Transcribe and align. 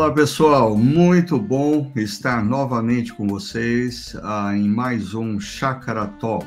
Olá 0.00 0.14
pessoal, 0.14 0.74
muito 0.74 1.38
bom 1.38 1.92
estar 1.94 2.42
novamente 2.42 3.12
com 3.12 3.28
vocês 3.28 4.14
uh, 4.14 4.50
em 4.54 4.66
mais 4.66 5.12
um 5.12 5.38
Chakra 5.38 6.06
Talk. 6.06 6.46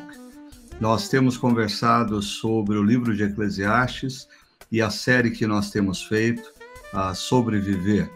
Nós 0.81 1.07
temos 1.07 1.37
conversado 1.37 2.19
sobre 2.19 2.75
o 2.75 2.83
livro 2.83 3.15
de 3.15 3.21
Eclesiastes 3.21 4.27
e 4.71 4.81
a 4.81 4.89
série 4.89 5.29
que 5.29 5.45
nós 5.45 5.69
temos 5.69 6.01
feito, 6.01 6.41
uh, 6.95 7.13
Sobreviver. 7.13 8.09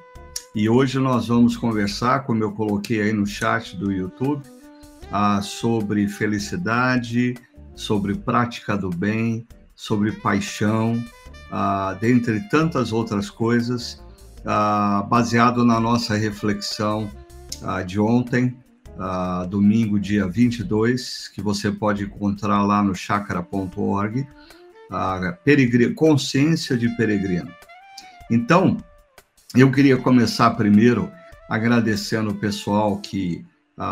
E 0.55 0.67
hoje 0.67 0.97
nós 0.97 1.27
vamos 1.27 1.55
conversar, 1.55 2.23
como 2.23 2.43
eu 2.43 2.51
coloquei 2.53 3.03
aí 3.03 3.13
no 3.13 3.27
chat 3.27 3.77
do 3.77 3.91
YouTube, 3.91 4.41
uh, 4.41 5.43
sobre 5.43 6.07
felicidade, 6.07 7.35
sobre 7.75 8.15
prática 8.15 8.75
do 8.75 8.89
bem, 8.89 9.47
sobre 9.75 10.13
paixão, 10.13 10.99
dentre 12.01 12.39
tantas 12.49 12.91
outras 12.91 13.29
coisas 13.29 14.01
ah, 14.47 15.05
baseado 15.09 15.65
na 15.65 15.77
nossa 15.77 16.15
reflexão 16.15 17.11
ah, 17.61 17.83
de 17.83 17.99
ontem, 17.99 18.57
ah, 18.97 19.45
domingo, 19.47 19.99
dia 19.99 20.25
22, 20.25 21.27
que 21.27 21.41
você 21.41 21.69
pode 21.69 22.05
encontrar 22.05 22.63
lá 22.63 22.81
no 22.81 22.95
chakra.org, 22.95 24.25
consciência 25.95 26.77
de 26.77 26.87
peregrino. 26.95 27.51
Então, 28.31 28.77
eu 29.53 29.69
queria 29.69 29.97
começar 29.97 30.51
primeiro 30.51 31.11
agradecendo 31.49 32.31
o 32.31 32.35
pessoal 32.35 32.97
que 32.99 33.45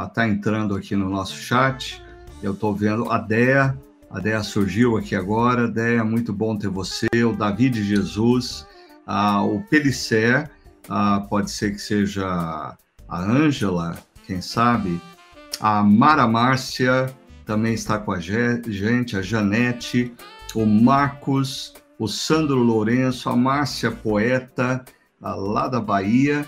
está 0.07 0.27
entrando 0.27 0.73
aqui 0.73 0.95
no 0.95 1.09
nosso 1.09 1.35
chat. 1.35 2.01
Eu 2.41 2.53
estou 2.53 2.73
vendo 2.73 3.11
a 3.11 3.17
Dea, 3.17 3.77
a 4.09 4.19
Dea 4.19 4.41
surgiu 4.41 4.95
aqui 4.95 5.15
agora. 5.15 5.67
Dea, 5.67 6.03
muito 6.03 6.31
bom 6.31 6.57
ter 6.57 6.69
você. 6.69 7.07
O 7.25 7.33
David 7.33 7.83
Jesus, 7.83 8.65
ah, 9.05 9.43
o 9.43 9.61
Pelicé, 9.61 10.49
ah, 10.89 11.25
pode 11.29 11.51
ser 11.51 11.71
que 11.71 11.79
seja 11.79 12.77
a 13.07 13.21
Ângela, 13.21 13.97
quem 14.25 14.41
sabe, 14.41 14.99
a 15.59 15.83
Mara 15.83 16.27
Márcia 16.27 17.13
também 17.45 17.73
está 17.73 17.99
com 17.99 18.11
a 18.11 18.19
gente, 18.19 19.15
a 19.15 19.21
Janete, 19.21 20.13
o 20.53 20.65
Marcos, 20.65 21.73
o 21.99 22.07
Sandro 22.07 22.57
Lourenço, 22.57 23.29
a 23.29 23.35
Márcia 23.35 23.91
Poeta, 23.91 24.83
lá 25.21 25.67
da 25.67 25.79
Bahia. 25.79 26.45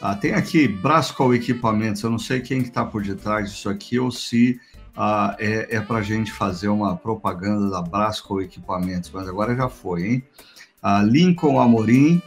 Ah, 0.00 0.14
tem 0.14 0.32
aqui 0.32 0.66
Brasco 0.66 1.34
Equipamentos, 1.34 2.02
eu 2.02 2.10
não 2.10 2.18
sei 2.18 2.40
quem 2.40 2.60
está 2.60 2.84
por 2.84 3.02
detrás 3.02 3.50
disso 3.50 3.68
aqui 3.68 3.98
ou 3.98 4.10
se 4.10 4.58
ah, 4.96 5.36
é, 5.38 5.76
é 5.76 5.80
para 5.80 5.98
a 5.98 6.02
gente 6.02 6.32
fazer 6.32 6.68
uma 6.68 6.96
propaganda 6.96 7.70
da 7.70 7.82
Brasco 7.82 8.40
Equipamentos, 8.40 9.10
mas 9.10 9.28
agora 9.28 9.54
já 9.54 9.68
foi, 9.68 10.06
hein? 10.06 10.24
A 10.82 11.02
Lincoln 11.02 11.60
Amorim, 11.60 12.22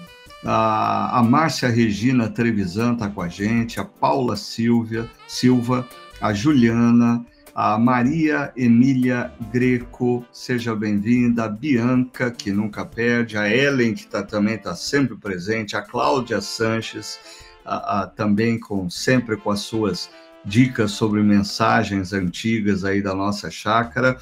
a, 0.45 1.19
a 1.19 1.23
Márcia 1.23 1.69
Regina 1.69 2.29
Trevisan 2.29 2.93
está 2.93 3.09
com 3.09 3.21
a 3.21 3.27
gente, 3.27 3.79
a 3.79 3.85
Paula 3.85 4.35
Silvia, 4.35 5.09
Silva, 5.27 5.87
a 6.21 6.33
Juliana, 6.33 7.25
a 7.55 7.77
Maria 7.77 8.51
Emília 8.55 9.31
Greco, 9.51 10.25
seja 10.31 10.75
bem-vinda, 10.75 11.45
a 11.45 11.49
Bianca, 11.49 12.31
que 12.31 12.51
nunca 12.51 12.85
perde, 12.85 13.37
a 13.37 13.49
Ellen, 13.49 13.93
que 13.93 14.07
tá, 14.07 14.23
também 14.23 14.55
está 14.55 14.75
sempre 14.75 15.15
presente, 15.15 15.75
a 15.75 15.81
Cláudia 15.81 16.41
Sanches, 16.41 17.19
a, 17.63 18.01
a, 18.01 18.07
também 18.07 18.59
com 18.59 18.89
sempre 18.89 19.37
com 19.37 19.51
as 19.51 19.61
suas 19.61 20.09
dicas 20.45 20.91
sobre 20.91 21.21
mensagens 21.21 22.13
antigas 22.13 22.83
aí 22.83 23.01
da 23.01 23.13
nossa 23.13 23.49
chácara. 23.49 24.17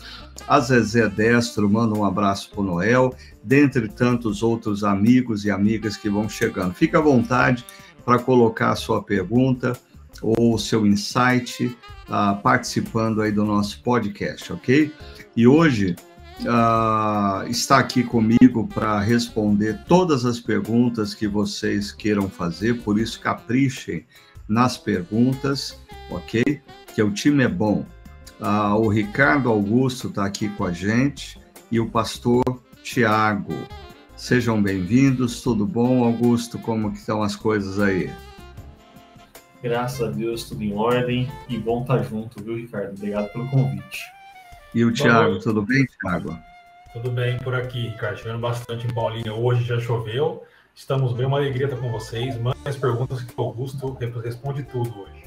A 0.47 0.59
Zezé 0.59 1.08
Destro 1.09 1.69
manda 1.69 1.97
um 1.97 2.05
abraço 2.05 2.50
para 2.52 2.61
o 2.61 2.63
Noel, 2.63 3.16
dentre 3.44 3.88
tantos 3.88 4.44
outros 4.44 4.84
amigos 4.84 5.46
e 5.46 5.51
amigas 5.51 5.97
que 5.97 6.09
vão 6.09 6.29
chegando. 6.29 6.73
Fique 6.73 6.96
à 6.96 7.01
vontade 7.01 7.66
para 8.06 8.19
colocar 8.19 8.72
a 8.72 8.75
sua 8.75 9.01
pergunta 9.01 9.73
ou 10.22 10.53
o 10.53 10.59
seu 10.59 10.85
insight 10.85 11.66
uh, 12.07 12.40
participando 12.41 13.22
aí 13.22 13.31
do 13.31 13.44
nosso 13.44 13.81
podcast, 13.81 14.53
ok? 14.53 14.94
E 15.35 15.47
hoje 15.47 15.96
uh, 16.41 17.47
está 17.50 17.79
aqui 17.79 18.03
comigo 18.03 18.67
para 18.67 19.00
responder 19.00 19.79
todas 19.88 20.25
as 20.25 20.40
perguntas 20.40 21.13
que 21.13 21.28
vocês 21.28 21.91
queiram 21.91 22.29
fazer, 22.29 22.81
por 22.81 23.00
isso 23.00 23.19
caprichem 23.19 24.06
nas 24.51 24.78
perguntas, 24.78 25.81
ok? 26.09 26.44
Que 26.94 27.01
o 27.01 27.09
time 27.13 27.45
é 27.45 27.47
bom. 27.47 27.85
Ah, 28.41 28.75
o 28.75 28.89
Ricardo 28.89 29.50
Augusto 29.50 30.09
está 30.09 30.25
aqui 30.25 30.50
com 30.50 30.66
a 30.66 30.73
gente 30.73 31.39
e 31.72 31.79
o 31.79 31.89
pastor 31.89 32.44
Tiago. 32.84 33.56
Sejam 34.17 34.61
bem-vindos, 34.61 35.41
tudo 35.41 35.66
bom, 35.66 36.03
Augusto? 36.03 36.59
Como 36.59 36.91
que 36.91 36.97
estão 36.97 37.23
as 37.23 37.34
coisas 37.34 37.79
aí? 37.79 38.11
Graças 39.63 40.01
a 40.01 40.11
Deus, 40.11 40.44
tudo 40.44 40.61
em 40.61 40.75
ordem 40.75 41.31
e 41.47 41.57
bom 41.57 41.84
estar 41.84 42.00
tá 42.00 42.03
junto, 42.03 42.44
viu, 42.44 42.57
Ricardo? 42.57 42.91
Obrigado 42.91 43.31
pelo 43.31 43.47
convite. 43.47 44.01
E 44.75 44.84
o 44.84 44.91
Tiago, 44.91 45.40
tudo 45.40 45.61
bem, 45.61 45.85
Tiago? 46.01 46.38
Tudo 46.91 47.09
bem 47.09 47.38
por 47.38 47.56
aqui, 47.56 47.88
Ricardo. 47.88 48.17
Chovendo 48.17 48.40
bastante 48.40 48.85
em 48.85 48.94
Paulínia. 48.94 49.34
Hoje 49.34 49.63
já 49.63 49.79
choveu, 49.79 50.44
Estamos 50.76 51.14
bem, 51.14 51.26
uma 51.26 51.38
alegria 51.38 51.66
estar 51.66 51.80
com 51.80 51.92
vocês. 51.92 52.36
Mandem 52.38 52.62
as 52.66 52.76
perguntas 52.76 53.22
que 53.22 53.34
o 53.38 53.44
Augusto 53.44 53.78
responde 54.24 54.64
tudo 54.64 55.02
hoje. 55.02 55.24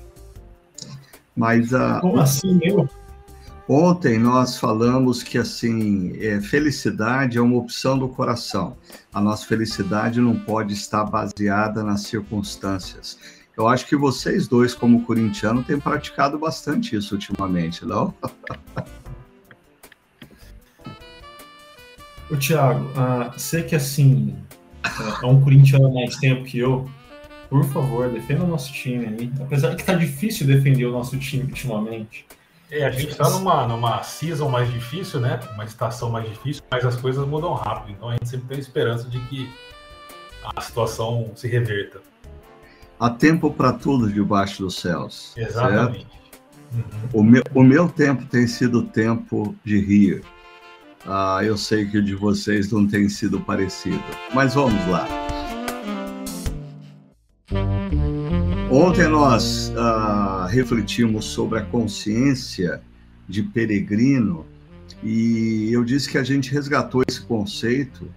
Mas 1.37 1.73
a. 1.75 2.01
Como 2.01 2.21
assim, 2.21 2.55
meu? 2.55 2.89
Ontem 3.69 4.19
nós 4.19 4.59
falamos 4.59 5.23
que 5.23 5.39
assim 5.39 6.13
é, 6.21 6.39
felicidade 6.41 7.39
é 7.39 7.41
uma 7.41 7.57
opção 7.57 7.99
do 7.99 8.09
coração. 8.09 8.77
A 9.13 9.21
nossa 9.21 9.47
felicidade 9.47 10.21
não 10.21 10.39
pode 10.39 10.75
estar 10.75 11.05
baseada 11.05 11.83
nas 11.83 12.03
circunstâncias. 12.03 13.19
Eu 13.57 13.67
acho 13.69 13.87
que 13.87 13.97
vocês 13.97 14.47
dois, 14.49 14.75
como 14.75 15.05
corintiano, 15.05 15.63
têm 15.63 15.79
praticado 15.79 16.39
bastante 16.39 16.97
isso 16.97 17.15
ultimamente, 17.15 17.85
não? 17.87 18.13
O 22.31 22.39
Thiago, 22.39 22.87
uh, 22.99 23.39
sei 23.39 23.63
que 23.63 23.77
assim 23.77 24.35
é 25.23 25.27
um 25.27 25.41
corintiano 25.41 25.93
mais 25.93 26.17
tempo 26.17 26.45
que 26.45 26.59
eu, 26.59 26.89
por 27.49 27.65
favor, 27.65 28.09
defenda 28.09 28.45
o 28.45 28.47
nosso 28.47 28.73
time 28.73 29.07
aí. 29.07 29.33
Apesar 29.41 29.75
que 29.75 29.85
tá 29.85 29.95
difícil 29.95 30.47
defender 30.47 30.85
o 30.87 30.93
nosso 30.93 31.19
time 31.19 31.45
ultimamente. 31.45 32.27
É, 32.71 32.85
a 32.85 32.91
gente 32.91 33.11
está 33.11 33.29
numa, 33.31 33.67
numa 33.67 34.03
season 34.03 34.49
mais 34.49 34.71
difícil, 34.73 35.21
né? 35.21 35.39
Uma 35.55 35.65
estação 35.65 36.11
mais 36.11 36.29
difícil, 36.29 36.63
mas 36.71 36.85
as 36.85 36.97
coisas 36.97 37.27
mudam 37.27 37.55
rápido. 37.55 37.93
Então 37.93 38.09
a 38.09 38.13
gente 38.13 38.29
sempre 38.29 38.49
tem 38.49 38.59
esperança 38.59 39.09
de 39.09 39.21
que 39.21 39.49
a 40.57 40.61
situação 40.61 41.31
se 41.35 41.47
reverta. 41.47 42.01
Há 42.99 43.11
tempo 43.11 43.51
para 43.51 43.73
tudo 43.73 44.13
debaixo 44.13 44.63
dos 44.63 44.77
céus. 44.77 45.33
Exatamente. 45.37 46.07
Uhum. 46.73 46.83
O, 47.13 47.23
meu, 47.23 47.43
o 47.55 47.63
meu 47.63 47.89
tempo 47.89 48.25
tem 48.27 48.47
sido 48.47 48.81
o 48.81 48.83
tempo 48.83 49.55
de 49.65 49.79
rir. 49.81 50.23
Ah, 51.07 51.41
eu 51.45 51.59
sei 51.59 51.85
que 51.85 51.99
o 51.99 52.03
de 52.03 52.15
vocês 52.15 52.73
não 52.73 52.87
tem 52.87 53.09
sido 53.11 53.39
parecido, 53.39 54.03
mas 54.35 54.55
vamos 54.55 54.87
lá. 54.89 55.07
Ontem 58.71 59.07
nós 59.07 59.71
ah, 59.77 60.49
refletimos 60.51 61.27
sobre 61.27 61.59
a 61.59 61.63
consciência 61.63 62.81
de 63.29 63.43
peregrino 63.43 64.47
e 65.03 65.69
eu 65.71 65.85
disse 65.85 66.09
que 66.09 66.17
a 66.17 66.25
gente 66.25 66.51
resgatou 66.51 67.03
esse 67.07 67.21
conceito 67.21 68.09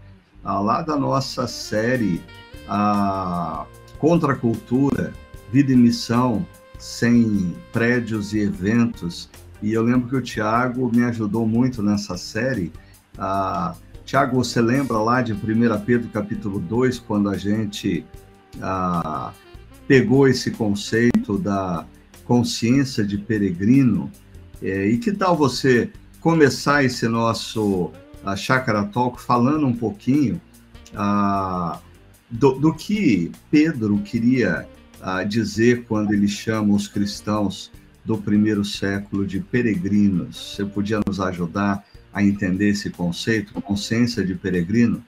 ah, 0.43 0.59
lá 0.61 0.81
da 0.81 0.95
nossa 0.95 1.45
série 1.45 2.21
ah, 2.69 3.65
Contra 3.99 4.31
a 4.31 4.35
Cultura, 4.35 5.13
Vida 5.51 5.73
e 5.73 5.75
Missão, 5.75 6.47
sem 6.79 7.53
prédios 7.73 8.33
e 8.33 8.39
eventos, 8.39 9.29
e 9.61 9.73
eu 9.73 9.81
lembro 9.81 10.07
que 10.07 10.15
o 10.15 10.21
Tiago 10.21 10.89
me 10.93 11.03
ajudou 11.03 11.47
muito 11.47 11.81
nessa 11.81 12.17
série. 12.17 12.71
Ah, 13.17 13.75
Tiago, 14.05 14.37
você 14.37 14.61
lembra 14.61 14.97
lá 14.99 15.21
de 15.21 15.33
1 15.33 15.37
Pedro 15.85 16.09
capítulo 16.09 16.59
2, 16.59 16.99
quando 16.99 17.29
a 17.29 17.37
gente 17.37 18.05
ah, 18.61 19.33
pegou 19.87 20.27
esse 20.27 20.51
conceito 20.51 21.37
da 21.37 21.85
consciência 22.25 23.05
de 23.05 23.17
peregrino? 23.17 24.11
É, 24.61 24.87
e 24.87 24.97
que 24.97 25.11
tal 25.11 25.35
você 25.35 25.91
começar 26.19 26.83
esse 26.83 27.07
nosso 27.07 27.91
a 28.25 28.35
Chakra 28.35 28.83
Talk 28.85 29.21
falando 29.21 29.65
um 29.65 29.75
pouquinho 29.75 30.41
ah, 30.95 31.79
do, 32.29 32.53
do, 32.53 32.73
que 32.73 33.31
Pedro 33.49 33.99
queria 33.99 34.67
ah, 35.01 35.23
dizer 35.23 35.85
quando 35.85 36.13
ele 36.13 36.27
chama 36.27 36.73
os 36.73 36.87
cristãos 36.87 37.71
do 38.03 38.17
primeiro 38.17 38.63
século 38.63 39.25
de 39.25 39.39
peregrinos. 39.39 40.55
Você 40.55 40.65
podia 40.65 40.99
nos 41.05 41.19
ajudar 41.19 41.85
a 42.13 42.23
entender 42.23 42.69
esse 42.69 42.89
conceito, 42.89 43.59
consciência 43.61 44.25
de 44.25 44.33
peregrino? 44.35 45.03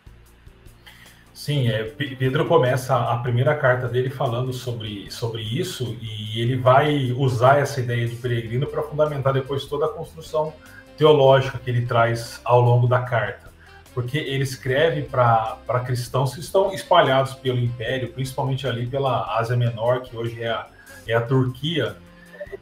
Sim, 1.33 1.69
é, 1.69 1.83
Pedro 1.83 2.45
começa 2.45 2.95
a 2.95 3.17
primeira 3.17 3.55
carta 3.55 3.87
dele 3.87 4.09
falando 4.09 4.51
sobre, 4.51 5.09
sobre 5.09 5.41
isso 5.41 5.97
e 6.01 6.41
ele 6.41 6.57
vai 6.57 7.13
usar 7.13 7.59
essa 7.59 7.79
ideia 7.79 8.05
de 8.05 8.15
peregrino 8.17 8.67
para 8.67 8.83
fundamentar 8.83 9.31
depois 9.31 9.63
toda 9.63 9.85
a 9.85 9.89
construção 9.89 10.53
teológica 10.97 11.57
que 11.57 11.69
ele 11.69 11.85
traz 11.85 12.41
ao 12.43 12.59
longo 12.59 12.87
da 12.87 12.99
carta. 12.99 13.49
porque 13.93 14.17
ele 14.17 14.43
escreve 14.43 15.03
para 15.03 15.83
cristãos 15.85 16.33
que 16.33 16.39
estão 16.39 16.73
espalhados 16.73 17.33
pelo 17.33 17.57
Império, 17.57 18.09
principalmente 18.09 18.67
ali 18.67 18.85
pela 18.85 19.37
Ásia 19.37 19.55
Menor, 19.55 20.01
que 20.01 20.15
hoje 20.15 20.41
é 20.41 20.49
a, 20.49 20.67
é 21.07 21.13
a 21.13 21.21
Turquia. 21.21 21.95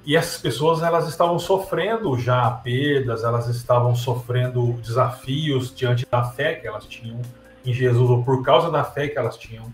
E 0.07 0.15
essas 0.15 0.42
pessoas 0.42 0.81
elas 0.81 1.06
estavam 1.09 1.38
sofrendo 1.38 2.18
já 2.18 2.50
perdas, 2.50 3.25
elas 3.25 3.50
estavam 3.50 3.94
sofrendo 3.94 4.71
desafios 4.81 5.75
diante 5.75 6.07
da 6.09 6.24
fé 6.24 6.56
que 6.56 6.65
elas 6.65 6.86
tinham 6.86 7.21
em 7.65 7.74
Jesus, 7.74 8.09
ou 8.09 8.24
por 8.24 8.42
causa 8.42 8.71
da 8.71 8.86
fé 8.86 9.09
que 9.09 9.18
elas 9.18 9.36
tinham 9.36 9.65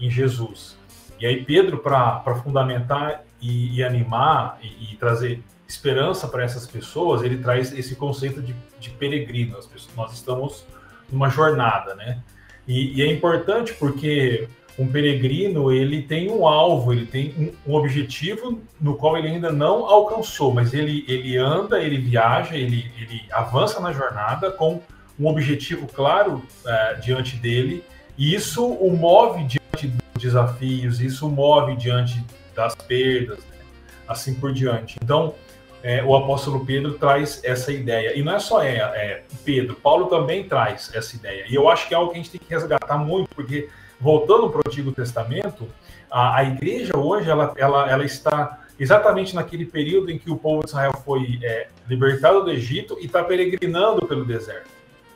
em 0.00 0.10
Jesus. 0.10 0.78
E 1.20 1.26
aí, 1.26 1.44
Pedro, 1.44 1.76
para 1.76 2.34
fundamentar 2.42 3.22
e, 3.38 3.76
e 3.76 3.84
animar 3.84 4.58
e, 4.62 4.94
e, 4.94 4.96
trazer 4.96 5.44
esperança 5.68 6.26
para 6.26 6.42
essas 6.42 6.66
pessoas, 6.66 7.22
ele 7.22 7.36
traz 7.36 7.70
esse 7.74 7.94
conceito 7.94 8.40
de, 8.40 8.56
de 8.80 8.88
peregrino. 8.88 9.56
Pessoas, 9.56 9.90
nós 9.94 10.14
estamos 10.14 10.64
numa 11.10 11.28
jornada, 11.28 11.94
né? 11.94 12.22
E, 12.66 12.98
e, 12.98 13.02
é 13.02 13.12
importante 13.12 13.74
porque 13.74 14.48
um 14.78 14.86
peregrino 14.86 15.70
ele 15.70 16.02
tem 16.02 16.30
um 16.30 16.46
alvo, 16.46 16.92
ele 16.92 17.06
tem 17.06 17.54
um, 17.66 17.74
objetivo 17.74 18.60
no 18.80 18.96
qual 18.96 19.16
ele 19.16 19.28
ainda 19.28 19.52
não 19.52 19.86
alcançou, 19.86 20.52
mas 20.52 20.72
ele, 20.72 21.04
ele 21.08 21.36
anda, 21.36 21.80
ele 21.80 21.98
viaja, 21.98 22.56
ele, 22.56 22.90
ele 22.98 23.22
avança 23.32 23.80
na 23.80 23.92
jornada 23.92 24.50
com 24.50 24.80
um 25.18 25.26
objetivo 25.26 25.86
claro 25.86 26.42
é, 26.66 26.94
diante 26.94 27.36
dele, 27.36 27.84
e 28.16 28.34
isso 28.34 28.66
o 28.66 28.96
move 28.96 29.44
diante 29.44 29.88
dos 29.88 30.22
desafios, 30.22 31.00
isso 31.00 31.26
o 31.26 31.30
move 31.30 31.76
diante 31.76 32.24
das 32.54 32.74
perdas, 32.74 33.38
né? 33.38 33.56
assim 34.08 34.34
por 34.34 34.52
diante. 34.52 34.96
Então, 35.02 35.34
é, 35.82 36.02
o 36.02 36.14
apóstolo 36.14 36.64
Pedro 36.64 36.94
traz 36.94 37.40
essa 37.42 37.72
ideia. 37.72 38.16
E 38.16 38.22
não 38.22 38.34
é 38.34 38.38
só 38.38 38.62
é, 38.62 38.76
é, 38.76 39.22
Pedro, 39.44 39.74
Paulo 39.74 40.06
também 40.06 40.44
traz 40.44 40.90
essa 40.94 41.16
ideia. 41.16 41.44
E 41.48 41.54
eu 41.54 41.68
acho 41.68 41.88
que 41.88 41.94
é 41.94 41.96
algo 41.96 42.12
que 42.12 42.18
a 42.18 42.22
gente 42.22 42.30
tem 42.30 42.40
que 42.40 42.52
resgatar 42.52 42.96
muito, 42.96 43.28
porque, 43.34 43.68
voltando 44.02 44.50
para 44.50 44.58
o 44.58 44.62
Antigo 44.66 44.90
Testamento, 44.90 45.68
a, 46.10 46.38
a 46.38 46.44
igreja 46.44 46.98
hoje 46.98 47.30
ela, 47.30 47.54
ela, 47.56 47.88
ela 47.88 48.04
está 48.04 48.58
exatamente 48.78 49.32
naquele 49.32 49.64
período 49.64 50.10
em 50.10 50.18
que 50.18 50.28
o 50.28 50.36
povo 50.36 50.64
de 50.64 50.70
Israel 50.70 50.92
foi 51.04 51.38
é, 51.40 51.68
libertado 51.88 52.42
do 52.42 52.50
Egito 52.50 52.98
e 53.00 53.06
está 53.06 53.22
peregrinando 53.22 54.04
pelo 54.04 54.24
deserto. 54.24 54.68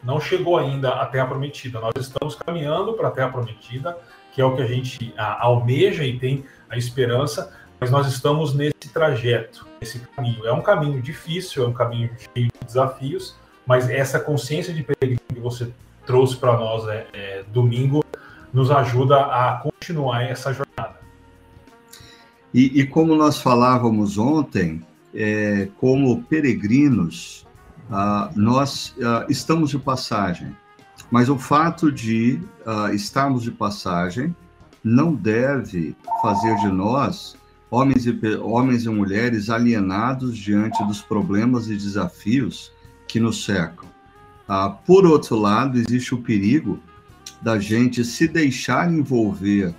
Não 0.05 0.21
chegou 0.21 0.57
ainda 0.57 0.91
à 0.91 1.07
Terra 1.07 1.27
Prometida. 1.27 1.81
Nós 1.81 1.95
estamos 1.99 2.37
caminhando 2.37 2.93
para 2.93 3.09
a 3.09 3.11
Terra 3.11 3.29
Prometida, 3.29 3.99
que 4.33 4.41
é 4.41 4.45
o 4.45 4.55
que 4.55 4.63
a 4.63 4.67
gente 4.67 5.13
a, 5.19 5.45
almeja 5.45 6.05
e 6.05 6.17
tem 6.17 6.45
a 6.71 6.77
esperança, 6.77 7.53
mas 7.81 7.91
nós 7.91 8.07
estamos 8.07 8.55
nesse 8.55 8.89
trajeto, 8.93 9.67
nesse 9.81 9.99
caminho. 9.99 10.47
É 10.47 10.53
um 10.53 10.63
caminho 10.63 11.03
difícil, 11.03 11.65
é 11.65 11.67
um 11.67 11.73
caminho 11.73 12.11
cheio 12.33 12.47
de 12.47 12.67
desafios, 12.67 13.35
mas 13.67 13.91
essa 13.91 14.21
consciência 14.21 14.73
de 14.73 14.85
peregrino 14.85 15.21
que 15.29 15.41
você 15.41 15.73
trouxe 16.07 16.37
para 16.37 16.57
nós 16.57 16.87
é, 16.87 17.07
é, 17.13 17.45
domingo 17.49 18.06
nos 18.57 18.71
ajuda 18.71 19.19
a 19.19 19.59
continuar 19.59 20.23
essa 20.23 20.51
jornada. 20.51 20.99
E, 22.55 22.81
e 22.81 22.87
como 22.87 23.15
nós 23.15 23.39
falávamos 23.39 24.17
ontem, 24.17 24.83
é, 25.15 25.69
como 25.79 26.23
peregrinos, 26.23 27.47
ah, 27.91 28.31
nós 28.35 28.95
ah, 29.05 29.27
estamos 29.29 29.69
de 29.69 29.79
passagem, 29.79 30.57
mas 31.11 31.29
o 31.29 31.37
fato 31.37 31.93
de 31.93 32.41
ah, 32.65 32.95
estarmos 32.95 33.43
de 33.43 33.51
passagem 33.51 34.35
não 34.83 35.15
deve 35.15 35.95
fazer 36.23 36.57
de 36.57 36.69
nós 36.69 37.37
homens 37.71 38.07
e, 38.07 38.19
homens 38.41 38.87
e 38.87 38.89
mulheres 38.89 39.51
alienados 39.51 40.35
diante 40.35 40.83
dos 40.87 41.03
problemas 41.03 41.69
e 41.69 41.77
desafios 41.77 42.73
que 43.07 43.21
nos 43.21 43.45
cercam. 43.45 43.87
Por 44.87 45.05
outro 45.05 45.37
lado, 45.37 45.77
existe 45.77 46.15
o 46.15 46.23
perigo 46.23 46.81
da 47.43 47.59
gente 47.59 48.05
se 48.05 48.27
deixar 48.27 48.93
envolver 48.93 49.75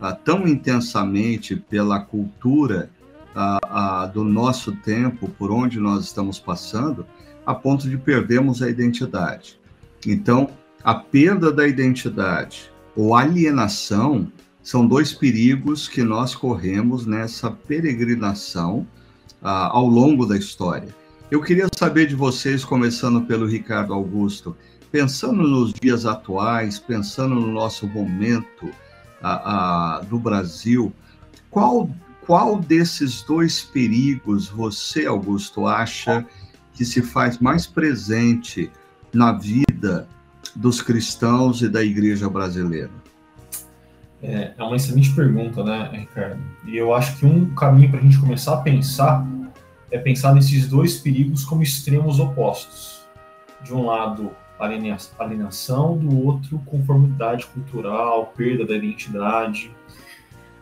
ah, 0.00 0.12
tão 0.12 0.46
intensamente 0.46 1.56
pela 1.56 2.00
cultura 2.00 2.90
ah, 3.34 3.58
ah 3.62 4.06
do 4.06 4.24
nosso 4.24 4.72
tempo, 4.72 5.28
por 5.28 5.50
onde 5.50 5.78
nós 5.78 6.04
estamos 6.04 6.38
passando, 6.38 7.06
a 7.44 7.54
ponto 7.54 7.88
de 7.88 7.96
perdermos 7.96 8.62
a 8.62 8.68
identidade. 8.68 9.58
Então, 10.06 10.50
a 10.82 10.94
perda 10.94 11.52
da 11.52 11.66
identidade 11.66 12.70
ou 12.94 13.14
alienação 13.14 14.30
são 14.62 14.86
dois 14.86 15.12
perigos 15.12 15.88
que 15.88 16.02
nós 16.02 16.34
corremos 16.34 17.06
nessa 17.06 17.50
peregrinação 17.50 18.86
ao 19.42 19.86
longo 19.86 20.26
da 20.26 20.36
história. 20.36 20.88
Eu 21.30 21.42
queria 21.42 21.66
saber 21.76 22.06
de 22.06 22.14
vocês, 22.14 22.64
começando 22.64 23.22
pelo 23.22 23.46
Ricardo 23.46 23.92
Augusto, 23.92 24.56
pensando 24.96 25.42
nos 25.42 25.74
dias 25.74 26.06
atuais, 26.06 26.78
pensando 26.78 27.34
no 27.34 27.52
nosso 27.52 27.86
momento 27.86 28.70
ah, 29.22 29.98
ah, 29.98 30.00
do 30.08 30.18
Brasil, 30.18 30.90
qual, 31.50 31.90
qual 32.26 32.58
desses 32.58 33.20
dois 33.20 33.60
perigos 33.60 34.48
você, 34.48 35.04
Augusto, 35.04 35.66
acha 35.66 36.24
que 36.72 36.82
se 36.82 37.02
faz 37.02 37.38
mais 37.38 37.66
presente 37.66 38.70
na 39.12 39.32
vida 39.32 40.08
dos 40.54 40.80
cristãos 40.80 41.60
e 41.60 41.68
da 41.68 41.84
igreja 41.84 42.30
brasileira? 42.30 42.90
É, 44.22 44.54
é 44.56 44.62
uma 44.62 44.76
excelente 44.76 45.14
pergunta, 45.14 45.62
né, 45.62 45.90
Ricardo? 45.92 46.40
E 46.64 46.74
eu 46.74 46.94
acho 46.94 47.18
que 47.18 47.26
um 47.26 47.54
caminho 47.54 47.90
para 47.90 48.00
a 48.00 48.02
gente 48.02 48.18
começar 48.18 48.54
a 48.54 48.62
pensar 48.62 49.26
é 49.90 49.98
pensar 49.98 50.34
nesses 50.34 50.66
dois 50.66 50.96
perigos 50.96 51.44
como 51.44 51.62
extremos 51.62 52.18
opostos. 52.18 53.04
De 53.62 53.74
um 53.74 53.84
lado, 53.84 54.30
alienação, 54.58 55.96
do 55.98 56.24
outro, 56.24 56.58
conformidade 56.60 57.46
cultural, 57.46 58.32
perda 58.36 58.64
da 58.64 58.74
identidade. 58.74 59.70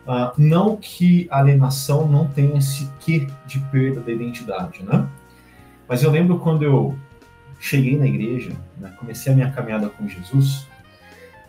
Uh, 0.05 0.31
não 0.37 0.77
que 0.77 1.27
alienação 1.31 2.07
não 2.07 2.27
tenha 2.27 2.57
esse 2.57 2.89
quê 2.99 3.27
de 3.47 3.59
perda 3.71 4.01
da 4.01 4.11
identidade, 4.11 4.83
né? 4.83 5.07
Mas 5.87 6.03
eu 6.03 6.11
lembro 6.11 6.39
quando 6.39 6.63
eu 6.63 6.95
cheguei 7.59 7.97
na 7.97 8.05
igreja, 8.05 8.51
né, 8.77 8.93
comecei 8.99 9.31
a 9.31 9.35
minha 9.35 9.51
caminhada 9.51 9.89
com 9.89 10.07
Jesus, 10.07 10.67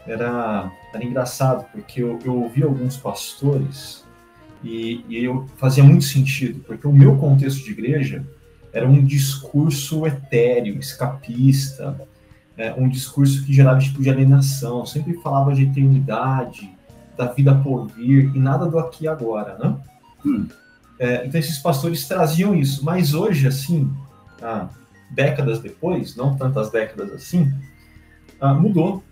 era, 0.06 0.70
era 0.94 1.04
engraçado, 1.04 1.66
porque 1.72 2.02
eu, 2.02 2.18
eu 2.24 2.34
ouvi 2.42 2.62
alguns 2.62 2.96
pastores 2.96 4.04
e, 4.62 5.04
e 5.08 5.24
eu 5.24 5.46
fazia 5.56 5.82
muito 5.82 6.04
sentido, 6.04 6.60
porque 6.60 6.86
o 6.86 6.92
meu 6.92 7.16
contexto 7.16 7.64
de 7.64 7.72
igreja 7.72 8.24
era 8.72 8.86
um 8.86 9.04
discurso 9.04 10.06
etéreo, 10.06 10.78
escapista, 10.78 12.00
é, 12.56 12.72
um 12.74 12.88
discurso 12.88 13.44
que 13.44 13.52
gerava 13.52 13.78
tipo 13.78 14.02
de 14.02 14.10
alienação, 14.10 14.86
sempre 14.86 15.14
falava 15.20 15.54
de 15.54 15.64
eternidade, 15.64 16.74
da 17.16 17.26
vida 17.26 17.54
por 17.54 17.86
vir 17.88 18.30
e 18.34 18.38
nada 18.38 18.66
do 18.66 18.78
aqui 18.78 19.04
e 19.04 19.08
agora, 19.08 19.56
né? 19.58 19.76
Hum. 20.24 20.46
É, 20.98 21.26
então 21.26 21.38
esses 21.38 21.58
pastores 21.58 22.06
traziam 22.06 22.54
isso, 22.54 22.84
mas 22.84 23.14
hoje, 23.14 23.46
assim, 23.46 23.92
ah, 24.42 24.68
décadas 25.10 25.60
depois, 25.60 26.16
não 26.16 26.36
tantas 26.36 26.70
décadas 26.70 27.12
assim, 27.12 27.52
ah, 28.40 28.54
mudou 28.54 29.02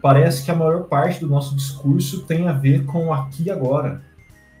parece 0.00 0.44
que 0.44 0.50
a 0.50 0.54
maior 0.54 0.84
parte 0.84 1.20
do 1.20 1.28
nosso 1.28 1.54
discurso 1.54 2.22
tem 2.22 2.48
a 2.48 2.52
ver 2.52 2.84
com 2.86 3.12
aqui 3.12 3.44
e 3.44 3.50
agora 3.50 4.02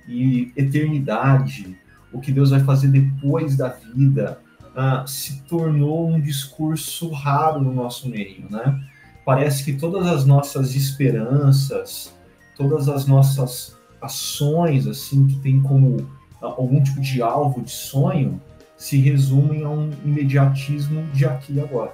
e 0.06 0.52
eternidade, 0.56 1.76
o 2.12 2.20
que 2.20 2.32
Deus 2.32 2.50
vai 2.50 2.60
fazer 2.60 2.88
depois 2.88 3.56
da 3.56 3.68
vida, 3.68 4.40
uh, 4.80 5.06
se 5.06 5.42
tornou 5.42 6.08
um 6.08 6.20
discurso 6.20 7.10
raro 7.10 7.60
no 7.60 7.72
nosso 7.72 8.08
meio, 8.08 8.44
né? 8.50 8.82
Parece 9.24 9.64
que 9.64 9.74
todas 9.74 10.06
as 10.06 10.24
nossas 10.24 10.74
esperanças, 10.74 12.14
todas 12.56 12.88
as 12.88 13.06
nossas 13.06 13.76
ações, 14.00 14.86
assim, 14.86 15.26
que 15.26 15.36
tem 15.40 15.60
como 15.60 15.96
uh, 15.96 16.06
algum 16.40 16.82
tipo 16.82 17.00
de 17.00 17.20
alvo, 17.20 17.60
de 17.60 17.70
sonho, 17.70 18.40
se 18.76 18.96
resumem 18.96 19.62
a 19.62 19.68
um 19.68 19.90
imediatismo 20.04 21.02
de 21.12 21.26
aqui 21.26 21.54
e 21.54 21.60
agora. 21.60 21.92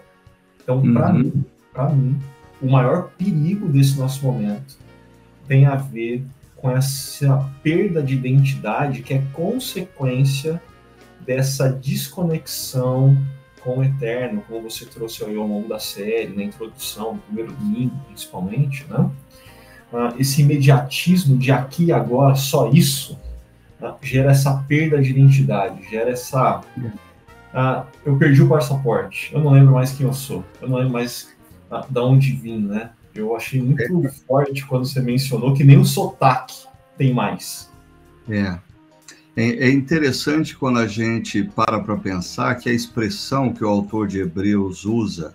Então, 0.63 0.81
para 0.93 1.13
uhum. 1.13 1.19
mim, 1.19 1.45
para 1.73 1.89
mim, 1.91 2.17
o 2.63 2.71
maior 2.71 3.11
perigo 3.19 3.69
desse 3.69 3.99
nosso 3.99 4.25
momento 4.25 4.79
tem 5.49 5.67
a 5.67 5.75
ver 5.75 6.25
com 6.55 6.71
essa 6.71 7.45
perda 7.63 8.03
de 8.03 8.15
identidade 8.15 9.03
que 9.03 9.15
é 9.15 9.23
consequência 9.33 10.61
dessa 11.27 11.71
desconexão 11.71 13.17
com 13.63 13.79
o 13.79 13.85
eterno, 13.85 14.45
como 14.47 14.63
você 14.63 14.87
trouxe 14.87 15.25
aí 15.25 15.37
ao 15.37 15.47
longo 15.47 15.69
da 15.69 15.79
série, 15.79 16.29
na 16.29 16.45
introdução, 16.45 17.15
no 17.15 17.19
primeiro 17.19 17.53
domingo, 17.53 17.97
principalmente, 18.07 18.87
né? 18.89 19.11
Uh, 19.93 20.21
esse 20.21 20.43
imediatismo 20.43 21.37
de 21.37 21.51
aqui 21.51 21.87
e 21.87 21.93
agora, 21.93 22.35
só 22.37 22.71
isso, 22.71 23.19
uh, 23.81 23.95
gera 24.01 24.31
essa 24.31 24.55
perda 24.69 25.03
de 25.03 25.11
identidade, 25.11 25.89
gera 25.91 26.11
essa. 26.11 26.61
Uh, 26.79 27.87
eu 28.05 28.17
perdi 28.17 28.43
o 28.43 28.49
passaporte, 28.49 29.33
eu 29.33 29.41
não 29.41 29.53
lembro 29.53 29.75
mais 29.75 29.93
quem 29.93 30.07
eu 30.07 30.13
sou, 30.13 30.45
eu 30.61 30.69
não 30.69 30.79
lembro 30.79 30.93
mais 30.93 31.35
da 31.91 32.05
onde 32.05 32.33
vim, 32.33 32.61
né? 32.61 32.91
Eu 33.15 33.35
achei 33.35 33.61
muito 33.61 34.07
é. 34.07 34.09
forte 34.11 34.65
quando 34.67 34.87
você 34.87 35.01
mencionou 35.01 35.55
que 35.55 35.65
nem 35.65 35.79
o 35.79 35.85
sotaque 35.85 36.67
tem 36.97 37.13
mais. 37.13 37.71
É. 38.29 38.59
É 39.39 39.71
interessante 39.71 40.57
quando 40.57 40.79
a 40.79 40.87
gente 40.87 41.45
para 41.45 41.79
para 41.79 41.95
pensar 41.99 42.55
que 42.55 42.71
a 42.71 42.73
expressão 42.73 43.53
que 43.53 43.63
o 43.63 43.69
autor 43.69 44.09
de 44.09 44.19
Hebreus 44.19 44.87
usa 44.87 45.35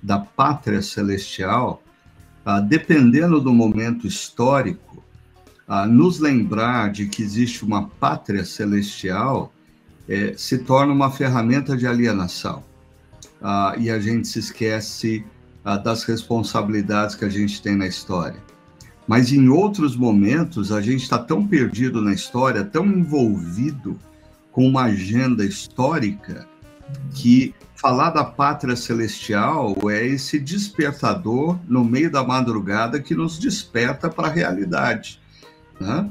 da 0.00 0.20
pátria 0.20 0.80
celestial, 0.80 1.82
ah, 2.44 2.60
dependendo 2.60 3.40
do 3.40 3.52
momento 3.52 4.06
histórico, 4.06 5.02
ah, 5.66 5.86
nos 5.86 6.20
lembrar 6.20 6.92
de 6.92 7.06
que 7.06 7.20
existe 7.20 7.64
uma 7.64 7.88
pátria 7.88 8.44
celestial 8.44 9.52
é, 10.08 10.34
se 10.36 10.58
torna 10.58 10.92
uma 10.92 11.10
ferramenta 11.10 11.76
de 11.76 11.86
alienação. 11.86 12.62
Ah, 13.40 13.74
e 13.78 13.90
a 13.90 13.98
gente 13.98 14.28
se 14.28 14.38
esquece 14.38 15.24
ah, 15.64 15.76
das 15.76 16.04
responsabilidades 16.04 17.14
que 17.14 17.24
a 17.24 17.28
gente 17.28 17.60
tem 17.60 17.74
na 17.74 17.86
história. 17.86 18.40
Mas 19.06 19.32
em 19.32 19.48
outros 19.48 19.96
momentos, 19.96 20.70
a 20.70 20.80
gente 20.80 21.02
está 21.02 21.18
tão 21.18 21.46
perdido 21.46 22.00
na 22.00 22.12
história, 22.12 22.64
tão 22.64 22.86
envolvido 22.86 23.98
com 24.50 24.66
uma 24.66 24.84
agenda 24.84 25.44
histórica, 25.44 26.46
que 27.14 27.54
falar 27.74 28.10
da 28.10 28.24
pátria 28.24 28.76
celestial 28.76 29.76
é 29.90 30.06
esse 30.06 30.38
despertador 30.38 31.58
no 31.66 31.84
meio 31.84 32.10
da 32.10 32.22
madrugada 32.22 33.00
que 33.00 33.14
nos 33.14 33.38
desperta 33.38 34.08
para 34.08 34.28
a 34.28 34.30
realidade. 34.30 35.20
Né? 35.80 36.08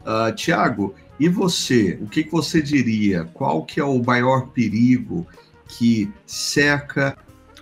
Uh, 0.00 0.34
Tiago, 0.34 0.94
e 1.20 1.28
você? 1.28 1.98
O 2.00 2.06
que, 2.06 2.24
que 2.24 2.32
você 2.32 2.60
diria? 2.60 3.24
Qual 3.32 3.64
que 3.64 3.78
é 3.78 3.84
o 3.84 4.02
maior 4.02 4.48
perigo 4.48 5.26
que 5.68 6.10
cerca 6.26 7.16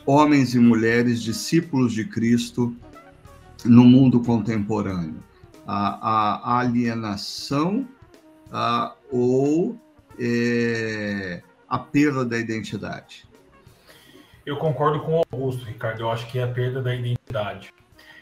homens 0.07 0.55
e 0.55 0.59
mulheres 0.59 1.23
discípulos 1.23 1.93
de 1.93 2.05
Cristo 2.05 2.75
no 3.65 3.85
mundo 3.85 4.21
contemporâneo? 4.21 5.23
A, 5.67 6.57
a 6.57 6.59
alienação 6.61 7.87
a, 8.51 8.95
ou 9.11 9.79
é, 10.19 11.43
a 11.69 11.79
perda 11.79 12.25
da 12.25 12.39
identidade? 12.39 13.29
Eu 14.45 14.57
concordo 14.57 15.01
com 15.01 15.19
o 15.19 15.23
Augusto, 15.31 15.65
Ricardo. 15.65 16.01
Eu 16.01 16.11
acho 16.11 16.27
que 16.27 16.39
é 16.39 16.43
a 16.43 16.49
perda 16.49 16.83
da 16.83 16.95
identidade. 16.95 17.73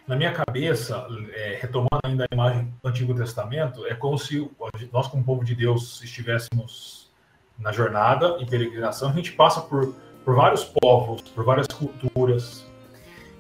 Na 0.07 0.17
minha 0.17 0.33
cabeça, 0.33 1.07
é, 1.35 1.59
retomando 1.61 2.01
ainda 2.05 2.25
a 2.25 2.35
imagem 2.35 2.73
do 2.83 2.89
Antigo 2.89 3.15
Testamento, 3.15 3.87
é 3.87 3.95
como 3.95 4.19
se 4.19 4.51
nós, 4.93 5.07
como 5.07 5.23
povo 5.23 5.45
de 5.45 5.55
Deus, 5.55 6.03
estivéssemos 6.03 7.11
na 7.59 7.73
jornada, 7.73 8.37
em 8.41 8.47
peregrinação. 8.47 9.11
A 9.11 9.13
gente 9.13 9.33
passa 9.33 9.61
por, 9.61 9.95
por 10.25 10.35
vários 10.35 10.65
povos, 10.65 11.23
por 11.23 11.45
várias 11.45 11.67
culturas, 11.67 12.67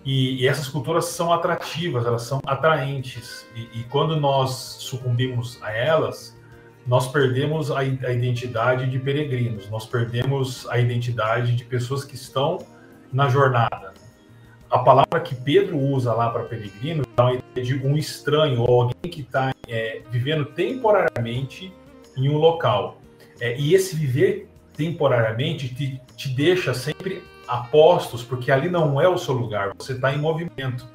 e, 0.08 0.42
e, 0.42 0.48
essas 0.48 0.66
culturas 0.68 1.04
são 1.04 1.30
atrativas, 1.30 2.06
elas 2.06 2.22
são 2.22 2.40
atraentes. 2.46 3.46
E, 3.54 3.80
e, 3.80 3.84
quando 3.90 4.18
nós 4.18 4.50
sucumbimos 4.80 5.62
a 5.62 5.70
elas, 5.70 6.34
nós 6.86 7.12
perdemos 7.12 7.70
a, 7.70 7.80
a, 7.80 7.84
identidade 7.84 8.88
de 8.88 8.98
peregrinos, 8.98 9.68
nós 9.68 9.84
perdemos 9.84 10.66
a 10.70 10.78
identidade 10.78 11.54
de 11.54 11.62
pessoas 11.62 12.04
que 12.04 12.14
estão 12.14 12.56
na 13.12 13.28
jornada. 13.28 13.92
A 14.70 14.78
palavra 14.78 15.20
que 15.20 15.34
Pedro 15.34 15.78
usa 15.78 16.14
lá 16.14 16.30
para 16.30 16.44
peregrino 16.44 17.04
é 17.14 17.20
uma 17.20 17.34
ideia 17.34 17.66
de 17.66 17.86
um 17.86 17.94
estranho 17.94 18.62
ou 18.62 18.84
alguém 18.84 19.10
que 19.10 19.20
está 19.20 19.54
é, 19.68 20.00
vivendo 20.10 20.46
temporariamente 20.46 21.70
em 22.16 22.30
um 22.30 22.38
local. 22.38 22.98
É, 23.38 23.60
e 23.60 23.74
esse 23.74 23.94
viver 23.94 24.48
temporariamente 24.74 25.68
te, 25.68 26.00
te 26.16 26.30
deixa 26.30 26.72
sempre 26.72 27.22
apostos, 27.48 28.22
porque 28.22 28.52
ali 28.52 28.68
não 28.68 29.00
é 29.00 29.08
o 29.08 29.18
seu 29.18 29.34
lugar, 29.34 29.72
você 29.76 29.92
está 29.94 30.12
em 30.12 30.18
movimento. 30.18 30.86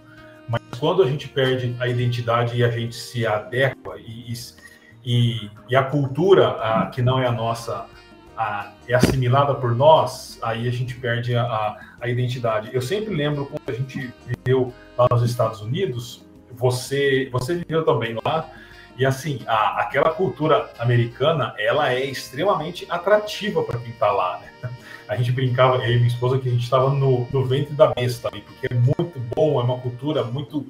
Mas 0.47 0.61
quando 0.79 1.01
a 1.01 1.07
gente 1.07 1.27
perde 1.27 1.75
a 1.79 1.87
identidade 1.87 2.55
e 2.55 2.63
a 2.63 2.69
gente 2.69 2.95
se 2.95 3.25
adequa 3.25 3.97
e, 3.97 4.33
e, 5.03 5.49
e 5.69 5.75
a 5.75 5.83
cultura 5.83 6.49
a, 6.49 6.85
que 6.87 7.01
não 7.01 7.19
é 7.19 7.25
a 7.25 7.31
nossa 7.31 7.87
a, 8.37 8.71
é 8.87 8.93
assimilada 8.93 9.55
por 9.55 9.75
nós, 9.75 10.37
aí 10.41 10.67
a 10.67 10.71
gente 10.71 10.95
perde 10.95 11.35
a, 11.35 11.77
a, 11.99 12.07
identidade. 12.07 12.69
Eu 12.73 12.81
sempre 12.81 13.13
lembro 13.13 13.45
quando 13.45 13.67
a 13.67 13.73
gente 13.73 14.13
viveu 14.25 14.73
lá 14.97 15.07
nos 15.09 15.23
Estados 15.23 15.61
Unidos, 15.61 16.25
você, 16.51 17.29
você 17.31 17.55
viveu 17.55 17.83
também 17.83 18.17
lá, 18.23 18.49
e 18.97 19.05
assim, 19.05 19.39
a, 19.47 19.81
aquela 19.81 20.11
cultura 20.11 20.69
americana, 20.77 21.53
ela 21.57 21.91
é 21.91 22.05
extremamente 22.05 22.85
atrativa 22.89 23.63
para 23.63 23.79
quem 23.79 23.91
está 23.91 24.11
lá, 24.11 24.39
né? 24.39 24.69
A 25.07 25.15
gente 25.15 25.31
brincava, 25.31 25.77
eu 25.77 25.91
e 25.91 25.95
minha 25.95 26.07
esposa, 26.07 26.39
que 26.39 26.47
a 26.47 26.51
gente 26.51 26.63
estava 26.63 26.89
no, 26.89 27.27
no 27.31 27.45
ventre 27.45 27.73
da 27.73 27.87
besta 27.87 28.29
porque 28.29 28.67
é 28.69 28.73
muito 28.73 29.19
bom, 29.35 29.59
é 29.59 29.63
uma 29.63 29.79
cultura 29.79 30.23
muito. 30.23 30.65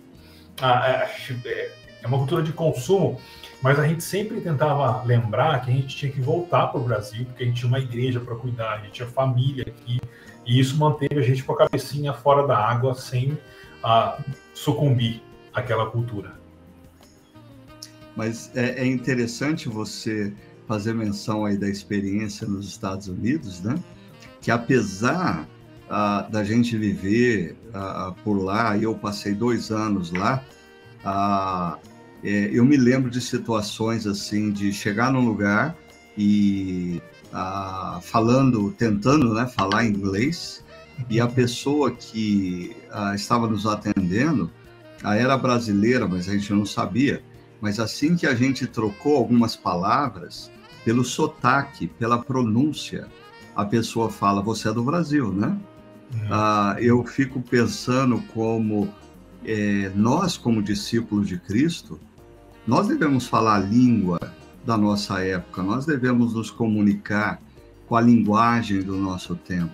Ah, 0.61 1.07
é, 1.45 1.71
é 2.01 2.07
uma 2.07 2.17
cultura 2.17 2.43
de 2.43 2.51
consumo, 2.51 3.19
mas 3.61 3.79
a 3.79 3.87
gente 3.87 4.03
sempre 4.03 4.41
tentava 4.41 5.03
lembrar 5.03 5.61
que 5.61 5.71
a 5.71 5.73
gente 5.73 5.95
tinha 5.95 6.11
que 6.11 6.21
voltar 6.21 6.67
para 6.67 6.79
o 6.79 6.83
Brasil, 6.83 7.25
porque 7.25 7.43
a 7.43 7.45
gente 7.45 7.57
tinha 7.57 7.67
uma 7.69 7.79
igreja 7.79 8.19
para 8.19 8.35
cuidar, 8.35 8.73
a 8.73 8.77
gente 8.79 8.91
tinha 8.91 9.07
família 9.07 9.65
aqui, 9.67 9.99
e 10.45 10.59
isso 10.59 10.77
manteve 10.77 11.17
a 11.17 11.21
gente 11.21 11.43
com 11.43 11.53
a 11.53 11.57
cabecinha 11.57 12.13
fora 12.13 12.45
da 12.45 12.57
água 12.57 12.93
sem 12.93 13.37
ah, 13.83 14.17
sucumbir 14.53 15.21
àquela 15.53 15.89
cultura. 15.89 16.33
Mas 18.15 18.55
é, 18.55 18.81
é 18.81 18.85
interessante 18.85 19.69
você 19.69 20.33
fazer 20.67 20.93
menção 20.93 21.45
aí 21.45 21.57
da 21.57 21.69
experiência 21.69 22.47
nos 22.47 22.67
Estados 22.67 23.07
Unidos, 23.07 23.61
né? 23.61 23.75
Que 24.43 24.51
apesar 24.51 25.47
uh, 25.89 26.31
da 26.31 26.43
gente 26.43 26.77
viver 26.77 27.57
uh, 27.69 28.13
por 28.23 28.35
lá, 28.35 28.77
eu 28.77 28.93
passei 28.93 29.33
dois 29.33 29.71
anos 29.71 30.11
lá, 30.11 30.43
é, 32.23 32.49
eu 32.53 32.63
me 32.63 32.77
lembro 32.77 33.09
de 33.09 33.19
situações 33.19 34.07
assim, 34.07 34.51
de 34.51 34.71
chegar 34.71 35.11
num 35.11 35.25
lugar 35.25 35.75
e 36.17 37.01
falando, 38.03 38.71
tentando 38.71 39.33
né, 39.33 39.45
falar 39.47 39.83
inglês, 39.85 40.63
e 41.09 41.19
a 41.19 41.27
pessoa 41.27 41.91
que 41.91 42.73
estava 43.13 43.47
nos 43.47 43.65
atendendo 43.65 44.49
era 45.03 45.35
brasileira, 45.35 46.07
mas 46.07 46.29
a 46.29 46.33
gente 46.33 46.53
não 46.53 46.65
sabia 46.65 47.21
mas 47.63 47.79
assim 47.79 48.17
que 48.17 48.27
a 48.27 48.35
gente 48.35 48.67
trocou 48.67 49.15
algumas 49.15 49.55
palavras, 49.55 50.51
pelo 50.83 51.01
sotaque, 51.01 51.87
pela 51.87 52.21
pronúncia, 52.21 53.07
a 53.55 53.65
pessoa 53.65 54.09
fala: 54.09 54.41
Você 54.41 54.69
é 54.69 54.73
do 54.73 54.83
Brasil, 54.83 55.31
né? 55.31 55.57
Uhum. 56.13 56.27
Ah, 56.31 56.75
eu 56.79 57.03
fico 57.03 57.41
pensando 57.41 58.21
como 58.33 58.89
é, 59.45 59.91
nós, 59.95 60.37
como 60.37 60.61
discípulos 60.61 61.27
de 61.27 61.37
Cristo, 61.37 61.99
nós 62.65 62.87
devemos 62.87 63.27
falar 63.27 63.55
a 63.55 63.59
língua 63.59 64.19
da 64.65 64.77
nossa 64.77 65.19
época, 65.19 65.61
nós 65.61 65.85
devemos 65.85 66.33
nos 66.33 66.49
comunicar 66.49 67.41
com 67.87 67.95
a 67.95 68.01
linguagem 68.01 68.81
do 68.81 68.95
nosso 68.95 69.35
tempo. 69.35 69.73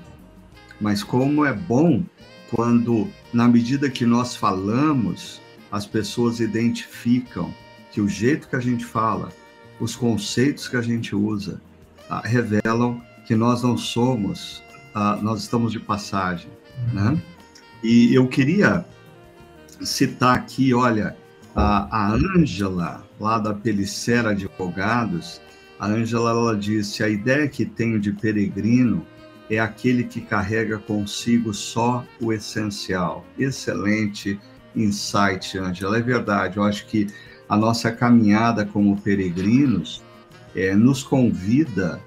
Mas 0.81 1.03
como 1.03 1.45
é 1.45 1.53
bom 1.53 2.03
quando, 2.49 3.07
na 3.31 3.47
medida 3.47 3.89
que 3.89 4.05
nós 4.05 4.35
falamos, 4.35 5.39
as 5.71 5.85
pessoas 5.85 6.39
identificam 6.39 7.53
que 7.91 8.01
o 8.01 8.07
jeito 8.07 8.47
que 8.47 8.55
a 8.55 8.59
gente 8.59 8.83
fala, 8.83 9.29
os 9.79 9.95
conceitos 9.95 10.67
que 10.67 10.75
a 10.75 10.81
gente 10.81 11.15
usa, 11.15 11.61
ah, 12.09 12.21
revelam 12.25 13.01
que 13.29 13.35
nós 13.35 13.61
não 13.61 13.77
somos, 13.77 14.63
ah, 14.91 15.19
nós 15.21 15.41
estamos 15.41 15.71
de 15.71 15.79
passagem, 15.79 16.49
uhum. 16.87 17.11
né? 17.11 17.21
E 17.83 18.11
eu 18.11 18.27
queria 18.27 18.83
citar 19.81 20.35
aqui, 20.35 20.73
olha, 20.73 21.15
a 21.55 22.11
Ângela, 22.11 23.05
lá 23.19 23.37
da 23.37 23.53
Pelicera 23.53 24.31
Advogados, 24.31 25.39
a 25.79 25.85
Ângela, 25.85 26.31
ela 26.31 26.57
disse, 26.57 27.03
a 27.03 27.07
ideia 27.07 27.47
que 27.47 27.65
tenho 27.65 27.99
de 27.99 28.11
peregrino 28.13 29.05
é 29.47 29.59
aquele 29.59 30.05
que 30.05 30.21
carrega 30.21 30.79
consigo 30.79 31.53
só 31.53 32.03
o 32.19 32.33
essencial. 32.33 33.23
Excelente 33.37 34.39
insight, 34.75 35.55
Ângela. 35.55 35.99
É 35.99 36.01
verdade, 36.01 36.57
eu 36.57 36.63
acho 36.63 36.87
que 36.87 37.05
a 37.47 37.55
nossa 37.55 37.91
caminhada 37.91 38.65
como 38.65 38.99
peregrinos 38.99 40.01
é, 40.55 40.73
nos 40.73 41.03
convida 41.03 42.01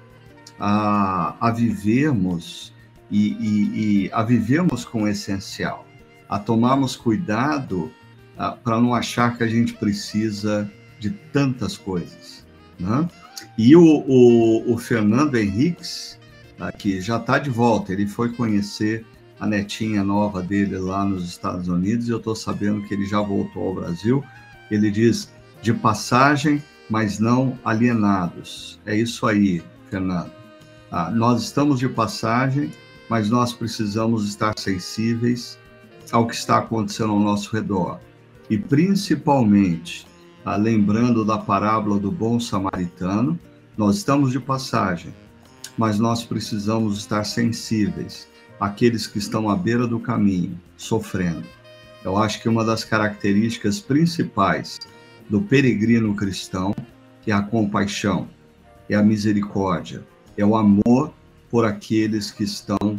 a, 0.59 1.35
a 1.39 1.51
vivermos 1.51 2.73
e, 3.09 3.33
e, 3.33 4.05
e, 4.05 4.11
a 4.11 4.23
vivermos 4.23 4.85
com 4.85 5.03
o 5.03 5.07
essencial, 5.07 5.85
a 6.29 6.39
tomarmos 6.39 6.95
cuidado 6.95 7.91
para 8.63 8.81
não 8.81 8.95
achar 8.95 9.37
que 9.37 9.43
a 9.43 9.47
gente 9.47 9.73
precisa 9.73 10.69
de 10.99 11.11
tantas 11.11 11.77
coisas. 11.77 12.45
Né? 12.79 13.07
E 13.57 13.75
o, 13.75 13.83
o, 13.83 14.73
o 14.73 14.77
Fernando 14.77 15.35
Henriques, 15.35 16.19
tá, 16.57 16.71
que 16.71 16.99
já 16.99 17.17
está 17.17 17.37
de 17.37 17.49
volta, 17.49 17.93
ele 17.93 18.07
foi 18.07 18.33
conhecer 18.33 19.05
a 19.39 19.45
netinha 19.45 20.03
nova 20.03 20.41
dele 20.41 20.77
lá 20.77 21.05
nos 21.05 21.27
Estados 21.27 21.67
Unidos 21.67 22.07
e 22.07 22.11
eu 22.11 22.17
estou 22.17 22.35
sabendo 22.35 22.81
que 22.87 22.93
ele 22.93 23.05
já 23.05 23.19
voltou 23.19 23.67
ao 23.67 23.75
Brasil 23.75 24.23
ele 24.73 24.89
diz: 24.89 25.31
de 25.61 25.73
passagem, 25.73 26.61
mas 26.89 27.19
não 27.19 27.57
alienados. 27.63 28.79
É 28.85 28.95
isso 28.95 29.25
aí, 29.25 29.61
Fernando. 29.89 30.31
Ah, 30.95 31.09
nós 31.09 31.41
estamos 31.41 31.79
de 31.79 31.89
passagem, 31.89 32.71
mas 33.09 33.27
nós 33.27 33.51
precisamos 33.51 34.29
estar 34.29 34.53
sensíveis 34.59 35.57
ao 36.11 36.27
que 36.27 36.35
está 36.35 36.59
acontecendo 36.59 37.13
ao 37.13 37.19
nosso 37.19 37.51
redor. 37.51 37.99
E 38.47 38.59
principalmente, 38.59 40.05
ah, 40.45 40.55
lembrando 40.55 41.25
da 41.25 41.35
parábola 41.35 41.97
do 41.97 42.11
bom 42.11 42.39
samaritano, 42.39 43.39
nós 43.75 43.97
estamos 43.97 44.31
de 44.31 44.39
passagem, 44.39 45.11
mas 45.79 45.97
nós 45.97 46.23
precisamos 46.23 46.99
estar 46.99 47.23
sensíveis 47.23 48.27
aqueles 48.59 49.07
que 49.07 49.17
estão 49.17 49.49
à 49.49 49.55
beira 49.55 49.87
do 49.87 49.99
caminho, 49.99 50.61
sofrendo. 50.77 51.47
Eu 52.05 52.17
acho 52.17 52.39
que 52.39 52.47
uma 52.47 52.63
das 52.63 52.83
características 52.83 53.79
principais 53.79 54.79
do 55.27 55.41
peregrino 55.41 56.13
cristão 56.13 56.75
é 57.25 57.31
a 57.31 57.41
compaixão, 57.41 58.27
é 58.87 58.93
a 58.93 59.01
misericórdia, 59.01 60.05
é 60.37 60.45
o 60.45 60.55
amor 60.55 61.13
por 61.49 61.65
aqueles 61.65 62.31
que 62.31 62.43
estão 62.43 62.97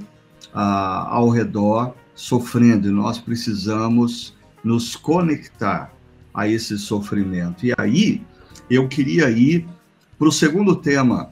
ah, 0.52 1.08
ao 1.10 1.28
redor 1.28 1.94
sofrendo, 2.14 2.88
e 2.88 2.92
nós 2.92 3.18
precisamos 3.18 4.34
nos 4.62 4.96
conectar 4.96 5.92
a 6.32 6.48
esse 6.48 6.78
sofrimento. 6.78 7.66
E 7.66 7.72
aí, 7.78 8.22
eu 8.70 8.88
queria 8.88 9.30
ir 9.30 9.66
para 10.18 10.28
o 10.28 10.32
segundo 10.32 10.76
tema 10.76 11.30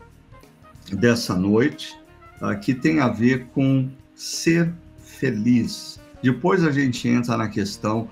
dessa 0.93 1.35
noite, 1.35 1.97
uh, 2.41 2.59
que 2.61 2.75
tem 2.75 3.01
a 3.01 3.09
ver 3.09 3.47
com 3.55 3.89
ser 4.15 4.73
feliz. 4.99 5.99
Depois 6.23 6.65
a 6.65 6.71
gente 6.71 7.09
entra 7.09 7.37
na 7.37 7.49
questão 7.49 8.09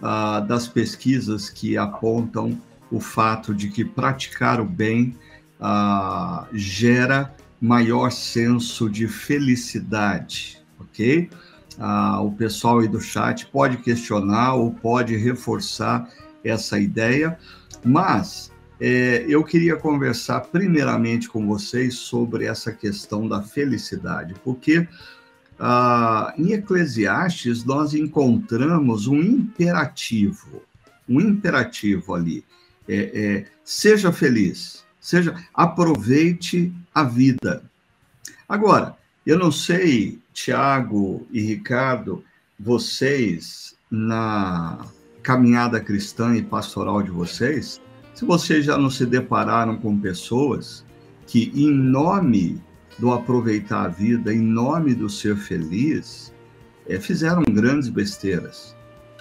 uh, 0.00 0.44
das 0.46 0.66
pesquisas 0.66 1.48
que 1.48 1.76
apontam 1.76 2.60
o 2.90 3.00
fato 3.00 3.54
de 3.54 3.68
que 3.68 3.84
praticar 3.84 4.60
o 4.60 4.64
bem 4.64 5.14
uh, 5.60 6.46
gera 6.52 7.34
maior 7.60 8.10
senso 8.10 8.88
de 8.88 9.08
felicidade, 9.08 10.62
ok? 10.78 11.30
Uh, 11.78 12.24
o 12.24 12.32
pessoal 12.32 12.80
aí 12.80 12.88
do 12.88 13.00
chat 13.00 13.46
pode 13.46 13.78
questionar 13.78 14.54
ou 14.54 14.72
pode 14.72 15.16
reforçar 15.16 16.08
essa 16.44 16.78
ideia, 16.78 17.38
mas 17.84 18.50
é, 18.80 19.24
eu 19.28 19.42
queria 19.42 19.76
conversar 19.76 20.40
primeiramente 20.42 21.28
com 21.28 21.46
vocês 21.46 21.94
sobre 21.94 22.44
essa 22.44 22.72
questão 22.72 23.26
da 23.26 23.42
felicidade, 23.42 24.34
porque 24.44 24.86
ah, 25.58 26.34
em 26.36 26.52
Eclesiastes 26.52 27.64
nós 27.64 27.94
encontramos 27.94 29.06
um 29.06 29.20
imperativo, 29.20 30.62
um 31.08 31.20
imperativo 31.20 32.14
ali. 32.14 32.44
É, 32.88 32.94
é, 33.14 33.44
seja 33.64 34.12
feliz, 34.12 34.84
seja 35.06 35.36
aproveite 35.54 36.72
a 36.92 37.04
vida. 37.04 37.62
Agora, 38.48 38.96
eu 39.24 39.38
não 39.38 39.52
sei, 39.52 40.18
Tiago 40.32 41.24
e 41.30 41.40
Ricardo, 41.42 42.24
vocês 42.58 43.76
na 43.88 44.84
caminhada 45.22 45.78
cristã 45.80 46.34
e 46.34 46.42
pastoral 46.42 47.04
de 47.04 47.12
vocês, 47.12 47.80
se 48.14 48.24
vocês 48.24 48.64
já 48.64 48.76
não 48.76 48.90
se 48.90 49.06
depararam 49.06 49.76
com 49.76 49.96
pessoas 49.96 50.84
que, 51.24 51.52
em 51.54 51.70
nome 51.70 52.60
do 52.98 53.12
aproveitar 53.12 53.84
a 53.84 53.88
vida, 53.88 54.34
em 54.34 54.40
nome 54.40 54.92
do 54.92 55.08
ser 55.08 55.36
feliz, 55.36 56.34
é, 56.88 56.98
fizeram 56.98 57.44
grandes 57.44 57.88
besteiras, 57.88 58.74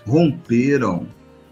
romperam 0.03 1.07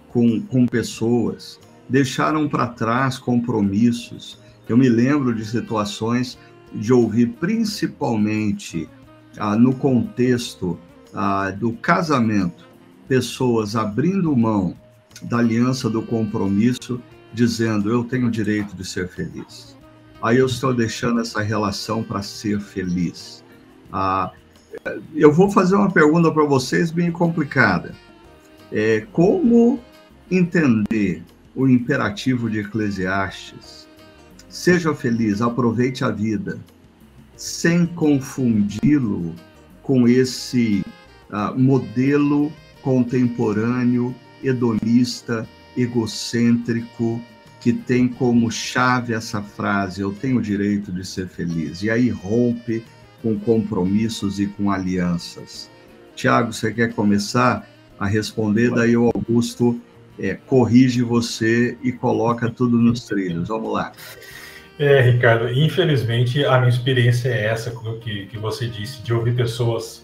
com, 0.09 0.41
com 0.41 0.65
pessoas, 0.65 1.59
deixaram 1.87 2.47
para 2.47 2.67
trás 2.67 3.17
compromissos. 3.17 4.39
Eu 4.67 4.77
me 4.77 4.89
lembro 4.89 5.33
de 5.33 5.45
situações 5.45 6.37
de 6.73 6.91
ouvir, 6.91 7.27
principalmente 7.39 8.89
ah, 9.37 9.55
no 9.55 9.75
contexto 9.75 10.79
ah, 11.13 11.51
do 11.51 11.73
casamento, 11.73 12.67
pessoas 13.07 13.75
abrindo 13.75 14.35
mão 14.35 14.75
da 15.21 15.37
aliança 15.37 15.89
do 15.89 16.01
compromisso 16.01 17.01
dizendo 17.33 17.89
eu 17.89 18.03
tenho 18.03 18.29
direito 18.29 18.75
de 18.75 18.85
ser 18.85 19.07
feliz. 19.07 19.75
Aí 20.21 20.37
eu 20.37 20.45
estou 20.45 20.73
deixando 20.73 21.19
essa 21.19 21.41
relação 21.41 22.03
para 22.03 22.21
ser 22.21 22.59
feliz. 22.59 23.43
Ah, 23.91 24.31
eu 25.13 25.31
vou 25.31 25.51
fazer 25.51 25.75
uma 25.75 25.91
pergunta 25.91 26.31
para 26.31 26.45
vocês 26.45 26.91
bem 26.91 27.11
complicada. 27.11 27.93
É, 28.71 29.05
como 29.11 29.79
entender 30.31 31.23
o 31.55 31.67
imperativo 31.67 32.49
de 32.49 32.59
Eclesiastes? 32.59 33.87
Seja 34.49 34.93
feliz, 34.93 35.41
aproveite 35.41 36.03
a 36.03 36.09
vida, 36.09 36.59
sem 37.35 37.85
confundi-lo 37.85 39.33
com 39.81 40.07
esse 40.07 40.85
ah, 41.31 41.53
modelo 41.55 42.51
contemporâneo 42.81 44.13
hedonista 44.43 45.47
egocêntrico 45.75 47.19
que 47.59 47.73
tem 47.73 48.07
como 48.07 48.51
chave 48.51 49.13
essa 49.13 49.41
frase: 49.41 50.01
eu 50.01 50.13
tenho 50.13 50.37
o 50.37 50.41
direito 50.41 50.91
de 50.91 51.05
ser 51.05 51.27
feliz. 51.27 51.81
E 51.81 51.89
aí 51.89 52.09
rompe 52.09 52.83
com 53.21 53.39
compromissos 53.39 54.39
e 54.39 54.47
com 54.47 54.69
alianças. 54.69 55.69
Tiago, 56.15 56.51
você 56.51 56.71
quer 56.71 56.93
começar 56.93 57.67
a 57.97 58.05
responder? 58.05 58.69
Daí 58.69 58.95
o 58.97 59.05
Augusto 59.07 59.81
é, 60.19 60.33
corrige 60.33 61.01
você 61.01 61.77
e 61.83 61.91
coloca 61.91 62.49
tudo 62.49 62.77
nos 62.77 63.05
trilhos. 63.05 63.47
Vamos 63.47 63.73
lá. 63.73 63.91
É, 64.79 65.01
Ricardo, 65.01 65.51
infelizmente 65.51 66.43
a 66.45 66.57
minha 66.57 66.69
experiência 66.69 67.29
é 67.29 67.45
essa 67.45 67.71
que, 68.01 68.25
que 68.25 68.37
você 68.37 68.67
disse, 68.67 69.01
de 69.03 69.13
ouvir 69.13 69.35
pessoas 69.35 70.03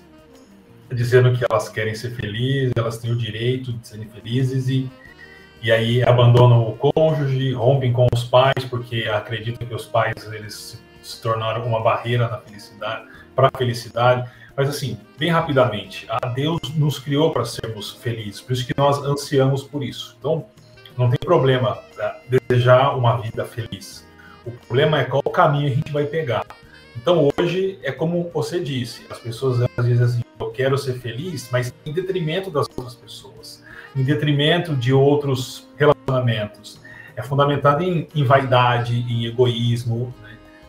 dizendo 0.92 1.32
que 1.36 1.44
elas 1.50 1.70
querem 1.70 1.96
ser 1.96 2.12
felizes, 2.12 2.74
elas 2.76 2.98
têm 2.98 3.12
o 3.12 3.16
direito 3.16 3.74
de 3.74 3.88
serem 3.88 4.08
felizes 4.10 4.70
e 4.70 4.90
e 5.62 5.72
aí 5.72 6.02
abandonam 6.04 6.70
o 6.70 6.78
cônjuge, 6.78 7.52
rompem 7.52 7.92
com 7.92 8.08
os 8.14 8.24
pais 8.24 8.64
porque 8.70 9.10
acreditam 9.12 9.68
que 9.68 9.76
os 9.76 9.86
pais 9.86 10.16
eles 10.32 10.82
se 11.02 11.22
tornaram 11.22 11.66
uma 11.66 11.82
barreira 11.82 12.30
na 12.30 12.38
felicidade, 12.38 13.06
para 13.36 13.50
a 13.54 13.58
felicidade. 13.58 14.30
Mas 14.60 14.68
assim, 14.68 14.98
bem 15.18 15.30
rapidamente, 15.30 16.06
a 16.10 16.28
Deus 16.28 16.60
nos 16.76 17.00
criou 17.00 17.32
para 17.32 17.46
sermos 17.46 17.94
felizes, 17.94 18.42
por 18.42 18.52
isso 18.52 18.68
que 18.68 18.74
nós 18.78 19.02
ansiamos 19.06 19.64
por 19.64 19.82
isso. 19.82 20.18
Então, 20.20 20.48
não 20.98 21.10
tem 21.10 21.18
problema 21.18 21.80
né, 21.98 22.16
desejar 22.28 22.94
uma 22.98 23.22
vida 23.22 23.46
feliz. 23.46 24.06
O 24.46 24.52
problema 24.52 25.00
é 25.00 25.06
qual 25.06 25.24
caminho 25.24 25.68
a 25.68 25.74
gente 25.74 25.94
vai 25.94 26.04
pegar. 26.04 26.46
Então, 26.98 27.30
hoje 27.38 27.80
é 27.84 27.94
como 27.94 28.30
você 28.34 28.60
disse, 28.60 29.06
as 29.10 29.18
pessoas 29.20 29.66
às 29.78 29.86
vezes 29.86 30.02
assim, 30.02 30.24
eu 30.38 30.52
quero 30.52 30.78
ser 30.78 31.00
feliz, 31.00 31.48
mas 31.50 31.74
em 31.86 31.94
detrimento 31.94 32.52
das 32.52 32.68
outras 32.76 32.96
pessoas 32.96 33.64
em 33.96 34.04
detrimento 34.04 34.76
de 34.76 34.92
outros 34.92 35.70
relacionamentos. 35.78 36.82
É 37.16 37.22
fundamentado 37.22 37.82
em, 37.82 38.08
em 38.14 38.26
vaidade, 38.26 38.94
em 39.10 39.26
egoísmo. 39.26 40.14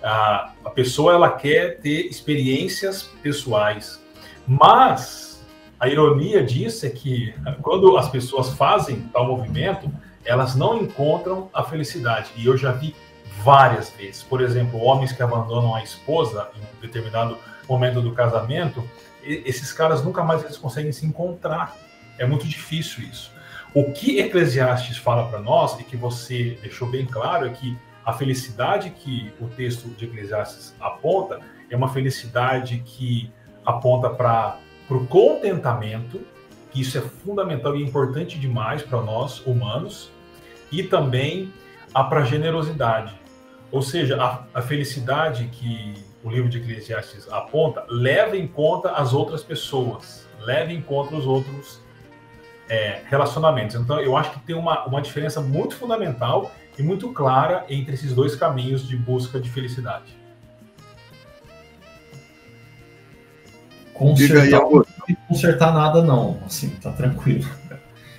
A, 0.02 0.52
a 0.64 0.70
pessoa 0.70 1.12
ela 1.12 1.30
quer 1.30 1.78
ter 1.78 2.06
experiências 2.06 3.02
pessoais, 3.22 4.00
mas 4.46 5.44
a 5.78 5.88
ironia 5.88 6.42
disso 6.42 6.86
é 6.86 6.90
que 6.90 7.34
quando 7.62 7.96
as 7.96 8.08
pessoas 8.08 8.50
fazem 8.54 9.02
tal 9.12 9.26
movimento, 9.26 9.90
elas 10.24 10.54
não 10.54 10.76
encontram 10.78 11.48
a 11.52 11.62
felicidade. 11.62 12.30
E 12.36 12.46
eu 12.46 12.56
já 12.56 12.72
vi 12.72 12.94
várias 13.42 13.90
vezes. 13.90 14.22
Por 14.22 14.40
exemplo, 14.40 14.80
homens 14.80 15.12
que 15.12 15.22
abandonam 15.22 15.74
a 15.74 15.82
esposa 15.82 16.48
em 16.54 16.60
um 16.60 16.80
determinado 16.80 17.38
momento 17.68 18.00
do 18.02 18.12
casamento, 18.12 18.82
esses 19.22 19.72
caras 19.72 20.04
nunca 20.04 20.22
mais 20.22 20.42
eles 20.42 20.56
conseguem 20.56 20.92
se 20.92 21.06
encontrar 21.06 21.76
é 22.20 22.26
muito 22.26 22.46
difícil 22.46 23.02
isso. 23.02 23.32
O 23.72 23.92
que 23.92 24.20
Eclesiastes 24.20 24.98
fala 24.98 25.28
para 25.28 25.40
nós, 25.40 25.80
e 25.80 25.84
que 25.84 25.96
você 25.96 26.58
deixou 26.60 26.86
bem 26.86 27.06
claro, 27.06 27.46
é 27.46 27.50
que 27.50 27.76
a 28.04 28.12
felicidade 28.12 28.90
que 28.90 29.32
o 29.40 29.46
texto 29.48 29.88
de 29.88 30.06
Eclesiastes 30.06 30.74
aponta 30.80 31.40
é 31.68 31.76
uma 31.76 31.88
felicidade 31.88 32.82
que 32.84 33.30
aponta 33.64 34.10
para 34.10 34.58
o 34.88 35.06
contentamento, 35.06 36.20
que 36.70 36.80
isso 36.80 36.98
é 36.98 37.00
fundamental 37.00 37.76
e 37.76 37.82
importante 37.82 38.38
demais 38.38 38.82
para 38.82 39.00
nós 39.00 39.44
humanos, 39.46 40.10
e 40.72 40.82
também 40.82 41.52
a 41.92 42.04
para 42.04 42.24
generosidade. 42.24 43.14
Ou 43.70 43.82
seja, 43.82 44.20
a, 44.20 44.44
a 44.54 44.62
felicidade 44.62 45.46
que 45.46 45.94
o 46.24 46.30
livro 46.30 46.48
de 46.48 46.58
Eclesiastes 46.58 47.30
aponta 47.30 47.84
leva 47.88 48.36
em 48.36 48.46
conta 48.46 48.92
as 48.92 49.12
outras 49.12 49.42
pessoas, 49.42 50.26
leva 50.40 50.72
em 50.72 50.80
conta 50.80 51.14
os 51.14 51.26
outros 51.26 51.80
é, 52.68 53.02
relacionamentos. 53.06 53.76
Então, 53.76 54.00
eu 54.00 54.16
acho 54.16 54.32
que 54.32 54.40
tem 54.40 54.56
uma, 54.56 54.84
uma 54.86 55.00
diferença 55.00 55.40
muito 55.40 55.76
fundamental 55.76 56.50
e 56.78 56.82
muito 56.82 57.12
clara 57.12 57.64
entre 57.68 57.94
esses 57.94 58.14
dois 58.14 58.34
caminhos 58.34 58.86
de 58.86 58.96
busca 58.96 59.40
de 59.40 59.50
felicidade. 59.50 60.18
Consertar, 63.94 64.60
não 64.60 64.84
consertar 65.28 65.74
nada 65.74 66.02
não, 66.02 66.38
assim, 66.46 66.70
tá 66.70 66.90
tranquilo. 66.90 67.46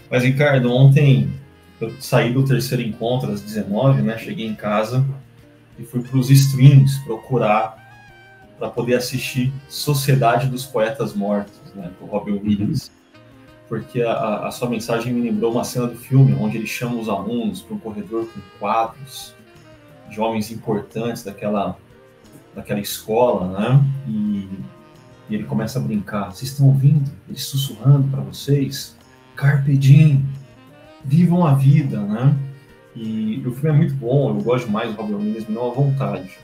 Mas, 0.09 0.23
Ricardo, 0.23 0.71
ontem 0.71 1.33
eu 1.79 1.99
saí 1.99 2.31
do 2.31 2.45
terceiro 2.45 2.83
encontro 2.83 3.31
às 3.31 3.41
19, 3.41 4.03
né? 4.03 4.17
Cheguei 4.17 4.45
em 4.45 4.53
casa 4.53 5.03
e 5.79 5.83
fui 5.83 6.01
para 6.01 6.17
os 6.17 6.29
streams 6.29 6.99
procurar 7.03 7.79
para 8.59 8.69
poder 8.69 8.95
assistir 8.95 9.51
Sociedade 9.67 10.47
dos 10.47 10.65
Poetas 10.65 11.15
Mortos, 11.15 11.59
né? 11.73 11.89
Com 11.97 12.05
o 12.05 12.09
Robin 12.09 12.33
Williams. 12.33 12.89
Uhum 12.89 13.00
porque 13.71 14.01
a, 14.01 14.47
a, 14.47 14.51
sua 14.51 14.69
mensagem 14.69 15.13
me 15.13 15.21
lembrou 15.21 15.53
uma 15.53 15.63
cena 15.63 15.87
do 15.87 15.95
filme 15.95 16.35
onde 16.37 16.57
ele 16.57 16.67
chama 16.67 16.95
os 16.99 17.07
alunos 17.07 17.61
para 17.61 17.73
um 17.73 17.79
corredor 17.79 18.25
com 18.25 18.41
quadros 18.59 19.33
de 20.09 20.19
homens 20.19 20.51
importantes 20.51 21.23
daquela, 21.23 21.77
daquela 22.53 22.81
escola, 22.81 23.57
né? 23.57 23.81
E, 24.09 24.49
E 25.29 25.35
ele 25.35 25.45
começa 25.45 25.79
a 25.79 25.81
brincar. 25.81 26.33
Vocês 26.33 26.51
estão 26.51 26.67
ouvindo? 26.67 27.09
Ele 27.29 27.37
sussurrando 27.37 28.09
para 28.09 28.19
vocês. 28.19 28.97
Carpe 29.37 29.77
diem. 29.77 30.25
Vivam 31.05 31.47
a 31.47 31.53
vida, 31.53 32.01
né? 32.01 32.35
E 32.93 33.41
o 33.45 33.53
filme 33.53 33.69
é 33.69 33.71
muito 33.71 33.93
bom, 33.93 34.31
eu 34.31 34.43
gosto 34.43 34.69
mais 34.69 34.93
do 34.93 35.01
Robin 35.01 35.13
Williams, 35.13 35.47
me 35.47 35.55
dá 35.55 35.61
uma 35.61 35.73
vontade. 35.73 36.37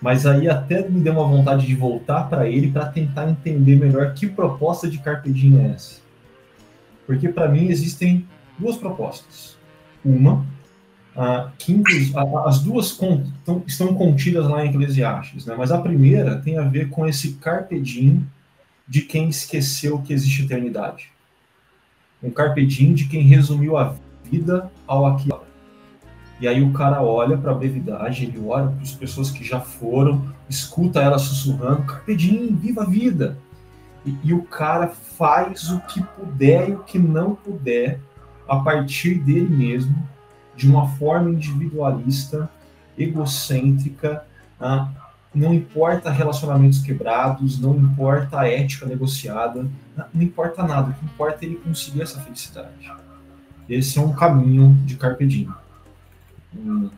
Mas 0.00 0.24
aí 0.24 0.48
até 0.48 0.88
me 0.88 1.02
deu 1.02 1.12
uma 1.12 1.28
vontade 1.28 1.66
de 1.66 1.74
voltar 1.74 2.26
para 2.30 2.48
ele 2.48 2.72
para 2.72 2.86
tentar 2.86 3.28
entender 3.28 3.76
melhor 3.76 4.14
que 4.14 4.26
proposta 4.26 4.88
de 4.88 4.96
Carpe 4.96 5.30
Diem 5.30 5.60
é 5.60 5.74
essa. 5.74 6.07
Porque 7.08 7.30
para 7.30 7.48
mim 7.48 7.68
existem 7.68 8.28
duas 8.58 8.76
propostas. 8.76 9.56
Uma, 10.04 10.44
ah, 11.16 11.50
que 11.56 11.82
as 12.44 12.60
duas 12.60 12.98
estão 13.66 13.94
contidas 13.94 14.46
lá 14.46 14.62
em 14.62 14.68
Eclesiastes, 14.68 15.46
né? 15.46 15.54
mas 15.56 15.72
a 15.72 15.80
primeira 15.80 16.36
tem 16.38 16.58
a 16.58 16.62
ver 16.62 16.90
com 16.90 17.06
esse 17.06 17.36
carpe 17.36 17.80
diem 17.80 18.26
de 18.86 19.00
quem 19.00 19.30
esqueceu 19.30 20.02
que 20.02 20.12
existe 20.12 20.42
eternidade. 20.42 21.10
Um 22.22 22.30
carpe 22.30 22.66
diem 22.66 22.92
de 22.92 23.06
quem 23.06 23.22
resumiu 23.22 23.78
a 23.78 23.96
vida 24.30 24.70
ao 24.86 25.06
aqui. 25.06 25.30
E 26.38 26.46
aí 26.46 26.62
o 26.62 26.74
cara 26.74 27.02
olha 27.02 27.38
para 27.38 27.52
a 27.52 27.54
brevidade, 27.54 28.24
ele 28.24 28.38
olha 28.46 28.68
para 28.68 28.82
as 28.82 28.92
pessoas 28.92 29.30
que 29.30 29.42
já 29.42 29.60
foram, 29.60 30.30
escuta 30.46 31.00
ela 31.00 31.18
sussurrando, 31.18 31.84
carpe 31.84 32.14
diem, 32.14 32.54
viva 32.54 32.82
a 32.82 32.86
vida. 32.86 33.38
E, 34.08 34.28
e 34.28 34.32
o 34.32 34.42
cara 34.42 34.88
faz 34.88 35.70
o 35.70 35.80
que 35.80 36.02
puder 36.02 36.70
e 36.70 36.72
o 36.72 36.82
que 36.82 36.98
não 36.98 37.34
puder 37.34 38.00
a 38.48 38.56
partir 38.56 39.14
dele 39.18 39.54
mesmo 39.54 40.08
de 40.56 40.68
uma 40.68 40.88
forma 40.88 41.30
individualista, 41.30 42.50
egocêntrica, 42.96 44.24
ah, 44.60 44.88
não 45.32 45.54
importa 45.54 46.10
relacionamentos 46.10 46.80
quebrados, 46.80 47.60
não 47.60 47.76
importa 47.76 48.40
a 48.40 48.48
ética 48.48 48.86
negociada, 48.86 49.66
não 50.12 50.22
importa 50.22 50.62
nada, 50.64 50.90
o 50.90 50.94
que 50.94 51.04
importa 51.04 51.44
é 51.44 51.48
ele 51.48 51.56
conseguir 51.56 52.02
essa 52.02 52.18
felicidade. 52.20 52.92
Esse 53.68 53.98
é 53.98 54.02
um 54.02 54.12
caminho 54.12 54.74
de 54.84 54.96
Carpe 54.96 55.26
Diem. 55.26 55.50
Um, 56.56 56.90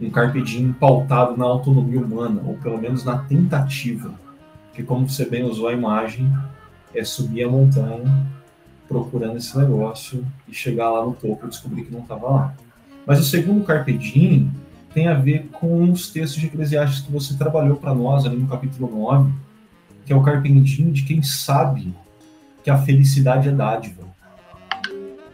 um 0.00 0.10
Carpe 0.10 0.42
Diem 0.42 0.72
pautado 0.72 1.36
na 1.36 1.46
autonomia 1.46 2.00
humana, 2.00 2.40
ou 2.44 2.56
pelo 2.58 2.78
menos 2.78 3.04
na 3.04 3.18
tentativa, 3.18 4.12
que 4.72 4.82
como 4.82 5.08
você 5.08 5.24
bem 5.24 5.44
usou 5.44 5.68
a 5.68 5.72
imagem, 5.72 6.32
é 6.94 7.04
subir 7.04 7.44
a 7.44 7.48
montanha 7.48 8.26
procurando 8.88 9.38
esse 9.38 9.56
negócio 9.56 10.24
e 10.46 10.54
chegar 10.54 10.90
lá 10.90 11.04
no 11.04 11.12
topo 11.12 11.46
e 11.46 11.48
descobrir 11.48 11.84
que 11.84 11.92
não 11.92 12.00
estava 12.00 12.28
lá. 12.28 12.54
Mas 13.06 13.18
o 13.18 13.24
segundo 13.24 13.64
Carpe 13.64 13.96
Diem 13.96 14.50
tem 14.92 15.08
a 15.08 15.14
ver 15.14 15.48
com 15.52 15.90
os 15.90 16.10
textos 16.10 16.40
de 16.40 16.46
Eclesiastes 16.46 17.00
que 17.00 17.10
você 17.10 17.34
trabalhou 17.36 17.76
para 17.76 17.94
nós 17.94 18.26
ali 18.26 18.36
no 18.36 18.46
capítulo 18.46 18.90
9, 18.94 19.32
que 20.04 20.12
é 20.12 20.16
o 20.16 20.22
Carpe 20.22 20.52
Diem 20.60 20.92
de 20.92 21.02
quem 21.02 21.22
sabe 21.22 21.94
que 22.62 22.70
a 22.70 22.78
felicidade 22.78 23.48
é 23.48 23.52
dádiva. 23.52 24.02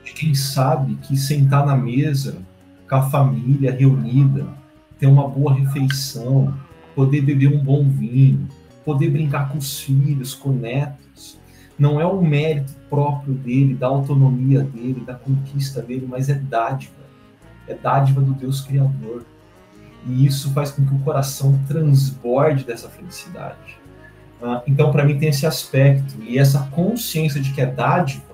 De 0.05 0.13
quem 0.13 0.35
sabe 0.35 0.95
que 1.03 1.17
sentar 1.17 1.67
na 1.67 1.77
mesa 1.77 2.39
com 2.89 2.95
a 2.95 3.11
família 3.11 3.73
reunida, 3.73 4.47
ter 4.99 5.07
uma 5.07 5.29
boa 5.29 5.53
refeição, 5.53 6.55
poder 6.95 7.21
beber 7.21 7.49
um 7.49 7.59
bom 7.59 7.87
vinho, 7.89 8.49
poder 8.89 9.11
brincar 9.11 9.51
com 9.51 9.59
os 9.59 9.81
filhos, 9.81 10.33
com 10.33 10.51
netos, 10.51 11.39
não 11.79 12.01
é 12.01 12.07
um 12.07 12.23
mérito 12.23 12.73
próprio 12.89 13.35
dele, 13.35 13.75
da 13.75 13.87
autonomia 13.87 14.63
dele, 14.63 15.03
da 15.05 15.15
conquista 15.15 15.83
dele, 15.83 16.07
mas 16.09 16.29
é 16.29 16.35
dádiva 16.35 16.99
é 17.69 17.75
dádiva 17.75 18.21
do 18.21 18.33
Deus 18.33 18.63
Criador. 18.63 19.25
E 20.07 20.25
isso 20.25 20.53
faz 20.53 20.71
com 20.71 20.85
que 20.87 20.95
o 20.95 20.99
coração 21.01 21.61
transborde 21.69 22.65
dessa 22.65 22.89
felicidade. 22.89 23.79
Uh, 24.41 24.63
então, 24.67 24.91
para 24.91 25.05
mim, 25.05 25.19
tem 25.19 25.29
esse 25.29 25.47
aspecto. 25.47 26.15
E 26.23 26.39
essa 26.39 26.61
consciência 26.71 27.41
de 27.41 27.53
que 27.53 27.61
é 27.61 27.67
dádiva, 27.67 28.25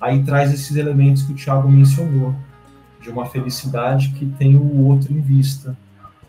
aí 0.00 0.22
traz 0.22 0.52
esses 0.52 0.76
elementos 0.76 1.22
que 1.22 1.32
o 1.32 1.36
Tiago 1.36 1.68
mencionou, 1.68 2.34
de 3.02 3.10
uma 3.10 3.26
felicidade 3.26 4.10
que 4.10 4.24
tem 4.24 4.56
o 4.56 4.86
outro 4.86 5.12
em 5.12 5.20
vista, 5.20 5.76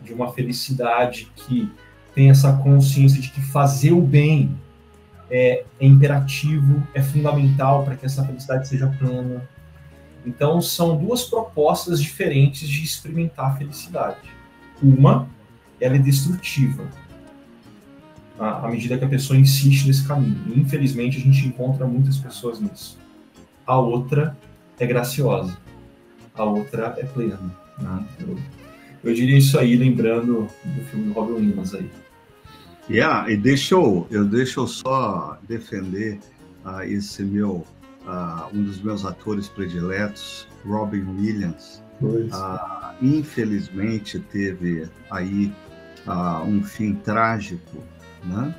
de 0.02 0.12
uma 0.12 0.30
felicidade 0.32 1.30
que 1.34 1.72
tem 2.16 2.30
essa 2.30 2.52
consciência 2.54 3.20
de 3.20 3.30
que 3.30 3.40
fazer 3.40 3.92
o 3.92 4.00
bem 4.00 4.58
é, 5.30 5.64
é 5.78 5.86
imperativo, 5.86 6.82
é 6.92 7.00
fundamental 7.00 7.84
para 7.84 7.94
que 7.94 8.04
essa 8.04 8.24
felicidade 8.24 8.66
seja 8.66 8.88
plena, 8.98 9.46
então, 10.26 10.60
são 10.60 10.96
duas 10.96 11.22
propostas 11.22 12.02
diferentes 12.02 12.68
de 12.68 12.82
experimentar 12.82 13.52
a 13.52 13.56
felicidade. 13.56 14.28
Uma, 14.82 15.28
ela 15.80 15.94
é 15.94 15.98
destrutiva, 15.98 16.84
à 18.36 18.68
medida 18.68 18.98
que 18.98 19.04
a 19.04 19.08
pessoa 19.08 19.38
insiste 19.38 19.86
nesse 19.86 20.06
caminho. 20.06 20.36
Infelizmente, 20.56 21.16
a 21.16 21.20
gente 21.20 21.46
encontra 21.46 21.86
muitas 21.86 22.18
pessoas 22.18 22.58
nisso. 22.58 22.98
A 23.64 23.78
outra 23.78 24.36
é 24.80 24.84
graciosa. 24.84 25.56
A 26.34 26.44
outra 26.44 26.96
é 26.98 27.04
plena. 27.04 27.38
Né? 27.78 28.04
Eu, 28.18 28.36
eu, 29.04 29.14
diria 29.14 29.38
isso 29.38 29.56
aí, 29.56 29.76
lembrando 29.76 30.48
do 30.64 30.84
filme 30.86 31.06
do 31.06 31.12
Robin 31.12 31.34
Williams 31.34 31.72
aí. 31.72 31.88
Yeah, 32.88 33.28
e 33.30 33.36
deixa 33.36 33.74
eu, 33.74 34.06
eu 34.10 34.24
deixa 34.24 34.60
eu 34.60 34.66
só 34.68 35.38
defender 35.48 36.20
uh, 36.64 36.82
esse 36.82 37.22
meu 37.24 37.66
uh, 38.06 38.56
um 38.56 38.62
dos 38.62 38.80
meus 38.80 39.04
atores 39.04 39.48
prediletos, 39.48 40.46
Robin 40.64 41.04
Williams, 41.18 41.82
uh, 42.00 42.94
infelizmente 43.02 44.20
teve 44.20 44.88
aí 45.10 45.52
um 46.46 46.62
fim 46.62 46.94
trágico, 46.94 47.82
né? 48.24 48.54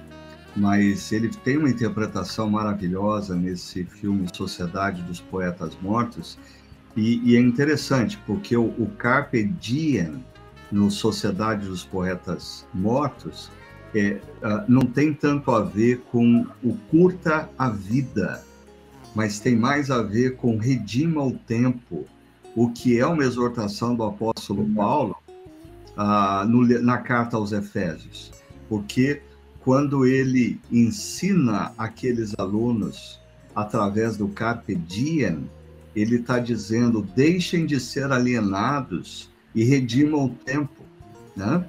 Mas 0.53 1.13
ele 1.13 1.29
tem 1.29 1.55
uma 1.55 1.69
interpretação 1.69 2.49
maravilhosa 2.49 3.33
nesse 3.33 3.85
filme 3.85 4.27
Sociedade 4.33 5.01
dos 5.03 5.21
Poetas 5.21 5.77
Mortos. 5.81 6.37
E, 6.97 7.21
e 7.23 7.37
é 7.37 7.39
interessante 7.39 8.19
porque 8.25 8.57
o, 8.57 8.65
o 8.65 8.91
Carpe 8.97 9.43
Diem 9.43 10.21
no 10.69 10.91
Sociedade 10.91 11.67
dos 11.67 11.85
Poetas 11.85 12.67
Mortos 12.73 13.49
é, 13.99 14.21
uh, 14.45 14.63
não 14.67 14.81
tem 14.81 15.13
tanto 15.13 15.51
a 15.51 15.61
ver 15.61 16.01
com 16.11 16.45
o 16.63 16.73
curta 16.89 17.49
a 17.57 17.69
vida, 17.69 18.43
mas 19.15 19.39
tem 19.39 19.55
mais 19.55 19.89
a 19.89 20.01
ver 20.01 20.35
com 20.35 20.57
redima 20.57 21.23
o 21.23 21.31
tempo, 21.31 22.05
o 22.55 22.69
que 22.69 22.99
é 22.99 23.05
uma 23.05 23.23
exortação 23.23 23.95
do 23.95 24.03
apóstolo 24.03 24.67
Paulo 24.75 25.15
ah, 25.95 26.45
no, 26.47 26.65
na 26.81 26.99
carta 26.99 27.37
aos 27.37 27.51
Efésios. 27.51 28.31
Porque 28.69 29.21
quando 29.61 30.05
ele 30.05 30.59
ensina 30.71 31.73
aqueles 31.77 32.33
alunos 32.37 33.19
através 33.55 34.17
do 34.17 34.27
Carpe 34.27 34.75
Diem, 34.75 35.49
ele 35.95 36.17
está 36.17 36.39
dizendo: 36.39 37.01
deixem 37.01 37.65
de 37.65 37.79
ser 37.79 38.11
alienados 38.11 39.29
e 39.55 39.63
redimam 39.63 40.25
o 40.25 40.29
tempo, 40.29 40.83
né? 41.35 41.65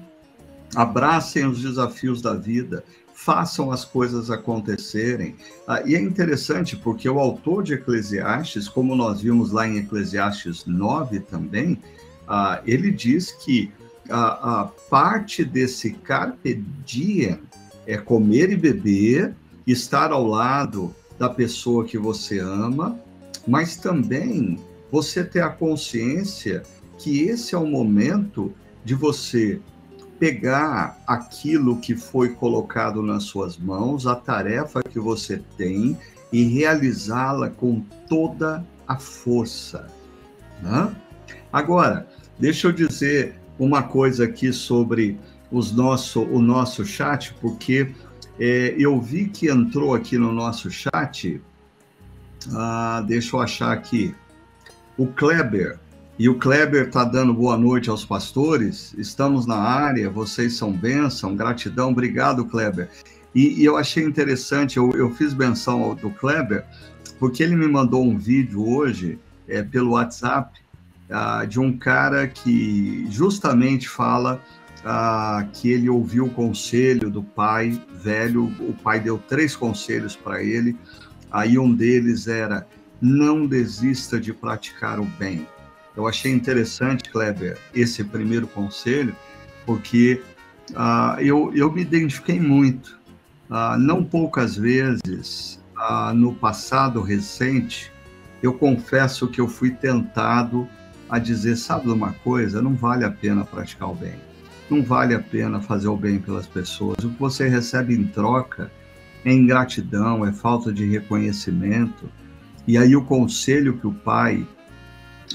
Abracem 0.74 1.46
os 1.46 1.62
desafios 1.62 2.20
da 2.20 2.34
vida, 2.34 2.84
façam 3.14 3.72
as 3.72 3.84
coisas 3.84 4.30
acontecerem. 4.30 5.34
Ah, 5.66 5.82
e 5.84 5.94
é 5.96 6.00
interessante 6.00 6.76
porque 6.76 7.08
o 7.08 7.18
autor 7.18 7.64
de 7.64 7.74
Eclesiastes, 7.74 8.68
como 8.68 8.94
nós 8.94 9.20
vimos 9.20 9.50
lá 9.50 9.66
em 9.66 9.78
Eclesiastes 9.78 10.64
9 10.66 11.20
também, 11.20 11.80
ah, 12.28 12.60
ele 12.64 12.90
diz 12.90 13.32
que 13.32 13.72
a, 14.08 14.60
a 14.60 14.64
parte 14.64 15.44
desse 15.44 15.90
carpe 15.90 16.64
diem 16.84 17.40
é 17.86 17.96
comer 17.96 18.52
e 18.52 18.56
beber, 18.56 19.34
estar 19.66 20.12
ao 20.12 20.26
lado 20.26 20.94
da 21.18 21.28
pessoa 21.28 21.84
que 21.84 21.98
você 21.98 22.38
ama, 22.38 22.98
mas 23.46 23.76
também 23.76 24.58
você 24.90 25.24
ter 25.24 25.42
a 25.42 25.50
consciência 25.50 26.62
que 26.98 27.22
esse 27.22 27.54
é 27.54 27.58
o 27.58 27.66
momento 27.66 28.52
de 28.84 28.94
você 28.94 29.60
pegar 30.18 30.98
aquilo 31.06 31.78
que 31.78 31.94
foi 31.94 32.30
colocado 32.30 33.02
nas 33.02 33.24
suas 33.24 33.56
mãos, 33.56 34.06
a 34.06 34.14
tarefa 34.14 34.82
que 34.82 34.98
você 34.98 35.42
tem, 35.56 35.96
e 36.32 36.42
realizá-la 36.44 37.48
com 37.50 37.80
toda 38.08 38.64
a 38.86 38.98
força. 38.98 39.86
Né? 40.62 40.94
Agora, 41.52 42.06
deixa 42.38 42.68
eu 42.68 42.72
dizer 42.72 43.38
uma 43.58 43.82
coisa 43.82 44.24
aqui 44.24 44.52
sobre 44.52 45.18
os 45.50 45.72
nosso, 45.72 46.22
o 46.22 46.40
nosso 46.40 46.84
chat, 46.84 47.34
porque 47.40 47.92
é, 48.38 48.74
eu 48.78 49.00
vi 49.00 49.28
que 49.28 49.48
entrou 49.48 49.94
aqui 49.94 50.18
no 50.18 50.32
nosso 50.32 50.70
chat. 50.70 51.40
Ah, 52.52 53.02
deixa 53.06 53.36
eu 53.36 53.40
achar 53.40 53.72
aqui. 53.72 54.14
O 54.96 55.06
Kleber 55.06 55.78
e 56.18 56.28
o 56.28 56.34
Kleber 56.34 56.88
está 56.88 57.04
dando 57.04 57.32
boa 57.32 57.56
noite 57.56 57.88
aos 57.88 58.04
pastores. 58.04 58.92
Estamos 58.98 59.46
na 59.46 59.56
área, 59.56 60.10
vocês 60.10 60.54
são 60.54 60.72
bênção, 60.72 61.36
gratidão, 61.36 61.90
obrigado, 61.90 62.44
Kleber. 62.44 62.88
E, 63.32 63.60
e 63.60 63.64
eu 63.64 63.76
achei 63.76 64.02
interessante, 64.02 64.78
eu, 64.78 64.90
eu 64.92 65.14
fiz 65.14 65.32
menção 65.32 65.94
do 65.94 66.10
Kleber, 66.10 66.64
porque 67.20 67.42
ele 67.42 67.54
me 67.54 67.68
mandou 67.68 68.02
um 68.02 68.18
vídeo 68.18 68.68
hoje 68.68 69.18
é, 69.46 69.62
pelo 69.62 69.92
WhatsApp 69.92 70.58
uh, 71.08 71.46
de 71.46 71.60
um 71.60 71.76
cara 71.76 72.26
que 72.26 73.06
justamente 73.10 73.88
fala 73.88 74.42
ah, 74.84 75.46
que 75.52 75.70
ele 75.70 75.88
ouviu 75.88 76.26
o 76.26 76.30
conselho 76.30 77.10
do 77.10 77.22
pai 77.22 77.80
velho. 78.02 78.44
O 78.60 78.72
pai 78.72 79.00
deu 79.00 79.18
três 79.18 79.54
conselhos 79.54 80.16
para 80.16 80.42
ele. 80.42 80.76
Aí 81.30 81.58
um 81.58 81.72
deles 81.72 82.26
era: 82.26 82.66
não 83.00 83.46
desista 83.46 84.18
de 84.20 84.32
praticar 84.32 85.00
o 85.00 85.04
bem. 85.04 85.46
Eu 85.98 86.06
achei 86.06 86.30
interessante, 86.30 87.10
Kleber, 87.10 87.58
esse 87.74 88.04
primeiro 88.04 88.46
conselho, 88.46 89.16
porque 89.66 90.22
ah, 90.76 91.16
eu, 91.18 91.52
eu 91.52 91.72
me 91.72 91.82
identifiquei 91.82 92.38
muito. 92.38 92.96
Ah, 93.50 93.76
não 93.76 94.04
poucas 94.04 94.56
vezes, 94.56 95.60
ah, 95.76 96.12
no 96.14 96.32
passado 96.32 97.02
recente, 97.02 97.90
eu 98.40 98.54
confesso 98.54 99.26
que 99.26 99.40
eu 99.40 99.48
fui 99.48 99.72
tentado 99.72 100.68
a 101.10 101.18
dizer: 101.18 101.56
sabe 101.56 101.90
uma 101.90 102.12
coisa? 102.12 102.62
Não 102.62 102.76
vale 102.76 103.04
a 103.04 103.10
pena 103.10 103.44
praticar 103.44 103.90
o 103.90 103.94
bem. 103.96 104.14
Não 104.70 104.84
vale 104.84 105.16
a 105.16 105.20
pena 105.20 105.60
fazer 105.60 105.88
o 105.88 105.96
bem 105.96 106.20
pelas 106.20 106.46
pessoas. 106.46 107.02
O 107.02 107.10
que 107.10 107.18
você 107.18 107.48
recebe 107.48 107.92
em 107.92 108.06
troca 108.06 108.70
é 109.24 109.32
ingratidão, 109.32 110.24
é 110.24 110.32
falta 110.32 110.72
de 110.72 110.86
reconhecimento. 110.86 112.08
E 112.68 112.78
aí 112.78 112.94
o 112.94 113.04
conselho 113.04 113.78
que 113.78 113.86
o 113.88 113.92
pai 113.92 114.46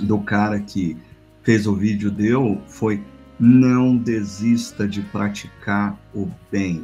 do 0.01 0.19
cara 0.19 0.59
que 0.59 0.97
fez 1.43 1.67
o 1.67 1.75
vídeo 1.75 2.09
deu 2.09 2.61
foi 2.67 3.01
não 3.39 3.97
desista 3.97 4.87
de 4.87 5.01
praticar 5.01 5.97
o 6.13 6.29
bem. 6.51 6.83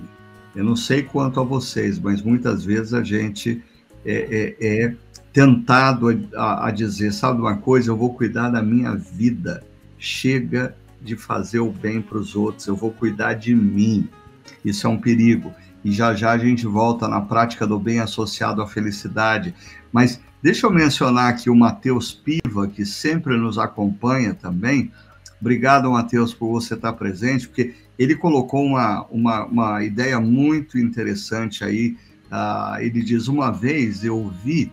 Eu 0.56 0.63
não 0.63 0.76
sei 0.76 1.04
quanto 1.04 1.39
a 1.39 1.43
vocês, 1.43 2.00
mas 2.00 2.22
muitas 2.22 2.65
vezes 2.65 2.93
a 2.93 3.04
gente 3.04 3.63
é, 4.06 4.56
é, 4.60 4.84
é 4.84 4.95
tentado 5.32 6.08
a, 6.36 6.67
a, 6.67 6.72
dizer, 6.72 7.13
sabe 7.13 7.39
uma 7.39 7.58
coisa, 7.58 7.91
eu 7.91 7.98
vou 7.98 8.13
cuidar 8.13 8.50
da 8.50 8.62
minha 8.62 8.95
vida. 8.95 9.63
Chega 9.98 10.76
de 11.02 11.15
fazer 11.15 11.60
o 11.60 11.72
bem 11.72 12.02
para 12.02 12.17
os 12.17 12.36
outros, 12.36 12.67
eu 12.67 12.76
vou 12.76 12.91
cuidar 12.91 13.36
de 13.36 13.54
mim. 13.56 14.10
Isso 14.65 14.88
é 14.88 14.89
um 14.89 14.98
perigo. 14.98 15.54
E 15.84 15.91
já 15.91 16.13
já 16.13 16.32
a 16.32 16.38
gente 16.38 16.65
volta 16.65 17.08
na 17.08 17.22
prática 17.22 17.65
do 17.65 17.80
bem 17.80 18.00
associado 18.00 18.62
à 18.62 18.67
felicidade. 18.67 19.54
Mas 19.93 20.19
deixa 20.41 20.67
eu 20.67 20.71
mencionar 20.71 21.30
aqui 21.30 21.49
o 21.49 21.56
Matheus 21.56 22.13
Piva, 22.13 22.67
que 22.67 22.86
sempre 22.86 23.38
nos 23.38 23.58
acompanha 23.58 24.34
também. 24.34 24.91
Obrigado, 25.39 25.91
Matheus, 25.91 26.34
por 26.34 26.49
você 26.49 26.73
estar 26.73 26.93
presente, 26.93 27.47
porque 27.47 27.73
ele 27.97 28.15
colocou 28.15 28.63
uma, 28.63 29.06
uma, 29.06 29.45
uma 29.45 29.84
ideia 29.84 30.19
muito 30.19 30.78
interessante 30.78 31.63
aí. 31.63 31.97
Uh, 32.32 32.82
ele 32.82 33.02
diz: 33.02 33.28
Uma 33.28 33.52
vez 33.52 34.04
eu 34.04 34.32
vi 34.43 34.71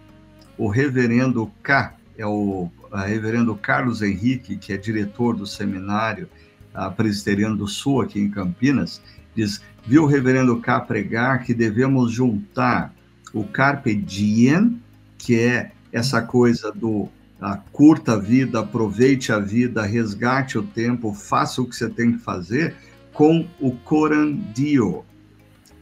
o 0.59 0.69
reverendo 0.69 1.51
K, 1.63 1.95
é 2.17 2.27
o 2.27 2.71
reverendo 3.05 3.55
Carlos 3.55 4.03
Henrique, 4.03 4.57
que 4.57 4.73
é 4.73 4.77
diretor 4.77 5.37
do 5.37 5.47
seminário 5.47 6.29
uh, 6.75 6.91
presbiteriano 6.93 7.57
do 7.57 7.67
Sul, 7.67 8.01
aqui 8.01 8.21
em 8.21 8.31
Campinas, 8.31 9.01
diz: 9.35 9.61
viu 9.87 10.05
o 10.05 10.07
reverendo 10.07 10.61
K 10.61 10.81
pregar 10.81 11.45
que 11.45 11.55
devemos 11.55 12.13
juntar 12.13 12.95
o 13.33 13.45
Carpe 13.45 13.95
Diem, 13.95 14.81
que 15.27 15.41
é 15.41 15.73
essa 15.93 16.23
coisa 16.23 16.71
do 16.71 17.09
a 17.41 17.57
curta 17.57 18.13
a 18.13 18.17
vida, 18.17 18.61
aproveite 18.61 19.33
a 19.33 19.41
vida, 19.41 19.83
resgate 19.83 20.57
o 20.57 20.63
tempo, 20.63 21.13
faça 21.13 21.61
o 21.61 21.67
que 21.67 21.75
você 21.75 21.91
tem 21.91 22.13
que 22.13 22.19
fazer, 22.19 22.77
com 23.13 23.45
o 23.61 23.73
corandio, 23.73 25.05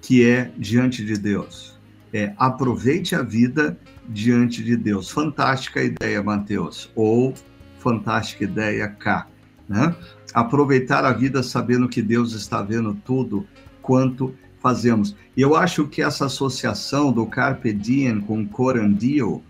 que 0.01 0.27
é 0.27 0.51
diante 0.57 1.05
de 1.05 1.19
Deus. 1.19 1.79
É 2.11 2.33
aproveite 2.39 3.15
a 3.15 3.21
vida 3.21 3.79
diante 4.09 4.65
de 4.65 4.79
Deus. 4.79 5.11
Fantástica 5.11 5.83
ideia, 5.83 6.23
Mateus. 6.23 6.91
Ou 6.95 7.35
fantástica 7.79 8.45
ideia, 8.45 8.89
K. 8.89 9.27
Né? 9.69 9.95
Aproveitar 10.33 11.05
a 11.05 11.13
vida 11.13 11.43
sabendo 11.43 11.87
que 11.87 12.01
Deus 12.01 12.33
está 12.33 12.63
vendo 12.63 12.95
tudo 12.95 13.47
quanto 13.83 14.35
fazemos. 14.65 15.15
E 15.37 15.43
eu 15.43 15.55
acho 15.55 15.87
que 15.87 16.01
essa 16.01 16.25
associação 16.25 17.13
do 17.13 17.27
Carpe 17.27 17.71
Diem 17.71 18.19
com 18.19 18.49
Corandio 18.49 19.43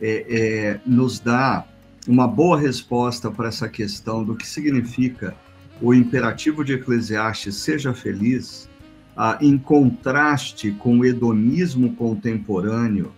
é, 0.00 0.24
é, 0.28 0.80
nos 0.86 1.18
dá 1.18 1.66
uma 2.06 2.28
boa 2.28 2.56
resposta 2.56 3.28
para 3.28 3.48
essa 3.48 3.68
questão 3.68 4.22
do 4.22 4.36
que 4.36 4.46
significa 4.46 5.34
o 5.80 5.92
imperativo 5.92 6.64
de 6.64 6.74
Eclesiastes, 6.74 7.56
seja 7.56 7.92
feliz, 7.92 8.68
ah, 9.16 9.36
em 9.40 9.58
contraste 9.58 10.70
com 10.70 11.00
o 11.00 11.04
hedonismo 11.04 11.96
contemporâneo, 11.96 13.12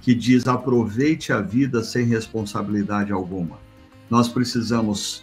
que 0.00 0.14
diz 0.14 0.48
aproveite 0.48 1.30
a 1.30 1.42
vida 1.42 1.84
sem 1.84 2.06
responsabilidade 2.06 3.12
alguma. 3.12 3.58
Nós 4.08 4.28
precisamos 4.28 5.22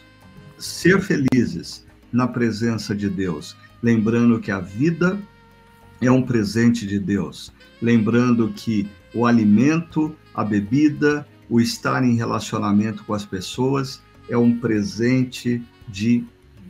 ser 0.59 1.01
felizes 1.01 1.83
na 2.11 2.27
presença 2.27 2.93
de 2.93 3.09
Deus, 3.09 3.57
lembrando 3.81 4.39
que 4.39 4.51
a 4.51 4.59
vida 4.59 5.19
é 6.07 6.11
um 6.11 6.21
presente 6.21 6.85
de 6.85 6.99
Deus, 6.99 7.51
lembrando 7.81 8.49
que 8.49 8.87
o 9.13 9.25
alimento 9.25 10.15
a 10.33 10.43
bebida, 10.43 11.27
o 11.49 11.61
estar 11.61 12.03
em 12.03 12.15
relacionamento 12.15 13.03
com 13.03 13.13
as 13.13 13.25
pessoas 13.25 14.01
é 14.27 14.37
um 14.37 14.57
presente 14.57 15.61
de 15.87 16.25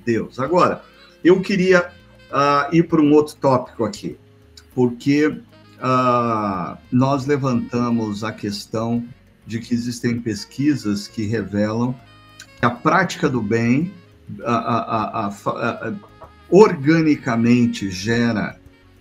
Deus. 0.06 0.40
Agora, 0.40 0.84
eu 1.24 1.40
queria 1.40 1.90
uh, 2.30 2.76
ir 2.76 2.84
para 2.84 3.02
um 3.02 3.14
outro 3.14 3.36
tópico 3.36 3.86
aqui, 3.86 4.18
porque 4.76 5.28
uh, 5.28 6.78
nós 6.92 7.26
levantamos 7.26 8.24
a 8.24 8.32
questão 8.32 9.08
de 9.46 9.60
que 9.60 9.74
existem 9.74 10.20
pesquisas 10.20 11.08
que 11.08 11.26
revelam 11.26 11.96
que 12.60 12.66
a 12.66 12.70
prática 12.70 13.30
do 13.30 13.42
bem 13.42 13.92
organicamente 16.50 17.92
gera 17.92 18.58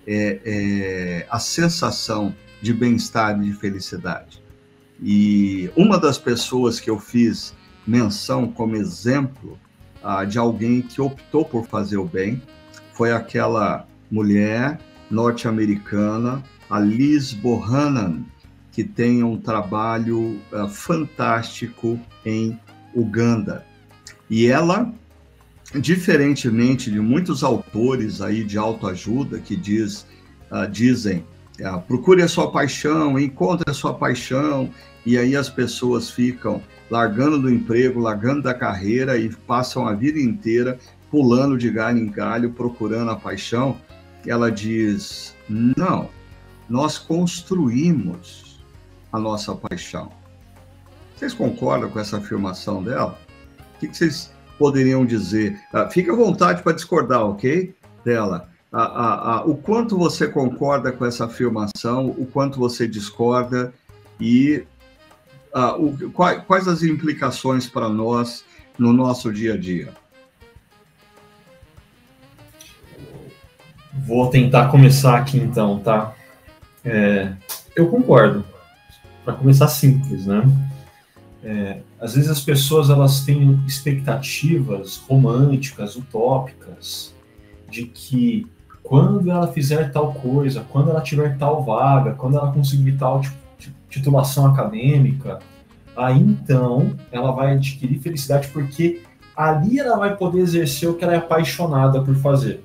é, 0.06 0.40
é, 0.44 1.26
a 1.30 1.38
sensação 1.38 2.34
de 2.60 2.72
bem-estar 2.72 3.40
e 3.40 3.50
de 3.50 3.52
felicidade. 3.54 4.42
E 5.02 5.70
uma 5.76 5.98
das 5.98 6.16
pessoas 6.16 6.78
que 6.78 6.88
eu 6.88 6.98
fiz 6.98 7.54
menção 7.86 8.46
como 8.46 8.76
exemplo 8.76 9.58
ah, 10.02 10.24
de 10.24 10.38
alguém 10.38 10.80
que 10.82 11.00
optou 11.00 11.44
por 11.44 11.66
fazer 11.66 11.96
o 11.96 12.04
bem 12.04 12.40
foi 12.92 13.12
aquela 13.12 13.86
mulher 14.10 14.78
norte-americana, 15.10 16.42
a 16.70 16.78
Liz 16.78 17.32
Bohannan, 17.32 18.24
que 18.70 18.84
tem 18.84 19.22
um 19.22 19.36
trabalho 19.36 20.40
ah, 20.52 20.68
fantástico 20.68 21.98
em 22.24 22.58
Uganda. 22.94 23.66
E 24.30 24.46
ela, 24.46 24.92
diferentemente 25.80 26.90
de 26.90 27.00
muitos 27.00 27.42
autores 27.42 28.20
aí 28.20 28.44
de 28.44 28.58
autoajuda 28.58 29.38
que 29.38 29.56
diz, 29.56 30.06
uh, 30.50 30.68
dizem 30.70 31.24
uh, 31.60 31.80
procure 31.82 32.22
a 32.22 32.28
sua 32.28 32.50
paixão, 32.50 33.18
encontre 33.18 33.70
a 33.70 33.74
sua 33.74 33.94
paixão 33.94 34.70
e 35.04 35.16
aí 35.16 35.34
as 35.34 35.48
pessoas 35.48 36.10
ficam 36.10 36.62
largando 36.90 37.40
do 37.40 37.50
emprego, 37.50 38.00
largando 38.00 38.42
da 38.42 38.52
carreira 38.52 39.16
e 39.16 39.30
passam 39.30 39.86
a 39.86 39.94
vida 39.94 40.20
inteira 40.20 40.78
pulando 41.10 41.58
de 41.58 41.70
galho 41.70 41.98
em 41.98 42.10
galho, 42.10 42.52
procurando 42.52 43.10
a 43.10 43.16
paixão. 43.16 43.76
Ela 44.26 44.50
diz: 44.50 45.36
não, 45.48 46.08
nós 46.68 46.96
construímos 46.96 48.64
a 49.12 49.18
nossa 49.18 49.54
paixão. 49.54 50.10
Vocês 51.14 51.34
concordam 51.34 51.90
com 51.90 52.00
essa 52.00 52.16
afirmação 52.16 52.82
dela? 52.82 53.18
O 53.76 53.78
que 53.78 53.94
vocês 53.94 54.31
poderiam 54.62 55.04
dizer? 55.04 55.60
Uh, 55.74 55.90
fique 55.90 56.08
à 56.08 56.14
vontade 56.14 56.62
para 56.62 56.72
discordar, 56.72 57.26
ok? 57.26 57.74
Dela. 58.04 58.48
Uh, 58.72 58.76
uh, 58.76 59.50
o 59.50 59.56
quanto 59.56 59.98
você 59.98 60.28
concorda 60.28 60.92
com 60.92 61.04
essa 61.04 61.24
afirmação, 61.24 62.06
o 62.10 62.24
quanto 62.26 62.60
você 62.60 62.86
discorda 62.86 63.74
e 64.20 64.64
uh, 65.52 65.84
o, 65.84 66.10
quais, 66.12 66.44
quais 66.44 66.68
as 66.68 66.84
implicações 66.84 67.66
para 67.66 67.88
nós 67.88 68.44
no 68.78 68.92
nosso 68.92 69.32
dia 69.32 69.54
a 69.54 69.56
dia? 69.56 69.92
Vou 74.06 74.30
tentar 74.30 74.68
começar 74.68 75.18
aqui 75.18 75.38
então, 75.38 75.80
tá? 75.80 76.14
É, 76.84 77.32
eu 77.74 77.88
concordo. 77.88 78.44
Para 79.24 79.34
começar 79.34 79.66
simples, 79.66 80.26
né? 80.26 80.42
É, 81.42 81.80
às 82.02 82.16
vezes 82.16 82.28
as 82.28 82.40
pessoas 82.40 82.90
elas 82.90 83.20
têm 83.20 83.62
expectativas 83.64 84.96
românticas, 84.96 85.94
utópicas, 85.94 87.14
de 87.70 87.84
que 87.84 88.44
quando 88.82 89.30
ela 89.30 89.46
fizer 89.46 89.92
tal 89.92 90.12
coisa, 90.12 90.66
quando 90.68 90.90
ela 90.90 91.00
tiver 91.00 91.38
tal 91.38 91.62
vaga, 91.62 92.14
quando 92.14 92.36
ela 92.36 92.52
conseguir 92.52 92.98
tal 92.98 93.22
titulação 93.88 94.46
acadêmica, 94.46 95.38
aí 95.96 96.18
então 96.18 96.96
ela 97.12 97.30
vai 97.30 97.54
adquirir 97.54 98.00
felicidade 98.00 98.48
porque 98.48 99.02
ali 99.36 99.78
ela 99.78 99.96
vai 99.96 100.16
poder 100.16 100.40
exercer 100.40 100.88
o 100.88 100.94
que 100.94 101.04
ela 101.04 101.14
é 101.14 101.18
apaixonada 101.18 102.02
por 102.02 102.16
fazer. 102.16 102.64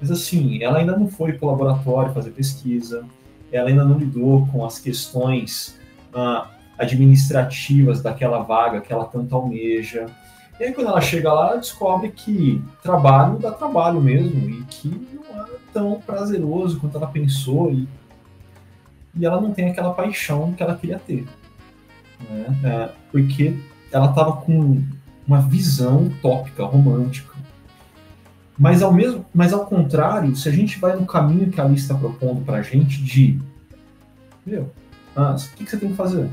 Mas 0.00 0.10
assim, 0.10 0.60
ela 0.60 0.78
ainda 0.78 0.96
não 0.96 1.06
foi 1.06 1.34
para 1.34 1.46
o 1.46 1.50
laboratório 1.52 2.12
fazer 2.12 2.30
pesquisa, 2.30 3.04
ela 3.52 3.68
ainda 3.68 3.84
não 3.84 3.96
lidou 3.96 4.44
com 4.48 4.66
as 4.66 4.80
questões 4.80 5.78
ah, 6.12 6.48
administrativas 6.80 8.00
daquela 8.00 8.42
vaga 8.42 8.80
que 8.80 8.92
ela 8.92 9.04
tanto 9.04 9.34
almeja, 9.34 10.06
E 10.58 10.64
aí, 10.64 10.72
quando 10.72 10.88
ela 10.88 11.00
chega 11.00 11.32
lá, 11.32 11.48
ela 11.48 11.56
descobre 11.56 12.10
que 12.10 12.62
trabalho 12.82 13.38
dá 13.38 13.50
trabalho 13.50 14.00
mesmo 14.00 14.48
e 14.48 14.62
que 14.64 14.88
não 15.14 15.42
é 15.42 15.46
tão 15.72 16.00
prazeroso 16.00 16.80
quanto 16.80 16.96
ela 16.96 17.06
pensou 17.06 17.70
e, 17.70 17.88
e 19.14 19.24
ela 19.24 19.40
não 19.40 19.52
tem 19.52 19.70
aquela 19.70 19.94
paixão 19.94 20.52
que 20.52 20.62
ela 20.62 20.76
queria 20.76 20.98
ter. 20.98 21.26
Né? 22.28 22.56
É, 22.64 22.90
porque 23.10 23.56
ela 23.92 24.10
estava 24.10 24.32
com 24.32 24.82
uma 25.26 25.40
visão 25.40 26.06
utópica, 26.06 26.64
romântica. 26.64 27.30
Mas 28.58 28.82
ao 28.82 28.92
mesmo, 28.92 29.24
mas 29.32 29.54
ao 29.54 29.64
contrário, 29.64 30.36
se 30.36 30.46
a 30.48 30.52
gente 30.52 30.78
vai 30.78 30.94
no 30.94 31.06
caminho 31.06 31.50
que 31.50 31.60
a 31.60 31.64
lista 31.64 31.94
está 31.94 31.94
propondo 31.94 32.44
para 32.44 32.58
a 32.58 32.62
gente 32.62 33.02
de, 33.02 33.38
meu, 34.44 34.70
ah, 35.16 35.34
o 35.34 35.56
que, 35.56 35.64
que 35.64 35.70
você 35.70 35.78
tem 35.78 35.88
que 35.88 35.96
fazer? 35.96 36.28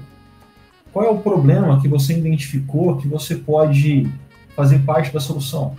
Qual 0.97 1.05
é 1.05 1.12
o 1.12 1.19
problema 1.19 1.79
que 1.79 1.88
você 1.88 2.17
identificou 2.17 2.97
que 2.97 3.07
você 3.07 3.36
pode 3.36 4.12
fazer 4.55 4.79
parte 4.79 5.13
da 5.13 5.19
solução? 5.19 5.75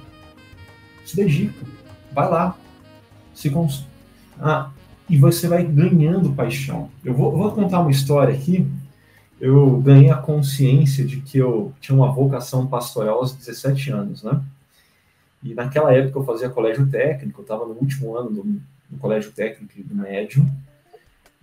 Se 1.04 1.16
dedica, 1.16 1.66
vai 2.12 2.31
lá, 2.31 2.57
se 3.35 3.50
cons... 3.50 3.85
ah, 4.38 4.70
e 5.11 5.18
você 5.18 5.48
vai 5.48 5.64
ganhando 5.64 6.33
paixão. 6.35 6.88
Eu 7.04 7.14
vou, 7.14 7.37
vou 7.37 7.50
contar 7.50 7.81
uma 7.81 7.90
história 7.90 8.33
aqui 8.33 8.64
eu 9.40 9.81
ganhei 9.81 10.09
a 10.09 10.16
consciência 10.16 11.04
de 11.04 11.20
que 11.20 11.37
eu 11.37 11.72
tinha 11.81 11.96
uma 11.96 12.12
vocação 12.12 12.68
pastoral 12.68 13.18
aos 13.18 13.33
17 13.33 13.90
anos, 13.90 14.22
né? 14.22 14.40
E 15.42 15.52
naquela 15.52 15.92
época 15.92 16.16
eu 16.16 16.24
fazia 16.24 16.48
colégio 16.48 16.87
técnico, 16.87 17.40
eu 17.40 17.42
estava 17.42 17.66
no 17.66 17.74
último 17.74 18.16
ano 18.16 18.31
do, 18.31 18.42
do 18.88 18.98
colégio 19.00 19.33
técnico 19.33 19.83
do 19.83 19.96
médio, 19.96 20.46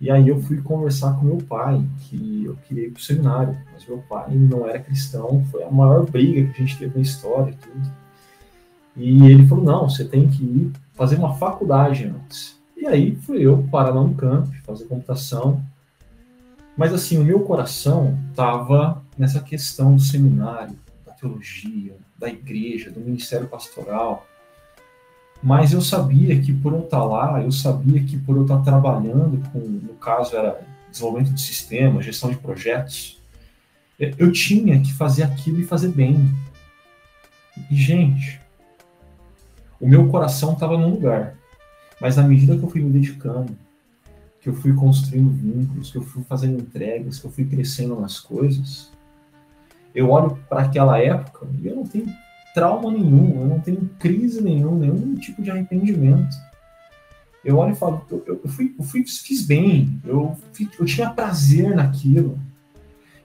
e 0.00 0.10
aí 0.10 0.28
eu 0.28 0.40
fui 0.42 0.60
conversar 0.60 1.14
com 1.14 1.24
meu 1.24 1.38
pai, 1.38 1.82
que 2.00 2.44
eu 2.44 2.56
queria 2.68 2.86
ir 2.86 2.90
para 2.90 3.00
o 3.00 3.02
seminário, 3.02 3.56
mas 3.72 3.86
meu 3.86 3.98
pai 3.98 4.34
não 4.34 4.68
era 4.68 4.78
cristão, 4.78 5.44
foi 5.50 5.64
a 5.64 5.70
maior 5.70 6.04
briga 6.04 6.52
que 6.52 6.62
a 6.62 6.66
gente 6.66 6.78
teve 6.78 6.96
na 6.96 7.02
história 7.02 7.50
e 7.50 7.54
tudo. 7.54 7.92
E 8.96 9.30
ele 9.30 9.46
falou, 9.46 9.64
não, 9.64 9.88
você 9.88 10.04
tem 10.04 10.28
que 10.28 10.42
ir 10.42 10.72
fazer 10.94 11.16
uma 11.16 11.34
faculdade 11.34 12.04
antes. 12.04 12.56
E 12.76 12.86
aí 12.86 13.16
fui 13.16 13.40
eu 13.40 13.66
parar 13.70 13.94
no 13.94 14.14
campo, 14.14 14.50
fazer 14.64 14.84
computação, 14.84 15.62
mas 16.76 16.92
assim, 16.92 17.16
o 17.16 17.24
meu 17.24 17.40
coração 17.40 18.18
estava 18.30 19.02
nessa 19.16 19.40
questão 19.40 19.96
do 19.96 20.02
seminário, 20.02 20.76
da 21.06 21.12
teologia, 21.12 21.96
da 22.18 22.28
igreja, 22.28 22.90
do 22.90 23.00
ministério 23.00 23.48
pastoral. 23.48 24.26
Mas 25.42 25.72
eu 25.72 25.80
sabia 25.80 26.40
que 26.40 26.52
por 26.52 26.72
eu 26.72 26.80
estar 26.80 27.04
lá, 27.04 27.40
eu 27.42 27.52
sabia 27.52 28.02
que 28.02 28.16
por 28.18 28.36
eu 28.36 28.42
estar 28.42 28.58
trabalhando 28.62 29.42
com, 29.50 29.58
no 29.58 29.94
caso 29.94 30.36
era 30.36 30.60
desenvolvimento 30.90 31.34
de 31.34 31.40
sistemas, 31.40 32.04
gestão 32.04 32.30
de 32.30 32.36
projetos, 32.36 33.20
eu 33.98 34.30
tinha 34.32 34.80
que 34.80 34.92
fazer 34.92 35.22
aquilo 35.22 35.60
e 35.60 35.64
fazer 35.64 35.88
bem. 35.88 36.30
E 37.70 37.76
gente, 37.76 38.40
o 39.80 39.86
meu 39.86 40.08
coração 40.08 40.52
estava 40.52 40.76
num 40.76 40.90
lugar, 40.90 41.34
mas 42.00 42.18
à 42.18 42.22
medida 42.22 42.56
que 42.56 42.62
eu 42.62 42.68
fui 42.68 42.82
me 42.82 42.90
dedicando, 42.90 43.56
que 44.40 44.48
eu 44.48 44.54
fui 44.54 44.72
construindo 44.74 45.30
vínculos, 45.30 45.90
que 45.90 45.98
eu 45.98 46.02
fui 46.02 46.22
fazendo 46.24 46.60
entregas, 46.60 47.18
que 47.18 47.26
eu 47.26 47.30
fui 47.30 47.44
crescendo 47.44 47.98
nas 47.98 48.20
coisas, 48.20 48.92
eu 49.94 50.10
olho 50.10 50.36
para 50.48 50.62
aquela 50.62 50.98
época 50.98 51.46
e 51.58 51.66
eu 51.66 51.76
não 51.76 51.84
tenho 51.84 52.06
trauma 52.56 52.90
nenhum, 52.90 53.42
eu 53.42 53.46
não 53.48 53.60
tenho 53.60 53.90
crise 53.98 54.42
nenhum, 54.42 54.78
nenhum 54.78 55.14
tipo 55.16 55.42
de 55.42 55.50
arrependimento. 55.50 56.34
Eu 57.44 57.58
olho 57.58 57.72
e 57.72 57.76
falo, 57.76 58.00
eu, 58.10 58.40
eu, 58.42 58.48
fui, 58.48 58.74
eu 58.78 58.82
fui, 58.82 59.04
fiz 59.06 59.42
bem, 59.42 60.00
eu, 60.06 60.34
eu 60.80 60.86
tinha 60.86 61.10
prazer 61.10 61.76
naquilo. 61.76 62.38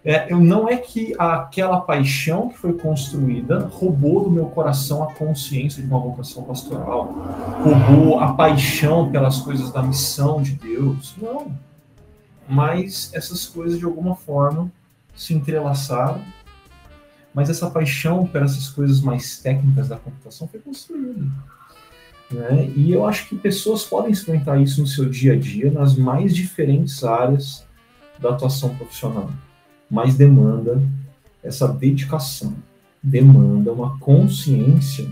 É, 0.04 0.34
eu, 0.34 0.38
não 0.38 0.68
é 0.68 0.76
que 0.76 1.16
aquela 1.18 1.80
paixão 1.80 2.50
que 2.50 2.58
foi 2.58 2.74
construída 2.74 3.70
roubou 3.72 4.26
do 4.26 4.30
meu 4.30 4.48
coração 4.48 5.02
a 5.02 5.14
consciência 5.14 5.82
de 5.82 5.88
uma 5.88 6.00
vocação 6.00 6.44
pastoral, 6.44 7.16
roubou 7.64 8.20
a 8.20 8.34
paixão 8.34 9.10
pelas 9.10 9.40
coisas 9.40 9.72
da 9.72 9.82
missão 9.82 10.42
de 10.42 10.56
Deus. 10.56 11.16
Não. 11.18 11.56
Mas 12.50 13.10
essas 13.14 13.46
coisas, 13.46 13.80
de 13.80 13.86
alguma 13.86 14.14
forma, 14.14 14.70
se 15.16 15.34
entrelaçaram. 15.34 16.20
Mas 17.34 17.50
essa 17.50 17.70
paixão 17.70 18.28
pelas 18.28 18.52
essas 18.52 18.70
coisas 18.70 19.02
mais 19.02 19.40
técnicas 19.40 19.88
da 19.88 19.98
computação 19.98 20.48
foi 20.48 20.60
construída. 20.60 21.26
Né? 22.30 22.72
E 22.76 22.92
eu 22.92 23.06
acho 23.06 23.28
que 23.28 23.36
pessoas 23.36 23.84
podem 23.84 24.12
experimentar 24.12 24.62
isso 24.62 24.82
no 24.82 24.88
seu 24.88 25.10
dia 25.10 25.34
a 25.34 25.36
dia, 25.38 25.72
nas 25.72 25.96
mais 25.96 26.36
diferentes 26.36 27.04
áreas 27.04 27.66
da 28.20 28.30
atuação 28.30 28.76
profissional 28.76 29.30
mas 29.92 30.16
demanda 30.16 30.82
essa 31.44 31.68
dedicação, 31.68 32.56
demanda 33.04 33.74
uma 33.74 34.00
consciência 34.00 35.12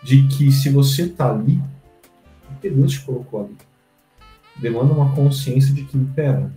de 0.00 0.28
que 0.28 0.52
se 0.52 0.70
você 0.70 1.02
está 1.02 1.32
ali, 1.32 1.60
porque 2.46 2.70
Deus 2.70 2.92
te 2.92 3.00
colocou 3.00 3.44
ali, 3.44 3.56
demanda 4.54 4.94
uma 4.94 5.12
consciência 5.12 5.74
de 5.74 5.82
que, 5.82 5.98
pera, 6.14 6.52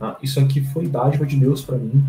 ah, 0.00 0.16
isso 0.22 0.40
aqui 0.40 0.64
foi 0.64 0.88
dádiva 0.88 1.26
de 1.26 1.36
Deus 1.36 1.62
para 1.62 1.76
mim, 1.76 2.02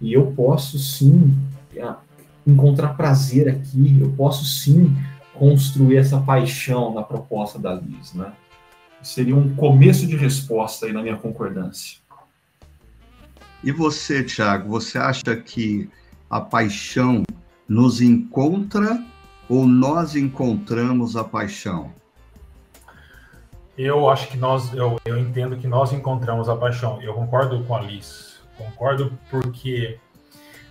e 0.00 0.12
eu 0.12 0.32
posso 0.32 0.78
sim 0.78 1.36
ah, 1.80 1.98
encontrar 2.46 2.94
prazer 2.94 3.48
aqui, 3.48 3.98
eu 4.00 4.10
posso 4.12 4.44
sim 4.44 4.96
construir 5.34 5.96
essa 5.96 6.20
paixão 6.20 6.94
na 6.94 7.02
proposta 7.02 7.58
da 7.58 7.74
Liz, 7.74 8.12
né? 8.14 8.32
Seria 9.02 9.34
um 9.34 9.54
começo 9.54 10.06
de 10.06 10.16
resposta 10.16 10.86
aí 10.86 10.92
na 10.92 11.02
minha 11.02 11.16
concordância. 11.16 11.98
E 13.64 13.72
você, 13.72 14.22
Tiago, 14.22 14.68
você 14.68 14.98
acha 14.98 15.36
que 15.36 15.88
a 16.28 16.40
paixão 16.40 17.22
nos 17.68 18.00
encontra 18.00 19.02
ou 19.48 19.66
nós 19.66 20.14
encontramos 20.14 21.16
a 21.16 21.24
paixão? 21.24 21.92
Eu 23.76 24.10
acho 24.10 24.28
que 24.28 24.36
nós, 24.36 24.72
eu, 24.74 24.98
eu 25.04 25.18
entendo 25.18 25.56
que 25.56 25.66
nós 25.66 25.92
encontramos 25.92 26.48
a 26.48 26.56
paixão. 26.56 27.00
Eu 27.00 27.14
concordo 27.14 27.64
com 27.64 27.74
a 27.74 27.80
Liz. 27.80 28.29
Concordo 28.60 29.18
porque 29.30 29.98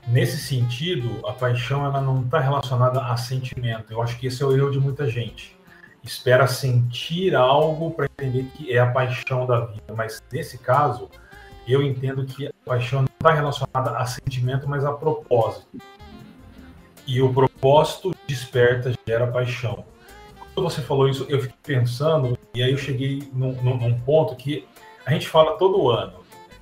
nesse 0.07 0.37
sentido 0.37 1.25
a 1.27 1.33
paixão 1.33 1.83
ela 1.83 1.99
não 1.99 2.21
está 2.21 2.39
relacionada 2.39 3.01
a 3.01 3.17
sentimento. 3.17 3.91
Eu 3.91 4.01
acho 4.01 4.17
que 4.19 4.27
esse 4.27 4.43
é 4.43 4.45
o 4.45 4.55
erro 4.55 4.69
de 4.69 4.79
muita 4.79 5.09
gente. 5.09 5.57
Espera 6.03 6.47
sentir 6.47 7.35
algo 7.35 7.91
para 7.91 8.05
entender 8.05 8.45
que 8.55 8.71
é 8.71 8.79
a 8.79 8.91
paixão 8.91 9.45
da 9.47 9.61
vida. 9.61 9.93
Mas 9.95 10.21
nesse 10.31 10.59
caso 10.59 11.09
eu 11.67 11.81
entendo 11.81 12.25
que 12.25 12.47
a 12.47 12.51
paixão 12.63 13.01
não 13.01 13.09
está 13.09 13.33
relacionada 13.33 13.97
a 13.97 14.05
sentimento, 14.05 14.67
mas 14.69 14.85
a 14.85 14.93
propósito. 14.93 15.79
E 17.07 17.21
o 17.21 17.33
propósito 17.33 18.13
desperta, 18.27 18.93
gera 19.07 19.25
paixão. 19.25 19.83
Quando 20.53 20.69
você 20.69 20.81
falou 20.81 21.09
isso, 21.09 21.25
eu 21.27 21.41
fiquei 21.41 21.57
pensando, 21.63 22.37
e 22.53 22.61
aí 22.61 22.71
eu 22.71 22.77
cheguei 22.77 23.29
num, 23.33 23.53
num 23.61 23.99
ponto 24.01 24.35
que 24.35 24.67
a 25.05 25.11
gente 25.11 25.27
fala 25.27 25.57
todo 25.57 25.89
ano, 25.89 26.18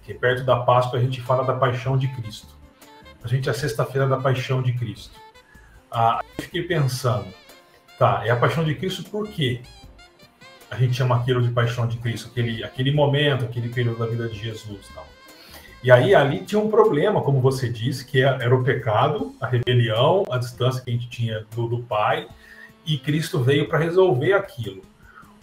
que 0.08 0.14
perto 0.16 0.44
da 0.44 0.56
Páscoa 0.56 0.98
a 0.98 1.02
gente 1.02 1.22
fala 1.22 1.44
da 1.44 1.54
paixão 1.54 1.96
de 1.96 2.08
Cristo. 2.08 2.58
A 3.24 3.28
gente 3.28 3.48
é 3.48 3.52
a 3.52 3.56
sexta-feira 3.56 4.08
da 4.08 4.18
paixão 4.18 4.64
de 4.64 4.74
Cristo. 4.74 5.20
Ah, 5.92 6.24
fiquei 6.40 6.64
pensando, 6.64 7.28
tá, 8.00 8.24
é 8.26 8.32
a 8.32 8.36
paixão 8.36 8.64
de 8.64 8.74
Cristo 8.74 9.04
por 9.10 9.28
quê? 9.28 9.62
a 10.70 10.76
gente 10.76 10.96
chama 10.96 11.16
aquilo 11.16 11.42
de 11.42 11.50
paixão 11.50 11.88
de 11.88 11.98
Cristo, 11.98 12.30
aquele, 12.30 12.64
aquele 12.64 12.92
momento, 12.92 13.46
aquele 13.46 13.70
período 13.70 14.00
da 14.00 14.06
vida 14.06 14.28
de 14.28 14.38
Jesus. 14.38 14.88
Tal. 14.94 15.08
E 15.84 15.92
aí 15.92 16.14
ali 16.14 16.44
tinha 16.44 16.60
um 16.60 16.70
problema, 16.70 17.22
como 17.22 17.40
você 17.40 17.70
disse, 17.70 18.06
que 18.06 18.22
é, 18.22 18.26
era 18.26 18.54
o 18.54 18.64
pecado, 18.64 19.34
a 19.40 19.48
rebelião, 19.48 20.24
a 20.30 20.38
distância 20.38 20.84
que 20.84 20.90
a 20.90 20.94
gente 20.94 21.10
tinha 21.10 21.46
do, 21.56 21.68
do 21.68 21.80
Pai, 21.80 22.28
e 22.86 22.98
Cristo 22.98 23.40
veio 23.40 23.68
para 23.68 23.80
resolver 23.80 24.34
aquilo. 24.34 24.82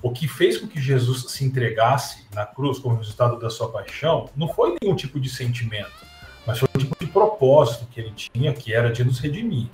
O 0.04 0.10
que 0.10 0.28
fez 0.28 0.58
com 0.58 0.66
que 0.66 0.78
Jesus 0.78 1.32
se 1.32 1.46
entregasse 1.46 2.26
na 2.34 2.44
cruz 2.44 2.78
como 2.78 2.94
resultado 2.94 3.38
da 3.38 3.48
sua 3.48 3.70
paixão 3.70 4.28
não 4.36 4.52
foi 4.52 4.76
nenhum 4.78 4.94
tipo 4.94 5.18
de 5.18 5.30
sentimento, 5.30 6.04
mas 6.46 6.58
foi 6.58 6.68
um 6.76 6.78
tipo 6.78 6.94
de 7.00 7.06
propósito 7.06 7.86
que 7.90 8.00
ele 8.00 8.12
tinha, 8.14 8.52
que 8.52 8.74
era 8.74 8.92
de 8.92 9.02
nos 9.02 9.18
redimir. 9.18 9.66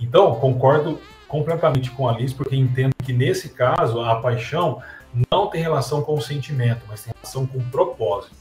Então, 0.00 0.34
concordo 0.40 1.00
completamente 1.28 1.92
com 1.92 2.08
a 2.08 2.12
Alice, 2.12 2.34
porque 2.34 2.56
entendo 2.56 2.94
que 3.04 3.12
nesse 3.12 3.50
caso 3.50 4.00
a 4.00 4.16
paixão 4.16 4.82
não 5.30 5.46
tem 5.46 5.62
relação 5.62 6.02
com 6.02 6.14
o 6.14 6.20
sentimento, 6.20 6.82
mas 6.88 7.04
tem 7.04 7.14
relação 7.14 7.46
com 7.46 7.58
o 7.58 7.64
propósito. 7.70 8.34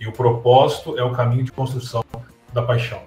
E 0.00 0.08
o 0.08 0.12
propósito 0.12 0.98
é 0.98 1.04
o 1.04 1.12
caminho 1.12 1.44
de 1.44 1.52
construção 1.52 2.02
da 2.50 2.62
paixão. 2.62 3.02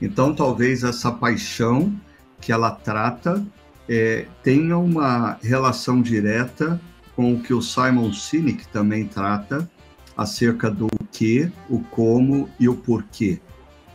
Então, 0.00 0.32
talvez 0.32 0.84
essa 0.84 1.10
paixão 1.10 1.92
que 2.40 2.52
ela 2.52 2.70
trata 2.70 3.44
é, 3.88 4.26
tenha 4.42 4.76
uma 4.78 5.38
relação 5.42 6.00
direta 6.00 6.80
com 7.14 7.34
o 7.34 7.40
que 7.40 7.54
o 7.54 7.62
Simon 7.62 8.12
Sinek 8.12 8.66
também 8.68 9.06
trata 9.06 9.68
acerca 10.16 10.70
do 10.70 10.88
que, 11.12 11.50
o 11.68 11.80
como 11.80 12.48
e 12.58 12.68
o 12.68 12.74
porquê. 12.74 13.40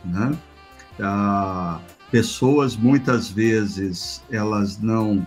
Né? 0.04 0.36
Ah, 1.00 1.80
pessoas 2.10 2.76
muitas 2.76 3.30
vezes 3.30 4.22
elas 4.30 4.78
não 4.78 5.26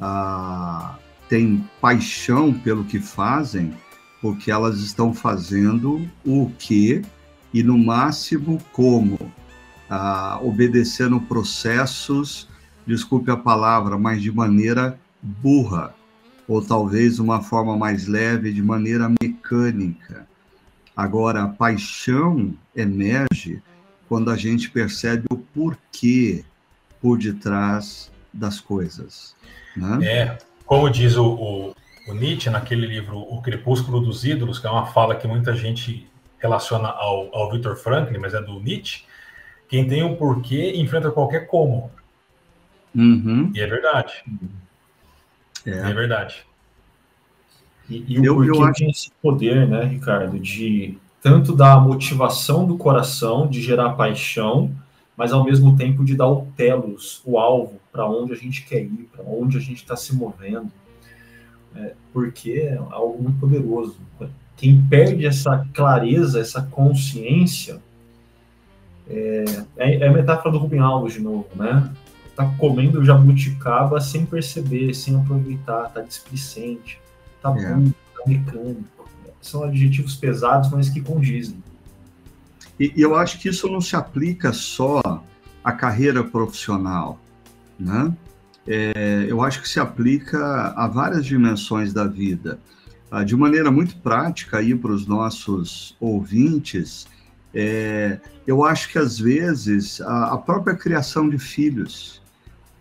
ah, 0.00 0.98
têm 1.28 1.68
paixão 1.80 2.52
pelo 2.52 2.84
que 2.84 2.98
fazem, 2.98 3.74
porque 4.20 4.50
elas 4.50 4.78
estão 4.80 5.12
fazendo 5.12 6.08
o 6.24 6.50
que 6.58 7.02
e 7.52 7.62
no 7.62 7.78
máximo 7.78 8.60
como. 8.72 9.18
ah, 9.88 10.40
obedecendo 10.42 11.20
processos, 11.20 12.48
desculpe 12.86 13.30
a 13.30 13.36
palavra, 13.36 13.98
mas 13.98 14.22
de 14.22 14.30
maneira 14.30 14.98
burra, 15.22 15.94
ou 16.46 16.60
talvez 16.60 17.18
uma 17.18 17.42
forma 17.42 17.76
mais 17.76 18.06
leve, 18.06 18.52
de 18.52 18.62
maneira 18.62 19.10
mecânica. 19.20 20.26
Agora, 20.96 21.42
a 21.42 21.48
paixão 21.48 22.54
emerge 22.74 23.62
quando 24.08 24.30
a 24.30 24.36
gente 24.36 24.70
percebe 24.70 25.24
o 25.30 25.36
porquê 25.36 26.44
por 27.00 27.18
detrás 27.18 28.10
das 28.32 28.60
coisas. 28.60 29.34
Né? 29.76 30.06
É, 30.06 30.38
como 30.64 30.88
diz 30.88 31.16
o, 31.16 31.26
o, 31.26 31.74
o, 32.08 32.14
Nietzsche 32.14 32.48
naquele 32.48 32.86
livro 32.86 33.18
O 33.18 33.42
Crepúsculo 33.42 34.00
dos 34.00 34.24
Ídolos, 34.24 34.58
que 34.58 34.66
é 34.66 34.70
uma 34.70 34.86
fala 34.86 35.16
que 35.16 35.26
muita 35.26 35.54
gente 35.54 36.08
relaciona 36.38 36.88
ao, 36.88 37.34
ao 37.34 37.50
Viktor 37.50 37.76
Franklin, 37.76 38.18
mas 38.18 38.34
é 38.34 38.40
do 38.40 38.60
Nietzsche, 38.60 39.04
quem 39.68 39.88
tem 39.88 40.02
um 40.02 40.14
porquê 40.14 40.72
enfrenta 40.76 41.10
qualquer 41.10 41.46
como. 41.46 41.90
Uhum. 42.94 43.50
E 43.54 43.60
é 43.60 43.66
verdade. 43.66 44.24
É, 45.66 45.70
é 45.70 45.94
verdade. 45.94 46.46
E, 47.88 48.04
e 48.08 48.18
o 48.20 48.24
eu, 48.24 48.34
porquê 48.36 48.50
eu 48.50 48.64
acho... 48.64 48.74
tem 48.74 48.90
esse 48.90 49.10
poder, 49.22 49.68
né, 49.68 49.84
Ricardo, 49.84 50.38
de 50.38 50.96
tanto 51.20 51.54
dar 51.54 51.74
a 51.74 51.80
motivação 51.80 52.66
do 52.66 52.76
coração, 52.76 53.46
de 53.46 53.60
gerar 53.60 53.90
paixão, 53.94 54.70
mas 55.16 55.32
ao 55.32 55.44
mesmo 55.44 55.76
tempo 55.76 56.04
de 56.04 56.14
dar 56.14 56.28
o 56.28 56.46
telos, 56.56 57.22
o 57.24 57.38
alvo, 57.38 57.80
para 57.92 58.06
onde 58.06 58.32
a 58.32 58.36
gente 58.36 58.64
quer 58.64 58.82
ir, 58.82 59.08
para 59.12 59.24
onde 59.24 59.56
a 59.56 59.60
gente 59.60 59.78
está 59.78 59.96
se 59.96 60.14
movendo. 60.14 60.70
É, 61.76 61.94
porque 62.12 62.52
é 62.52 62.76
algo 62.76 63.22
muito 63.22 63.40
poderoso. 63.40 63.96
Quem 64.56 64.80
perde 64.82 65.26
essa 65.26 65.66
clareza, 65.74 66.40
essa 66.40 66.62
consciência, 66.62 67.80
é, 69.08 69.44
é, 69.76 69.96
é 69.96 70.08
a 70.08 70.12
metáfora 70.12 70.52
do 70.52 70.58
Rubem 70.58 70.80
Alves 70.80 71.14
de 71.14 71.20
novo, 71.20 71.48
né? 71.56 71.90
Tá 72.34 72.52
comendo 72.58 73.04
jabuticaba 73.04 74.00
sem 74.00 74.26
perceber, 74.26 74.92
sem 74.94 75.16
aproveitar, 75.16 75.90
tá 75.90 76.00
displicente, 76.00 77.00
tá 77.40 77.50
é. 77.50 77.74
burro, 77.74 77.94
tá 78.16 78.22
mecânico. 78.26 79.08
São 79.40 79.62
adjetivos 79.64 80.16
pesados, 80.16 80.70
mas 80.70 80.88
que 80.88 81.00
condizem. 81.00 81.62
E, 82.80 82.92
e 82.96 83.02
eu 83.02 83.14
acho 83.14 83.38
que 83.38 83.48
isso 83.48 83.68
não 83.68 83.80
se 83.80 83.94
aplica 83.94 84.52
só 84.52 85.00
à 85.62 85.72
carreira 85.72 86.24
profissional, 86.24 87.20
né? 87.78 88.12
É, 88.66 89.26
eu 89.28 89.42
acho 89.42 89.60
que 89.60 89.68
se 89.68 89.78
aplica 89.78 90.72
a 90.74 90.88
várias 90.88 91.24
dimensões 91.24 91.92
da 91.92 92.06
vida. 92.06 92.58
Ah, 93.10 93.22
de 93.22 93.36
maneira 93.36 93.70
muito 93.70 93.96
prática 93.98 94.58
aí 94.58 94.74
para 94.74 94.90
os 94.90 95.06
nossos 95.06 95.94
ouvintes, 96.00 97.06
é, 97.54 98.18
eu 98.46 98.64
acho 98.64 98.88
que 98.88 98.98
às 98.98 99.18
vezes 99.18 100.00
a, 100.00 100.34
a, 100.34 100.38
própria 100.38 100.74
criação 100.74 101.28
de 101.28 101.38
filhos, 101.38 102.20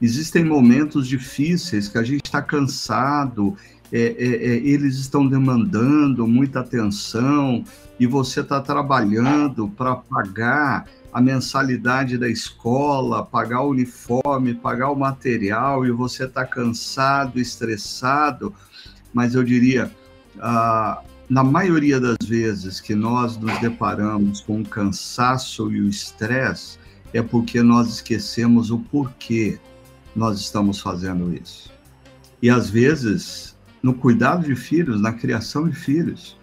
existem 0.04 0.43
momentos 0.43 1.08
difíceis 1.08 1.88
que 1.88 1.97
a 1.97 2.04
gente 2.04 2.26
está 2.26 2.41
cansado, 2.41 3.56
é, 3.89 4.01
é, 4.01 4.26
é, 4.26 4.56
eles 4.58 4.97
estão 4.97 5.26
demandando 5.26 6.28
muita 6.28 6.60
atenção 6.60 7.64
e 7.97 8.06
você 8.06 8.41
está 8.41 8.60
trabalhando 8.60 9.70
para 9.70 9.95
pagar 9.95 10.88
a 11.14 11.22
mensalidade 11.22 12.18
da 12.18 12.28
escola, 12.28 13.26
pagar 13.26 13.62
o 13.62 13.70
uniforme, 13.70 14.54
pagar 14.54 14.89
o 14.89 14.95
material 14.95 15.86
e 15.86 15.91
você 15.91 16.26
está 16.26 16.45
cansado, 16.45 17.39
estressado, 17.39 18.54
mas 19.14 19.36
eu 19.36 19.43
diria, 19.43 19.89
ah, 20.41 21.01
na 21.30 21.45
maioria 21.45 21.97
das 21.97 22.28
vezes 22.28 22.82
que 22.82 22.93
nós 22.93 23.38
nos 23.38 23.58
deparamos 23.60 24.41
com 24.41 24.60
o 24.60 24.66
cansaço 24.66 25.72
e 25.72 25.80
o 25.80 25.88
estresse, 25.88 26.78
é 27.14 27.22
porque 27.22 27.64
nós 27.64 27.88
esquecemos 27.88 28.70
o 28.70 28.80
porquê 28.80 29.60
nós 30.16 30.39
estamos 30.39 30.80
fazendo 30.80 31.34
isso. 31.34 31.72
E 32.41 32.49
às 32.49 32.70
vezes, 32.70 33.55
no 33.82 33.93
cuidado 33.93 34.45
de 34.45 34.55
filhos, 34.55 35.01
na 35.01 35.14
criação 35.14 35.68
de 35.68 35.76
filhos, 35.76 36.38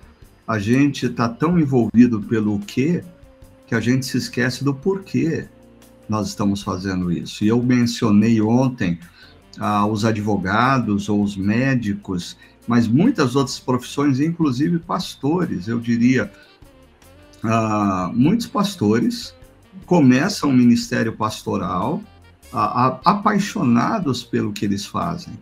a 0.47 0.59
gente 0.59 1.07
está 1.07 1.29
tão 1.29 1.59
envolvido 1.59 2.21
pelo 2.21 2.59
que 2.61 3.03
que 3.67 3.75
a 3.77 3.81
gente 3.81 4.05
se 4.05 4.17
esquece 4.17 4.65
do 4.65 4.75
porquê 4.75 5.47
nós 6.09 6.27
estamos 6.27 6.61
fazendo 6.61 7.13
isso. 7.13 7.45
E 7.45 7.49
eu 7.49 7.63
mencionei 7.63 8.41
ontem 8.41 8.99
ah, 9.61 9.87
os 9.87 10.05
advogados 10.05 11.09
ou 11.09 11.23
os 11.23 11.37
médicos 11.37 12.37
mas 12.71 12.87
muitas 12.87 13.35
outras 13.35 13.59
profissões, 13.59 14.21
inclusive 14.21 14.79
pastores, 14.79 15.67
eu 15.67 15.81
diria, 15.81 16.31
ah, 17.43 18.13
muitos 18.15 18.47
pastores 18.47 19.35
começam 19.87 20.51
o 20.51 20.53
ministério 20.53 21.17
pastoral 21.17 22.01
ah, 22.53 23.01
apaixonados 23.05 24.23
pelo 24.23 24.53
que 24.53 24.65
eles 24.65 24.85
fazem, 24.85 25.35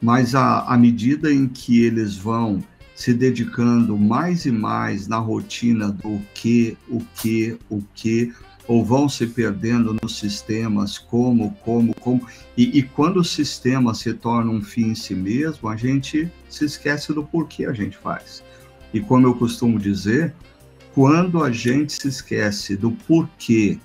mas 0.00 0.34
à 0.34 0.76
medida 0.78 1.32
em 1.32 1.48
que 1.48 1.82
eles 1.82 2.16
vão 2.16 2.62
se 2.94 3.14
dedicando 3.14 3.96
mais 3.96 4.44
e 4.44 4.50
mais 4.50 5.06
na 5.06 5.18
rotina 5.18 5.90
do 5.90 6.20
que, 6.34 6.76
o 6.88 7.00
que, 7.14 7.56
o 7.70 7.80
que, 7.94 8.32
ou 8.66 8.84
vão 8.84 9.08
se 9.08 9.26
perdendo 9.26 9.96
nos 10.02 10.18
sistemas, 10.18 10.98
como, 10.98 11.52
como, 11.64 11.94
como. 11.94 12.26
E, 12.56 12.78
e, 12.78 12.82
quando 12.82 13.18
o 13.18 13.24
sistema 13.24 13.94
se 13.94 14.12
torna 14.12 14.50
um 14.50 14.60
fim 14.60 14.88
em 14.88 14.94
si 14.94 15.14
mesmo, 15.14 15.68
a 15.68 15.76
gente 15.76 16.30
se 16.50 16.64
esquece 16.64 17.12
do 17.12 17.22
porquê 17.24 17.66
a 17.66 17.72
gente 17.72 17.96
faz. 17.96 18.42
E 18.92 19.00
como 19.00 19.26
eu 19.26 19.34
costumo 19.34 19.78
dizer, 19.78 20.34
quando 20.92 21.42
a 21.42 21.52
gente 21.52 21.92
se 21.92 22.08
esquece 22.08 22.76
do 22.76 22.90
porquê 22.90 23.78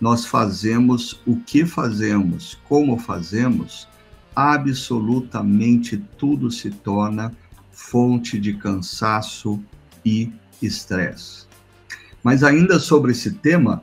nós 0.00 0.24
fazemos 0.24 1.20
o 1.26 1.36
que 1.36 1.66
fazemos, 1.66 2.58
como 2.68 2.98
fazemos, 2.98 3.86
absolutamente 4.34 5.98
tudo 6.16 6.50
se 6.50 6.70
torna 6.70 7.34
fonte 7.70 8.38
de 8.38 8.54
cansaço 8.54 9.62
e 10.04 10.32
estresse. 10.62 11.46
Mas 12.22 12.42
ainda 12.42 12.78
sobre 12.78 13.12
esse 13.12 13.32
tema, 13.32 13.82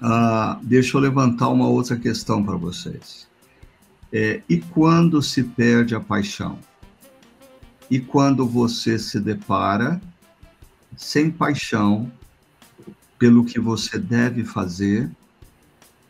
ah, 0.00 0.58
deixa 0.62 0.96
eu 0.96 1.00
levantar 1.00 1.48
uma 1.48 1.68
outra 1.68 1.96
questão 1.96 2.44
para 2.44 2.56
vocês. 2.56 3.28
É, 4.12 4.42
e 4.48 4.58
quando 4.58 5.22
se 5.22 5.42
perde 5.42 5.94
a 5.94 6.00
paixão? 6.00 6.58
E 7.90 8.00
quando 8.00 8.46
você 8.46 8.98
se 8.98 9.20
depara 9.20 10.00
sem 10.96 11.30
paixão 11.30 12.10
pelo 13.20 13.44
que 13.44 13.60
você 13.60 13.98
deve 13.98 14.44
fazer 14.44 15.10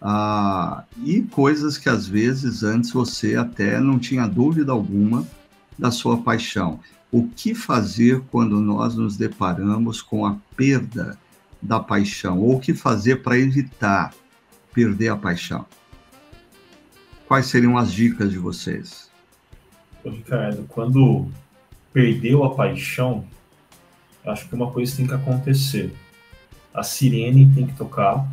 ah, 0.00 0.84
e 1.04 1.20
coisas 1.22 1.76
que 1.76 1.88
às 1.88 2.06
vezes 2.06 2.62
antes 2.62 2.92
você 2.92 3.34
até 3.34 3.80
não 3.80 3.98
tinha 3.98 4.28
dúvida 4.28 4.70
alguma 4.70 5.26
da 5.76 5.90
sua 5.90 6.22
paixão. 6.22 6.78
O 7.10 7.26
que 7.26 7.52
fazer 7.52 8.22
quando 8.30 8.60
nós 8.60 8.94
nos 8.94 9.16
deparamos 9.16 10.00
com 10.00 10.24
a 10.24 10.36
perda 10.56 11.18
da 11.60 11.80
paixão? 11.80 12.38
Ou 12.38 12.56
o 12.56 12.60
que 12.60 12.72
fazer 12.72 13.16
para 13.16 13.36
evitar 13.36 14.14
perder 14.72 15.08
a 15.08 15.16
paixão? 15.16 15.66
Quais 17.26 17.46
seriam 17.46 17.76
as 17.76 17.92
dicas 17.92 18.30
de 18.30 18.38
vocês? 18.38 19.10
Ricardo, 20.04 20.64
quando 20.68 21.26
perdeu 21.92 22.44
a 22.44 22.54
paixão, 22.54 23.24
acho 24.24 24.48
que 24.48 24.54
uma 24.54 24.70
coisa 24.70 24.96
tem 24.96 25.08
que 25.08 25.14
acontecer. 25.14 25.92
A 26.72 26.82
sirene 26.82 27.52
tem 27.54 27.66
que 27.66 27.76
tocar 27.76 28.26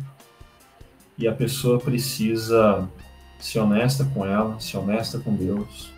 e 1.16 1.26
a 1.26 1.32
pessoa 1.32 1.78
precisa 1.80 2.88
ser 3.38 3.58
honesta 3.60 4.04
com 4.04 4.24
ela, 4.24 4.58
ser 4.60 4.78
honesta 4.78 5.18
com 5.18 5.34
Deus 5.34 5.92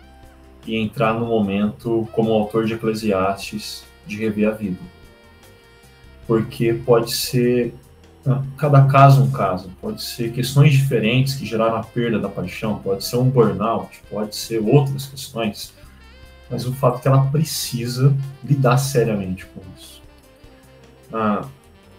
e 0.65 0.75
entrar 0.75 1.13
no 1.13 1.25
momento, 1.25 2.07
como 2.11 2.31
autor 2.31 2.65
de 2.65 2.73
Eclesiastes, 2.73 3.83
de 4.05 4.17
rever 4.17 4.47
a 4.47 4.51
vida 4.51 4.79
porque 6.31 6.73
pode 6.73 7.11
ser 7.11 7.73
ah, 8.25 8.41
cada 8.57 8.85
caso 8.85 9.21
um 9.21 9.31
caso, 9.31 9.69
pode 9.81 10.01
ser 10.01 10.31
questões 10.31 10.71
diferentes 10.71 11.35
que 11.35 11.45
geraram 11.45 11.75
a 11.75 11.83
perda 11.83 12.19
da 12.19 12.29
paixão, 12.29 12.79
pode 12.79 13.03
ser 13.03 13.17
um 13.17 13.29
burnout, 13.29 14.01
pode 14.09 14.33
ser 14.33 14.59
outras 14.59 15.07
questões, 15.07 15.73
mas 16.49 16.65
o 16.65 16.73
fato 16.73 16.99
é 16.99 17.01
que 17.01 17.07
ela 17.09 17.25
precisa 17.25 18.15
lidar 18.41 18.77
seriamente 18.77 19.45
com 19.47 19.59
isso. 19.77 20.01
Ah, 21.11 21.45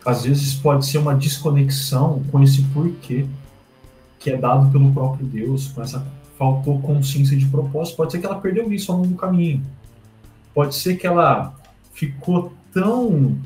às 0.04 0.24
vezes 0.24 0.54
pode 0.54 0.86
ser 0.86 0.98
uma 0.98 1.14
desconexão 1.14 2.22
com 2.30 2.42
esse 2.42 2.62
porquê 2.62 3.26
que 4.18 4.30
é 4.30 4.36
dado 4.36 4.70
pelo 4.70 4.92
próprio 4.92 5.26
Deus, 5.26 5.68
com 5.68 5.82
essa 5.82 6.06
faltou 6.38 6.80
consciência 6.80 7.36
de 7.36 7.46
propósito, 7.46 7.96
pode 7.96 8.12
ser 8.12 8.18
que 8.18 8.26
ela 8.26 8.40
perdeu 8.40 8.72
isso 8.72 8.90
ao 8.90 8.98
longo 8.98 9.10
do 9.10 9.16
caminho. 9.16 9.64
Pode 10.54 10.74
ser 10.74 10.96
que 10.96 11.06
ela 11.06 11.54
ficou 11.92 12.52
tão 12.72 13.38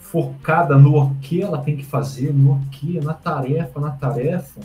focada 0.00 0.76
no 0.76 1.14
que 1.16 1.40
ela 1.40 1.58
tem 1.58 1.76
que 1.76 1.84
fazer, 1.84 2.32
no 2.32 2.60
que, 2.70 2.98
na 3.00 3.14
tarefa, 3.14 3.78
na 3.78 3.90
tarefa, 3.90 4.60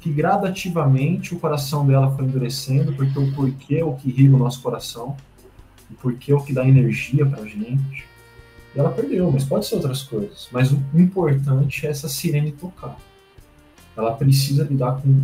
que 0.00 0.10
gradativamente 0.12 1.34
o 1.34 1.38
coração 1.38 1.86
dela 1.86 2.10
foi 2.14 2.24
endurecendo, 2.24 2.92
porque 2.92 3.18
o 3.18 3.32
porquê 3.32 3.76
é 3.78 3.84
o 3.84 3.94
que 3.94 4.08
irriga 4.08 4.36
o 4.36 4.38
nosso 4.38 4.62
coração, 4.62 5.16
o 5.90 5.94
porquê 5.94 6.32
é 6.32 6.34
o 6.34 6.40
que 6.40 6.52
dá 6.52 6.66
energia 6.66 7.26
para 7.26 7.42
a 7.42 7.46
gente. 7.46 8.06
Ela 8.76 8.90
perdeu, 8.90 9.30
mas 9.30 9.44
pode 9.44 9.66
ser 9.66 9.76
outras 9.76 10.02
coisas. 10.02 10.48
Mas 10.52 10.70
o 10.70 10.78
importante 10.94 11.86
é 11.86 11.90
essa 11.90 12.08
sirene 12.08 12.52
tocar. 12.52 12.96
ela 13.96 14.12
precisa 14.12 14.64
lidar 14.64 15.00
com, 15.00 15.22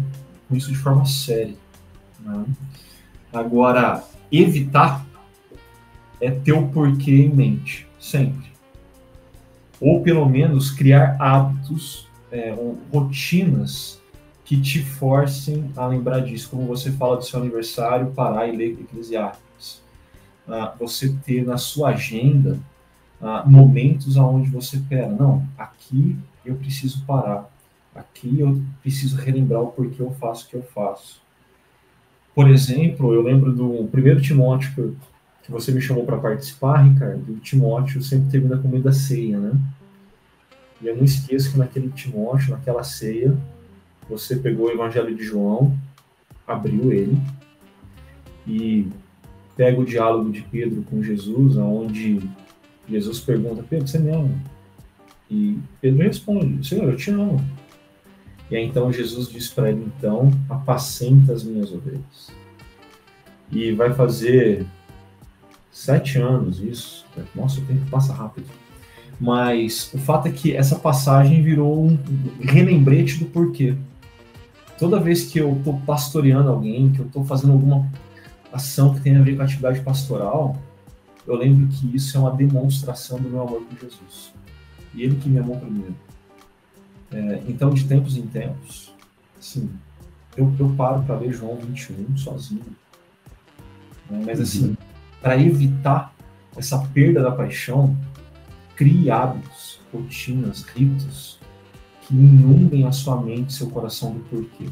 com 0.49 0.57
isso 0.57 0.71
de 0.71 0.79
forma 0.79 1.05
séria. 1.05 1.55
Né? 2.21 2.47
Agora, 3.31 4.03
evitar 4.31 5.05
é 6.19 6.31
ter 6.31 6.53
o 6.53 6.69
porquê 6.69 7.11
em 7.11 7.29
mente, 7.29 7.87
sempre. 8.01 8.51
Ou 9.79 10.03
pelo 10.03 10.27
menos 10.27 10.71
criar 10.71 11.17
hábitos, 11.21 12.09
é, 12.31 12.55
rotinas 12.91 14.01
que 14.45 14.59
te 14.61 14.83
forcem 14.83 15.71
a 15.77 15.87
lembrar 15.87 16.21
disso. 16.21 16.49
Como 16.51 16.67
você 16.67 16.91
fala 16.93 17.17
do 17.17 17.25
seu 17.25 17.41
aniversário, 17.41 18.13
parar 18.13 18.47
e 18.49 18.57
ler 18.57 18.79
Eclesiastes. 18.81 19.83
Ah, 20.49 20.75
você 20.79 21.15
ter 21.25 21.45
na 21.45 21.59
sua 21.59 21.91
agenda 21.91 22.59
ah, 23.23 23.45
momentos 23.47 24.17
aonde 24.17 24.51
você 24.51 24.79
pera, 24.89 25.09
não, 25.09 25.47
aqui 25.57 26.19
eu 26.45 26.57
preciso 26.57 27.07
parar, 27.07 27.49
aqui 27.95 28.41
eu 28.41 28.61
preciso 28.83 29.17
relembrar 29.17 29.63
o 29.63 29.69
porquê 29.69 30.03
eu 30.03 30.11
faço 30.11 30.47
o 30.47 30.49
que 30.51 30.57
eu 30.57 30.63
faço. 30.63 31.23
Por 32.35 32.51
exemplo, 32.51 33.15
eu 33.15 33.23
lembro 33.23 33.53
do 33.53 33.87
primeiro 33.93 34.21
Timóteo 34.21 34.73
que, 34.75 34.97
que 35.45 35.53
você 35.53 35.71
me 35.71 35.81
chamou 35.81 36.05
para 36.05 36.17
participar, 36.19 36.83
Ricardo. 36.83 37.33
O 37.33 37.39
Timóteo 37.39 38.03
sempre 38.03 38.31
termina 38.31 38.57
com 38.57 38.69
meio 38.69 38.83
da 38.83 38.93
ceia, 38.93 39.39
né? 39.39 39.53
E 40.81 40.89
eu 40.89 40.97
não 40.97 41.05
esqueço 41.05 41.53
que 41.53 41.59
naquele 41.59 41.91
Timóteo, 41.91 42.51
naquela 42.51 42.83
ceia, 42.83 43.37
você 44.09 44.35
pegou 44.35 44.67
o 44.67 44.71
Evangelho 44.71 45.15
de 45.15 45.23
João, 45.23 45.79
abriu 46.47 46.93
ele 46.93 47.17
e 48.47 48.89
pega 49.57 49.81
o 49.81 49.85
diálogo 49.85 50.33
de 50.33 50.43
Pedro 50.43 50.83
com 50.83 51.03
Jesus, 51.03 51.57
onde 51.57 52.29
Jesus 52.89 53.21
pergunta: 53.21 53.65
Pedro, 53.69 53.87
você 53.87 53.99
me 53.99 54.11
ama? 54.11 54.35
E 55.31 55.59
Pedro 55.81 56.03
responde: 56.03 56.67
Senhor, 56.67 56.91
eu 56.91 56.97
te 56.97 57.11
amo. 57.11 57.43
E 58.51 58.57
aí 58.57 58.67
então 58.67 58.93
Jesus 58.93 59.29
diz 59.29 59.49
para 59.49 59.71
ele: 59.71 59.91
Então, 59.97 60.31
apacenta 60.49 61.33
as 61.33 61.43
minhas 61.43 61.73
ovelhas. 61.73 62.31
E 63.51 63.73
vai 63.73 63.93
fazer 63.93 64.67
sete 65.71 66.19
anos 66.19 66.61
isso. 66.61 67.07
Nossa, 67.35 67.61
o 67.61 67.65
tempo 67.65 67.89
passa 67.91 68.13
rápido. 68.13 68.47
Mas 69.19 69.93
o 69.95 69.99
fato 69.99 70.27
é 70.29 70.33
que 70.33 70.55
essa 70.55 70.77
passagem 70.77 71.43
virou 71.43 71.87
um 71.87 71.99
relembrete 72.41 73.19
do 73.19 73.27
porquê. 73.27 73.77
Toda 74.79 74.99
vez 74.99 75.25
que 75.25 75.39
eu 75.39 75.53
estou 75.57 75.81
pastoreando 75.87 76.51
alguém, 76.51 76.91
que 76.91 76.99
eu 76.99 77.07
estou 77.07 77.25
fazendo 77.25 77.53
alguma 77.53 77.89
ação 78.53 78.95
que 78.95 79.01
tem 79.01 79.17
a 79.17 79.23
ver 79.23 79.37
com 79.37 79.43
a 79.43 79.45
atividade 79.45 79.81
pastoral, 79.81 80.57
eu 81.27 81.37
lembro 81.37 81.69
que 81.69 81.95
isso 81.95 82.17
é 82.17 82.21
uma 82.21 82.33
demonstração 82.33 83.19
do 83.19 83.29
meu 83.29 83.43
amor 83.43 83.63
por 83.63 83.79
Jesus. 83.79 84.33
E 84.95 85.03
ele 85.03 85.17
que 85.17 85.29
me 85.29 85.39
amou 85.39 85.59
primeiro. 85.59 85.95
É, 87.11 87.43
então, 87.47 87.71
de 87.71 87.85
tempos 87.85 88.17
em 88.17 88.27
tempos, 88.27 88.93
assim, 89.39 89.71
eu, 90.37 90.53
eu 90.59 90.69
paro 90.71 91.03
para 91.03 91.19
ler 91.19 91.33
João 91.33 91.57
21 91.57 92.17
sozinho. 92.17 92.65
Né? 94.11 94.23
Mas, 94.27 94.41
assim, 94.41 94.69
uhum. 94.69 94.77
para 95.21 95.39
evitar 95.39 96.15
essa 96.57 96.79
perda 96.89 97.23
da 97.23 97.31
paixão, 97.31 97.97
crie 98.75 99.11
hábitos, 99.11 99.81
rotinas, 99.93 100.63
ritos 100.63 101.39
que 102.03 102.15
inundem 102.15 102.87
a 102.87 102.93
sua 102.93 103.21
mente, 103.21 103.53
seu 103.53 103.71
coração 103.71 104.13
do 104.13 104.21
porquê. 104.21 104.69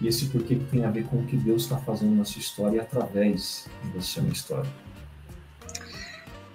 E 0.00 0.08
esse 0.08 0.26
porquê 0.26 0.56
que 0.56 0.64
tem 0.66 0.84
a 0.84 0.90
ver 0.90 1.04
com 1.04 1.18
o 1.18 1.24
que 1.24 1.36
Deus 1.36 1.62
está 1.62 1.78
fazendo 1.78 2.16
na 2.16 2.24
sua 2.24 2.40
história 2.40 2.76
e 2.76 2.80
através 2.80 3.66
de 3.82 3.90
você 3.90 4.20
na 4.20 4.28
história. 4.28 4.70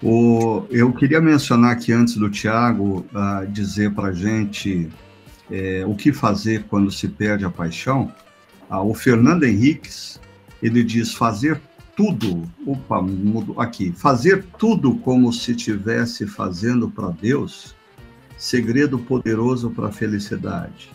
O, 0.02 0.66
eu 0.70 0.94
queria 0.94 1.20
mencionar 1.20 1.72
aqui 1.72 1.92
antes 1.92 2.16
do 2.16 2.30
Tiago 2.30 3.06
uh, 3.14 3.46
dizer 3.52 3.92
para 3.94 4.10
a 4.10 4.14
gente 4.14 4.90
é, 5.52 5.84
o 5.86 5.94
que 5.94 6.14
fazer 6.14 6.64
quando 6.70 6.90
se 6.90 7.08
perde 7.08 7.44
a 7.44 7.50
paixão. 7.50 8.14
Uh, 8.70 8.78
o 8.78 8.94
Fernando 8.94 9.44
Henriques 9.44 10.20
ele 10.64 10.84
diz 10.84 11.14
fazer 11.14 11.60
tudo, 11.98 12.50
opa, 12.66 13.02
mudo 13.02 13.60
aqui, 13.60 13.92
fazer 13.92 14.46
tudo 14.58 14.96
como 15.00 15.34
se 15.34 15.52
estivesse 15.52 16.26
fazendo 16.26 16.90
para 16.90 17.10
Deus, 17.10 17.76
segredo 18.38 18.98
poderoso 19.00 19.70
para 19.70 19.88
a 19.88 19.92
felicidade. 19.92 20.92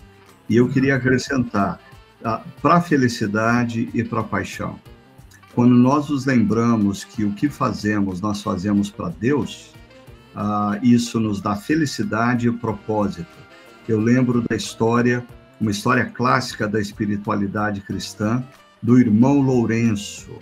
E 0.49 0.57
eu 0.57 0.67
queria 0.69 0.97
acrescentar 0.97 1.79
uh, 2.23 2.41
para 2.63 2.77
a 2.77 2.81
felicidade 2.81 3.91
e 3.93 4.03
para 4.03 4.21
a 4.21 4.25
paixão. 4.25 4.79
Quando 5.55 5.77
nós 5.77 6.09
nos 6.09 6.27
lembramos 6.27 7.05
que 7.05 7.25
o 7.25 7.31
que 7.31 7.49
fazemos, 7.49 8.21
nós 8.21 8.43
fazemos 8.43 8.91
para 8.91 9.09
Deus, 9.09 9.73
uh, 10.35 10.85
isso 10.85 11.21
nos 11.21 11.41
dá 11.41 11.55
felicidade 11.55 12.49
e 12.49 12.53
propósito. 12.53 13.39
Eu 13.89 14.01
lembro 14.01 14.43
da 14.43 14.57
história, 14.57 15.25
uma 15.61 15.71
história 15.71 16.07
clássica 16.07 16.67
da 16.67 16.81
espiritualidade 16.81 17.83
cristã, 17.83 18.43
do 18.83 18.99
irmão 18.99 19.41
Lourenço. 19.41 20.33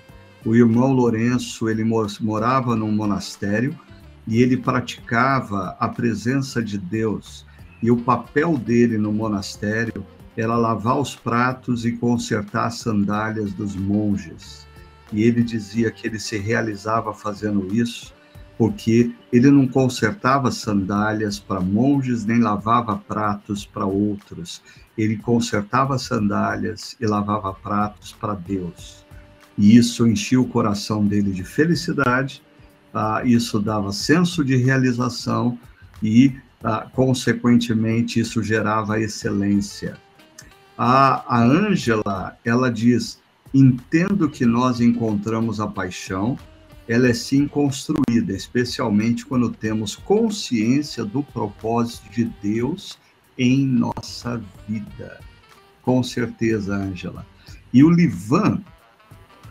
O 0.46 0.56
irmão 0.56 0.94
Lourenço, 0.94 1.68
ele 1.68 1.84
morava 1.84 2.74
num 2.74 2.90
monastério 2.90 3.78
e 4.26 4.40
ele 4.40 4.56
praticava 4.56 5.76
a 5.78 5.88
presença 5.90 6.62
de 6.62 6.78
Deus. 6.78 7.44
E 7.82 7.90
o 7.90 7.98
papel 7.98 8.56
dele 8.56 8.96
no 8.96 9.12
monastério 9.12 10.06
era 10.38 10.56
lavar 10.56 10.98
os 10.98 11.14
pratos 11.14 11.84
e 11.84 11.92
consertar 11.92 12.68
as 12.68 12.76
sandálias 12.76 13.52
dos 13.52 13.76
monges 13.76 14.71
e 15.12 15.22
ele 15.22 15.42
dizia 15.42 15.90
que 15.90 16.06
ele 16.06 16.18
se 16.18 16.38
realizava 16.38 17.12
fazendo 17.12 17.72
isso 17.74 18.14
porque 18.62 19.12
ele 19.32 19.50
não 19.50 19.66
consertava 19.66 20.50
sandálias 20.52 21.38
para 21.38 21.60
monges 21.60 22.24
nem 22.24 22.40
lavava 22.40 22.96
pratos 22.96 23.66
para 23.66 23.84
outros. 23.84 24.62
Ele 24.96 25.16
consertava 25.16 25.98
sandálias 25.98 26.96
e 27.00 27.06
lavava 27.06 27.52
pratos 27.54 28.12
para 28.12 28.34
Deus. 28.34 29.04
E 29.56 29.76
isso 29.76 30.06
enchia 30.06 30.40
o 30.40 30.48
coração 30.48 31.04
dele 31.04 31.32
de 31.32 31.44
felicidade, 31.44 32.42
ah, 32.94 33.22
isso 33.24 33.58
dava 33.58 33.90
senso 33.92 34.44
de 34.44 34.56
realização 34.56 35.58
e, 36.02 36.36
ah, 36.62 36.86
consequentemente, 36.92 38.20
isso 38.20 38.42
gerava 38.42 39.00
excelência. 39.00 39.96
A 40.76 41.42
Ângela, 41.42 42.36
ela 42.44 42.70
diz: 42.70 43.21
Entendo 43.54 44.30
que 44.30 44.46
nós 44.46 44.80
encontramos 44.80 45.60
a 45.60 45.66
paixão, 45.66 46.38
ela 46.88 47.08
é 47.08 47.14
sim 47.14 47.46
construída, 47.46 48.32
especialmente 48.32 49.24
quando 49.24 49.50
temos 49.50 49.94
consciência 49.94 51.04
do 51.04 51.22
propósito 51.22 52.10
de 52.10 52.24
Deus 52.42 52.98
em 53.38 53.66
nossa 53.66 54.42
vida. 54.68 55.20
Com 55.82 56.02
certeza, 56.02 56.74
Ângela. 56.74 57.26
E 57.72 57.84
o 57.84 57.90
Livan, 57.90 58.62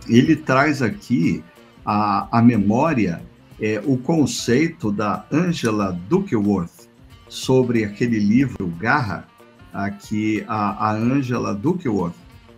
ele 0.08 0.36
traz 0.36 0.82
aqui 0.82 1.44
a, 1.86 2.40
a 2.40 2.42
memória, 2.42 3.22
é, 3.60 3.82
o 3.86 3.98
conceito 3.98 4.92
da 4.92 5.26
Angela 5.32 5.98
Duckworth 6.10 6.90
sobre 7.30 7.84
aquele 7.84 8.20
livro 8.20 8.68
Garra, 8.80 9.28
a, 9.74 9.90
a 10.48 10.92
Angela 10.92 11.56
Duckworth, 11.56 12.16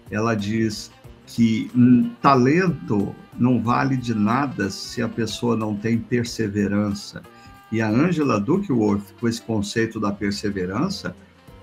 ela 0.10 0.36
diz 0.36 0.92
que 1.34 1.70
um 1.76 2.10
talento 2.22 3.14
não 3.40 3.60
vale 3.60 3.98
de 3.98 4.14
nada 4.14 4.70
se 4.70 5.02
a 5.02 5.10
pessoa 5.10 5.58
não 5.58 5.76
tem 5.76 5.98
perseverança. 5.98 7.24
E 7.72 7.82
a 7.82 7.90
Angela 7.90 8.40
Duckworth, 8.40 9.16
com 9.20 9.28
esse 9.28 9.42
conceito 9.42 10.00
da 10.00 10.12
perseverança, 10.12 11.16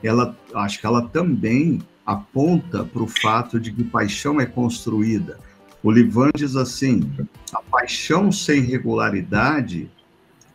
ela 0.03 0.37
acho 0.55 0.81
que 0.81 0.87
ela 0.87 1.03
também 1.03 1.81
aponta 2.05 2.83
para 2.83 3.03
o 3.03 3.07
fato 3.07 3.61
de 3.61 3.71
que 3.71 3.85
paixão 3.85 4.41
é 4.41 4.47
construída. 4.47 5.39
O 5.85 5.91
Livan 5.93 6.31
diz 6.35 6.57
assim: 6.57 7.09
a 7.53 7.63
paixão 7.63 8.33
sem 8.33 8.63
regularidade, 8.63 9.89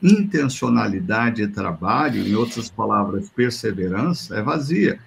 intencionalidade 0.04 1.42
e 1.42 1.48
trabalho, 1.48 2.28
em 2.28 2.36
outras 2.36 2.70
palavras, 2.70 3.30
perseverança, 3.30 4.36
é 4.36 4.42
vazia, 4.42 5.00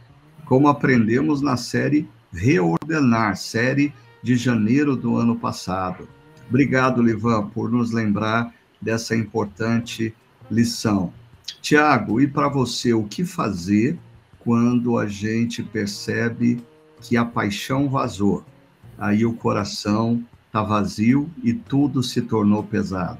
como 0.47 0.67
aprendemos 0.67 1.43
na 1.43 1.59
série 1.59 2.09
reordenar, 2.33 3.37
série 3.37 3.93
de 4.23 4.37
janeiro 4.37 4.97
do 4.97 5.17
ano 5.17 5.37
passado. 5.37 6.09
Obrigado, 6.49 7.03
Livan, 7.03 7.49
por 7.49 7.71
nos 7.71 7.93
lembrar 7.93 8.53
dessa 8.81 9.15
importante 9.15 10.15
lição. 10.51 11.13
Tiago, 11.61 12.21
e 12.21 12.27
para 12.27 12.49
você, 12.49 12.93
o 12.93 13.05
que 13.05 13.25
fazer 13.25 13.99
quando 14.41 14.99
a 14.99 15.07
gente 15.07 15.63
percebe 15.63 16.63
que 17.01 17.17
a 17.17 17.25
paixão 17.25 17.89
vazou? 17.89 18.45
Aí 18.97 19.25
o 19.25 19.35
coração 19.35 20.25
está 20.47 20.63
vazio 20.63 21.31
e 21.43 21.53
tudo 21.53 22.03
se 22.03 22.23
tornou 22.23 22.63
pesado. 22.63 23.19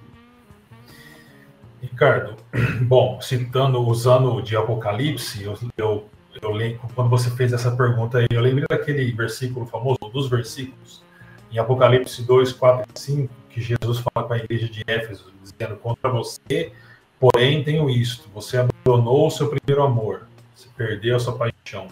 Ricardo, 1.81 2.37
bom, 2.83 3.21
citando, 3.21 3.81
usando 3.81 4.43
de 4.43 4.57
Apocalipse, 4.57 5.45
eu, 5.45 5.57
eu 5.77 6.08
eu 6.41 6.51
lembro, 6.53 6.81
quando 6.95 7.11
você 7.11 7.31
fez 7.31 7.53
essa 7.53 7.71
pergunta 7.71 8.19
aí, 8.19 8.27
eu 8.31 8.41
lembrei 8.41 8.67
daquele 8.69 9.11
versículo 9.13 9.67
famoso, 9.67 9.99
dos 10.13 10.29
versículos, 10.29 11.03
em 11.51 11.59
Apocalipse 11.59 12.23
2, 12.23 12.53
4 12.53 12.85
e 12.95 12.99
5, 12.99 13.35
que 13.51 13.61
Jesus 13.61 13.99
fala 13.99 14.27
com 14.27 14.35
a 14.35 14.39
igreja 14.39 14.69
de 14.69 14.83
Éfeso, 14.87 15.33
dizendo: 15.43 15.77
Contra 15.77 16.11
você, 16.11 16.73
porém, 17.19 17.65
tenho 17.65 17.89
isto, 17.89 18.29
você 18.35 18.59
abandonou 18.59 19.27
o 19.27 19.31
seu 19.31 19.49
primeiro 19.49 19.83
amor, 19.83 20.29
você 20.55 20.69
perdeu 20.77 21.17
a 21.17 21.21
sua 21.21 21.37
paixão. 21.37 21.89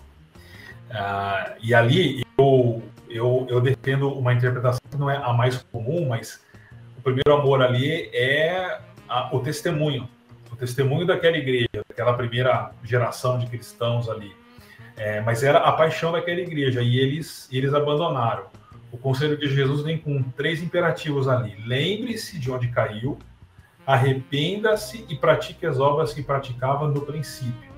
Uh, 0.91 1.57
e 1.61 1.75
ali 1.75 2.25
eu, 2.39 2.83
eu, 3.09 3.47
eu 3.49 3.61
defendo 3.61 4.11
uma 4.11 4.33
interpretação 4.33 4.81
que 4.91 4.97
não 4.97 5.11
é 5.11 5.17
a 5.17 5.33
mais 5.33 5.63
comum, 5.73 6.07
mas 6.09 6.41
o 6.99 7.03
primeiro 7.03 7.35
amor 7.35 7.63
ali 7.63 8.09
é 8.13 8.79
a, 9.09 9.35
o 9.35 9.41
testemunho, 9.41 10.09
o 10.57 10.59
testemunho 10.59 11.07
daquela 11.07 11.37
igreja, 11.37 11.69
daquela 11.87 12.15
primeira 12.15 12.71
geração 12.83 13.39
de 13.39 13.47
cristãos 13.47 14.09
ali. 14.09 14.35
É, 14.97 15.21
mas 15.21 15.43
era 15.43 15.59
a 15.59 15.73
paixão 15.73 16.11
daquela 16.11 16.41
igreja 16.41 16.83
e 16.83 16.99
eles, 16.99 17.47
eles 17.53 17.75
abandonaram. 17.75 18.45
O 18.91 18.97
conselho 18.97 19.37
de 19.37 19.47
Jesus 19.55 19.83
vem 19.83 19.99
com 19.99 20.23
três 20.23 20.63
imperativos 20.63 21.29
ali: 21.29 21.55
lembre-se 21.67 22.39
de 22.39 22.51
onde 22.51 22.69
caiu, 22.69 23.19
arrependa-se 23.87 25.05
e 25.09 25.15
pratique 25.15 25.67
as 25.67 25.79
obras 25.79 26.15
que 26.15 26.23
praticava 26.23 26.89
no 26.89 27.03
princípio. 27.03 27.71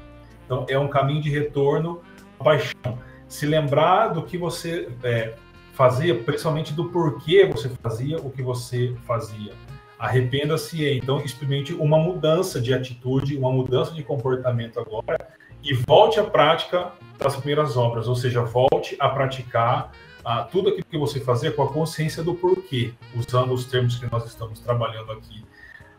Então, 0.47 0.64
é 0.68 0.79
um 0.79 0.89
caminho 0.89 1.20
de 1.20 1.29
retorno 1.29 2.01
à 2.39 2.45
paixão. 2.45 2.99
Se 3.26 3.45
lembrar 3.45 4.09
do 4.09 4.22
que 4.22 4.39
você 4.39 4.89
é, 5.03 5.35
fazia, 5.72 6.14
principalmente 6.14 6.72
do 6.72 6.89
porquê 6.91 7.45
você 7.45 7.68
fazia 7.83 8.18
o 8.18 8.31
que 8.31 8.43
você 8.43 8.95
fazia. 9.05 9.53
Arrependa-se, 9.99 10.89
então 10.91 11.21
experimente 11.21 11.75
uma 11.75 11.99
mudança 11.99 12.61
de 12.61 12.73
atitude, 12.73 13.37
uma 13.37 13.51
mudança 13.51 13.93
de 13.93 14.03
comportamento 14.03 14.79
agora 14.79 15.29
e 15.63 15.75
volte 15.75 16.21
à 16.21 16.25
prática 16.25 16.93
das 17.19 17.35
primeiras 17.35 17.77
obras, 17.77 18.07
ou 18.07 18.15
seja, 18.15 18.43
volte 18.43 18.97
a 19.01 19.09
praticar 19.09 19.91
ah, 20.25 20.45
tudo 20.45 20.69
aquilo 20.69 20.85
que 20.85 20.99
você 20.99 21.21
fazia 21.21 21.51
com 21.51 21.63
a 21.63 21.73
consciência 21.73 22.23
do 22.23 22.35
porquê, 22.35 22.93
usando 23.17 23.53
os 23.53 23.65
termos 23.65 23.97
que 23.97 24.11
nós 24.11 24.25
estamos 24.25 24.61
trabalhando 24.61 25.11
aqui 25.13 25.45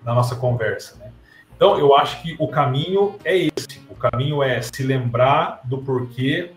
na 0.04 0.14
nossa 0.14 0.36
conversa. 0.36 0.97
Né? 0.97 1.12
Então, 1.56 1.78
eu 1.78 1.95
acho 1.95 2.22
que 2.22 2.36
o 2.39 2.47
caminho 2.47 3.16
é 3.26 3.38
esse: 3.38 3.82
o 3.89 3.95
caminho 3.95 4.41
é 4.41 4.62
se 4.62 4.82
lembrar 4.82 5.62
do 5.66 5.80
porquê, 5.80 6.52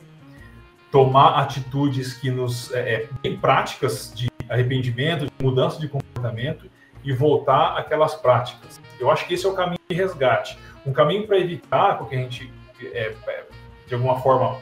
tomar 0.93 1.40
atitudes 1.40 2.14
que 2.14 2.30
nos 2.30 2.72
é, 2.72 2.95
é 2.95 3.09
bem 3.20 3.36
práticas 3.36 4.12
de 4.14 4.30
arrependimento, 4.49 5.26
de 5.26 5.45
mudança 5.45 5.80
de 5.80 5.88
comportamento 5.88 6.70
e 7.05 7.12
voltar 7.12 7.76
àquelas 7.76 8.14
práticas. 8.14 8.80
Eu 8.98 9.11
acho 9.11 9.26
que 9.26 9.34
esse 9.34 9.44
é 9.46 9.48
o 9.48 9.55
caminho 9.55 9.80
de 9.88 9.96
resgate. 9.96 10.59
Um 10.86 10.92
caminho 10.92 11.26
para 11.26 11.38
evitar 11.38 11.98
que 12.07 12.14
a 12.14 12.18
gente, 12.18 12.53
é, 12.80 13.14
é, 13.26 13.44
de 13.86 13.94
alguma 13.94 14.20
forma, 14.20 14.59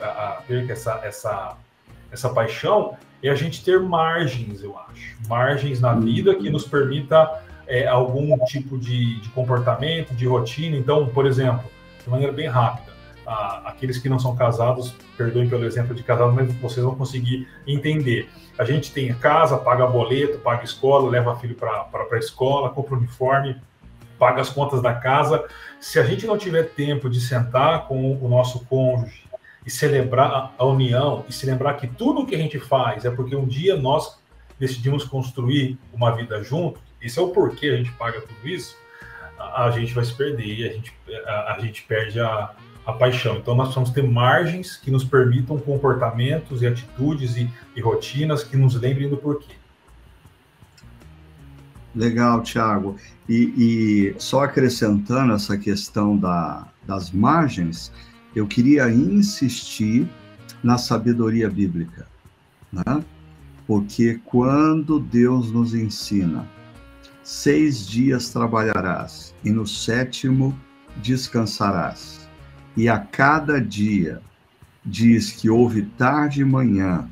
perca 0.47 0.72
essa, 0.72 1.01
essa, 1.03 1.57
essa 2.11 2.28
paixão 2.30 2.97
é 3.22 3.28
a 3.28 3.34
gente 3.34 3.62
ter 3.64 3.78
margens, 3.80 4.62
eu 4.62 4.78
acho. 4.78 5.16
Margens 5.28 5.80
na 5.80 5.95
vida 5.95 6.34
que 6.34 6.49
nos 6.51 6.66
permita 6.66 7.43
é, 7.66 7.86
algum 7.86 8.36
tipo 8.47 8.78
de, 8.78 9.20
de, 9.20 9.28
comportamento, 9.30 10.14
de 10.14 10.26
rotina. 10.26 10.76
Então, 10.76 11.07
por 11.07 11.26
exemplo, 11.26 11.64
de 12.03 12.11
maneira 12.11 12.32
bem 12.32 12.49
rápida, 12.49 12.93
aqueles 13.26 13.98
que 13.98 14.08
não 14.08 14.18
são 14.18 14.34
casados, 14.34 14.94
perdoem 15.16 15.48
pelo 15.48 15.64
exemplo 15.64 15.94
de 15.94 16.02
casado, 16.02 16.32
mas 16.32 16.52
vocês 16.54 16.84
vão 16.84 16.94
conseguir 16.94 17.46
entender. 17.66 18.28
A 18.58 18.64
gente 18.64 18.92
tem 18.92 19.12
casa, 19.14 19.56
paga 19.56 19.86
boleto, 19.86 20.38
paga 20.38 20.64
escola, 20.64 21.08
leva 21.08 21.36
filho 21.36 21.54
para 21.54 21.86
a 22.10 22.18
escola, 22.18 22.70
compra 22.70 22.96
uniforme, 22.96 23.56
paga 24.18 24.40
as 24.40 24.50
contas 24.50 24.82
da 24.82 24.94
casa. 24.94 25.44
Se 25.80 25.98
a 25.98 26.04
gente 26.04 26.26
não 26.26 26.36
tiver 26.36 26.64
tempo 26.64 27.08
de 27.08 27.20
sentar 27.20 27.86
com 27.86 28.16
o 28.16 28.28
nosso 28.28 28.64
cônjuge 28.66 29.24
e 29.64 29.70
celebrar 29.70 30.54
a 30.58 30.64
união 30.64 31.24
e 31.28 31.32
se 31.32 31.46
lembrar 31.46 31.74
que 31.74 31.86
tudo 31.86 32.20
o 32.20 32.26
que 32.26 32.34
a 32.34 32.38
gente 32.38 32.58
faz 32.58 33.04
é 33.04 33.10
porque 33.10 33.36
um 33.36 33.46
dia 33.46 33.76
nós 33.76 34.18
decidimos 34.58 35.04
construir 35.04 35.78
uma 35.92 36.14
vida 36.14 36.42
junto, 36.42 36.80
esse 37.00 37.18
é 37.18 37.22
o 37.22 37.28
porquê 37.28 37.68
a 37.68 37.76
gente 37.76 37.92
paga 37.92 38.20
tudo 38.20 38.46
isso, 38.46 38.76
a, 39.38 39.70
gente 39.70 39.94
vai 39.94 40.04
se 40.04 40.14
perder 40.14 40.68
a 40.68 40.72
gente, 40.74 40.94
a, 41.26 41.54
a 41.54 41.58
gente 41.60 41.82
perde 41.84 42.20
a, 42.20 42.54
a 42.87 42.93
paixão. 42.93 43.37
Então, 43.37 43.55
nós 43.55 43.68
precisamos 43.68 43.91
ter 43.91 44.03
margens 44.03 44.76
que 44.76 44.91
nos 44.91 45.05
permitam 45.05 45.59
comportamentos 45.59 46.62
e 46.62 46.66
atitudes 46.66 47.37
e, 47.37 47.51
e 47.76 47.81
rotinas 47.81 48.43
que 48.43 48.57
nos 48.57 48.74
lembrem 48.74 49.09
do 49.09 49.16
porquê. 49.16 49.55
Legal, 51.95 52.43
Tiago. 52.43 52.97
E, 53.28 53.55
e, 53.57 54.14
só 54.18 54.45
acrescentando 54.45 55.33
essa 55.33 55.59
questão 55.59 56.16
da, 56.16 56.68
das 56.87 57.11
margens, 57.11 57.93
eu 58.35 58.47
queria 58.47 58.89
insistir 58.89 60.09
na 60.62 60.78
sabedoria 60.78 61.49
bíblica, 61.49 62.07
né? 62.72 63.05
Porque 63.66 64.20
quando 64.24 64.99
Deus 65.01 65.51
nos 65.51 65.74
ensina 65.74 66.47
Seis 67.22 67.87
dias 67.87 68.31
trabalharás, 68.31 69.33
e 69.45 69.51
no 69.51 69.64
sétimo 69.64 70.59
descansarás. 70.97 72.19
E 72.76 72.88
a 72.88 72.98
cada 72.98 73.60
dia 73.60 74.20
diz 74.84 75.30
que 75.32 75.50
houve 75.50 75.82
tarde 75.82 76.40
e 76.40 76.44
manhã, 76.44 77.08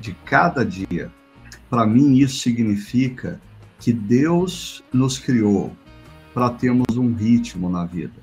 de 0.00 0.12
cada 0.24 0.64
dia. 0.64 1.10
Para 1.70 1.86
mim, 1.86 2.16
isso 2.16 2.40
significa 2.40 3.40
que 3.78 3.92
Deus 3.92 4.82
nos 4.92 5.18
criou 5.18 5.74
para 6.32 6.50
termos 6.50 6.96
um 6.96 7.14
ritmo 7.14 7.70
na 7.70 7.84
vida. 7.84 8.22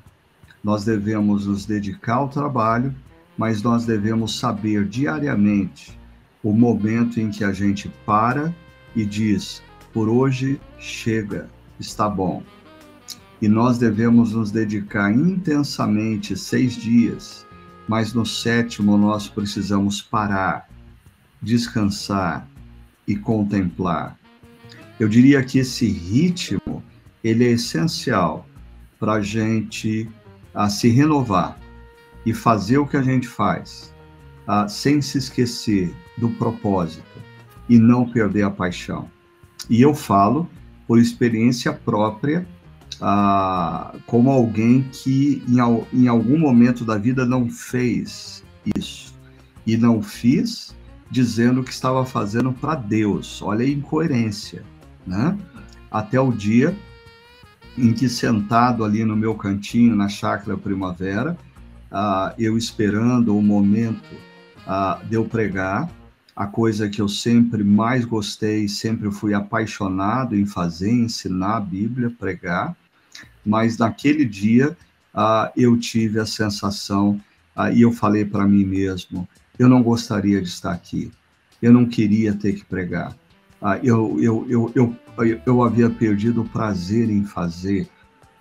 Nós 0.63 0.85
devemos 0.85 1.47
nos 1.47 1.65
dedicar 1.65 2.15
ao 2.15 2.29
trabalho, 2.29 2.93
mas 3.37 3.63
nós 3.63 3.85
devemos 3.85 4.37
saber 4.37 4.85
diariamente 4.85 5.97
o 6.43 6.53
momento 6.53 7.19
em 7.19 7.29
que 7.29 7.43
a 7.43 7.51
gente 7.51 7.91
para 8.05 8.53
e 8.95 9.05
diz: 9.05 9.63
por 9.93 10.07
hoje 10.07 10.59
chega, 10.77 11.49
está 11.79 12.07
bom. 12.07 12.43
E 13.41 13.47
nós 13.47 13.77
devemos 13.77 14.33
nos 14.33 14.51
dedicar 14.51 15.11
intensamente 15.11 16.37
seis 16.37 16.75
dias, 16.75 17.45
mas 17.87 18.13
no 18.13 18.25
sétimo 18.25 18.97
nós 18.97 19.27
precisamos 19.27 20.01
parar, 20.01 20.69
descansar 21.41 22.47
e 23.07 23.15
contemplar. 23.15 24.17
Eu 24.99 25.09
diria 25.09 25.43
que 25.43 25.57
esse 25.57 25.87
ritmo 25.87 26.83
ele 27.23 27.45
é 27.45 27.51
essencial 27.51 28.47
para 28.99 29.13
a 29.13 29.21
gente 29.21 30.07
a 30.53 30.69
se 30.69 30.89
renovar 30.89 31.57
e 32.25 32.33
fazer 32.33 32.77
o 32.77 32.85
que 32.85 32.97
a 32.97 33.01
gente 33.01 33.27
faz, 33.27 33.93
a, 34.45 34.67
sem 34.67 35.01
se 35.01 35.17
esquecer 35.17 35.91
do 36.17 36.29
propósito 36.29 37.03
e 37.67 37.79
não 37.79 38.07
perder 38.07 38.43
a 38.43 38.51
paixão. 38.51 39.09
E 39.69 39.81
eu 39.81 39.93
falo 39.93 40.47
por 40.87 40.99
experiência 40.99 41.71
própria, 41.73 42.45
ah, 43.01 43.95
como 44.05 44.29
alguém 44.29 44.83
que 44.83 45.43
em, 45.47 46.03
em 46.03 46.07
algum 46.07 46.37
momento 46.37 46.85
da 46.85 46.97
vida 46.97 47.25
não 47.25 47.49
fez 47.49 48.43
isso. 48.75 49.13
E 49.65 49.75
não 49.75 50.01
fiz 50.01 50.75
dizendo 51.09 51.63
que 51.63 51.71
estava 51.71 52.05
fazendo 52.05 52.53
para 52.53 52.75
Deus. 52.75 53.41
Olha 53.41 53.65
a 53.65 53.69
incoerência, 53.69 54.63
né? 55.05 55.37
Até 55.89 56.19
o 56.19 56.31
dia 56.31 56.75
em 57.77 57.93
que 57.93 58.07
sentado 58.07 58.83
ali 58.83 59.03
no 59.03 59.15
meu 59.15 59.33
cantinho 59.35 59.95
na 59.95 60.07
chácara 60.07 60.57
primavera, 60.57 61.37
ah, 61.91 62.33
eu 62.37 62.57
esperando 62.57 63.35
o 63.35 63.41
momento 63.41 64.15
ah, 64.67 64.99
de 65.09 65.15
eu 65.15 65.25
pregar, 65.25 65.89
a 66.35 66.47
coisa 66.47 66.89
que 66.89 67.01
eu 67.01 67.09
sempre 67.09 67.63
mais 67.63 68.05
gostei, 68.05 68.67
sempre 68.67 69.11
fui 69.11 69.33
apaixonado 69.33 70.35
em 70.35 70.45
fazer, 70.45 70.91
ensinar 70.91 71.57
a 71.57 71.59
Bíblia, 71.59 72.09
pregar, 72.09 72.75
mas 73.45 73.78
naquele 73.78 74.26
dia 74.26 74.76
uh, 75.14 75.51
eu 75.55 75.78
tive 75.78 76.20
a 76.20 76.26
sensação, 76.26 77.22
uh, 77.55 77.72
e 77.74 77.82
eu 77.82 77.91
falei 77.91 78.26
para 78.26 78.47
mim 78.47 78.66
mesmo, 78.66 79.28
eu 79.57 79.68
não 79.68 79.84
gostaria 79.84 80.41
de 80.41 80.47
estar 80.47 80.72
aqui, 80.72 81.12
eu 81.62 81.72
não 81.72 81.86
queria 81.86 82.34
ter 82.34 82.53
que 82.53 82.66
pregar, 82.66 83.12
uh, 83.62 83.80
eu, 83.84 84.18
eu, 84.22 84.45
eu, 84.49 84.72
eu, 84.76 85.41
eu 85.45 85.64
havia 85.64 85.89
perdido 85.89 86.41
o 86.41 86.49
prazer 86.49 87.09
em 87.09 87.24
fazer 87.24 87.88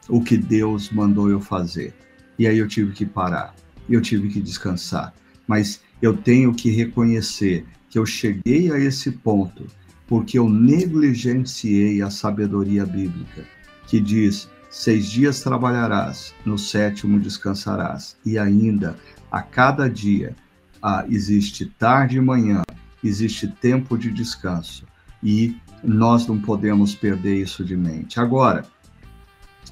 o 0.09 0.23
que 0.23 0.37
Deus 0.37 0.91
mandou 0.91 1.31
eu 1.31 1.41
fazer, 1.41 1.95
e 2.39 2.47
aí 2.47 2.59
eu 2.59 2.69
tive 2.69 2.93
que 2.93 3.07
parar, 3.07 3.55
eu 3.89 4.01
tive 4.01 4.29
que 4.29 4.41
descansar, 4.41 5.15
mas 5.47 5.81
eu 6.01 6.17
tenho 6.17 6.55
que 6.55 6.71
reconhecer 6.71 7.67
que 7.89 7.99
eu 7.99 8.07
cheguei 8.07 8.71
a 8.73 8.79
esse 8.79 9.11
ponto 9.11 9.67
porque 10.11 10.37
eu 10.37 10.49
negligenciei 10.49 12.03
a 12.03 12.11
sabedoria 12.11 12.85
bíblica, 12.85 13.45
que 13.87 14.01
diz: 14.01 14.51
seis 14.71 15.11
dias 15.11 15.41
trabalharás, 15.41 16.33
no 16.47 16.57
sétimo 16.57 17.19
descansarás. 17.19 18.17
E 18.25 18.39
ainda, 18.39 18.97
a 19.31 19.43
cada 19.43 19.91
dia, 19.91 20.35
ah, 20.81 21.05
existe 21.09 21.67
tarde 21.67 22.17
e 22.17 22.21
manhã, 22.21 22.63
existe 23.03 23.49
tempo 23.49 23.99
de 23.99 24.11
descanso. 24.11 24.87
E 25.23 25.57
nós 25.83 26.27
não 26.27 26.39
podemos 26.39 26.95
perder 26.95 27.43
isso 27.43 27.65
de 27.65 27.77
mente. 27.77 28.21
Agora, 28.21 28.65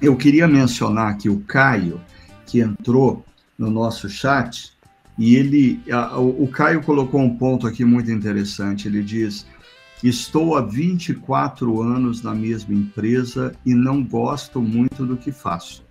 eu 0.01 0.15
queria 0.15 0.47
mencionar 0.47 1.11
aqui 1.11 1.29
o 1.29 1.39
Caio, 1.41 1.99
que 2.45 2.59
entrou 2.59 3.25
no 3.57 3.69
nosso 3.69 4.09
chat, 4.09 4.77
e 5.17 5.35
ele, 5.35 5.81
a, 5.91 6.17
o 6.17 6.47
Caio 6.47 6.81
colocou 6.81 7.19
um 7.19 7.35
ponto 7.35 7.67
aqui 7.67 7.83
muito 7.83 8.09
interessante. 8.09 8.87
Ele 8.87 9.03
diz: 9.03 9.45
Estou 10.01 10.55
há 10.55 10.61
24 10.61 11.81
anos 11.81 12.21
na 12.21 12.33
mesma 12.33 12.73
empresa 12.73 13.53
e 13.65 13.73
não 13.73 14.01
gosto 14.01 14.61
muito 14.61 15.05
do 15.05 15.17
que 15.17 15.29
faço. 15.29 15.83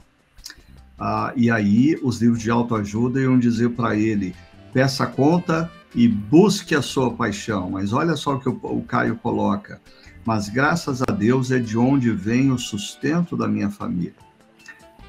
Ah, 0.99 1.33
e 1.37 1.51
aí, 1.51 1.99
os 2.03 2.21
livros 2.21 2.43
de 2.43 2.51
autoajuda 2.51 3.21
iam 3.21 3.39
dizer 3.39 3.71
para 3.71 3.95
ele: 3.95 4.35
peça 4.73 5.07
conta 5.07 5.71
e 5.95 6.09
busque 6.09 6.75
a 6.75 6.81
sua 6.81 7.13
paixão. 7.13 7.71
Mas 7.71 7.93
olha 7.93 8.17
só 8.17 8.35
o 8.35 8.41
que 8.41 8.49
o 8.49 8.83
Caio 8.83 9.17
coloca. 9.17 9.81
Mas 10.25 10.49
graças 10.49 11.03
a 11.03 11.13
Deus 11.13 11.51
é 11.51 11.59
de 11.59 11.77
onde 11.77 12.11
vem 12.11 12.51
o 12.51 12.59
sustento 12.59 13.37
da 13.37 13.47
minha 13.47 13.71
família. 13.71 14.15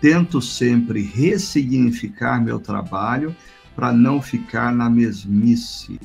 Tento 0.01 0.41
sempre 0.41 1.01
ressignificar 1.01 2.41
meu 2.41 2.59
trabalho 2.59 3.35
para 3.75 3.91
não 3.91 4.21
ficar 4.21 4.73
na 4.73 4.89
mesmice. 4.89 5.99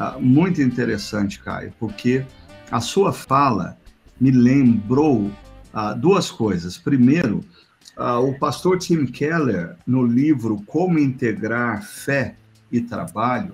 Ah, 0.00 0.16
muito 0.18 0.62
interessante, 0.62 1.38
Caio, 1.40 1.74
porque 1.78 2.24
a 2.70 2.80
sua 2.80 3.12
fala 3.12 3.76
me 4.18 4.30
lembrou 4.30 5.30
ah, 5.74 5.92
duas 5.92 6.30
coisas. 6.30 6.78
Primeiro, 6.78 7.44
ah, 7.98 8.18
o 8.18 8.32
pastor 8.38 8.78
Tim 8.78 9.04
Keller, 9.04 9.76
no 9.86 10.02
livro 10.02 10.62
Como 10.64 10.98
Integrar 10.98 11.82
Fé 11.82 12.34
e 12.72 12.80
Trabalho, 12.80 13.52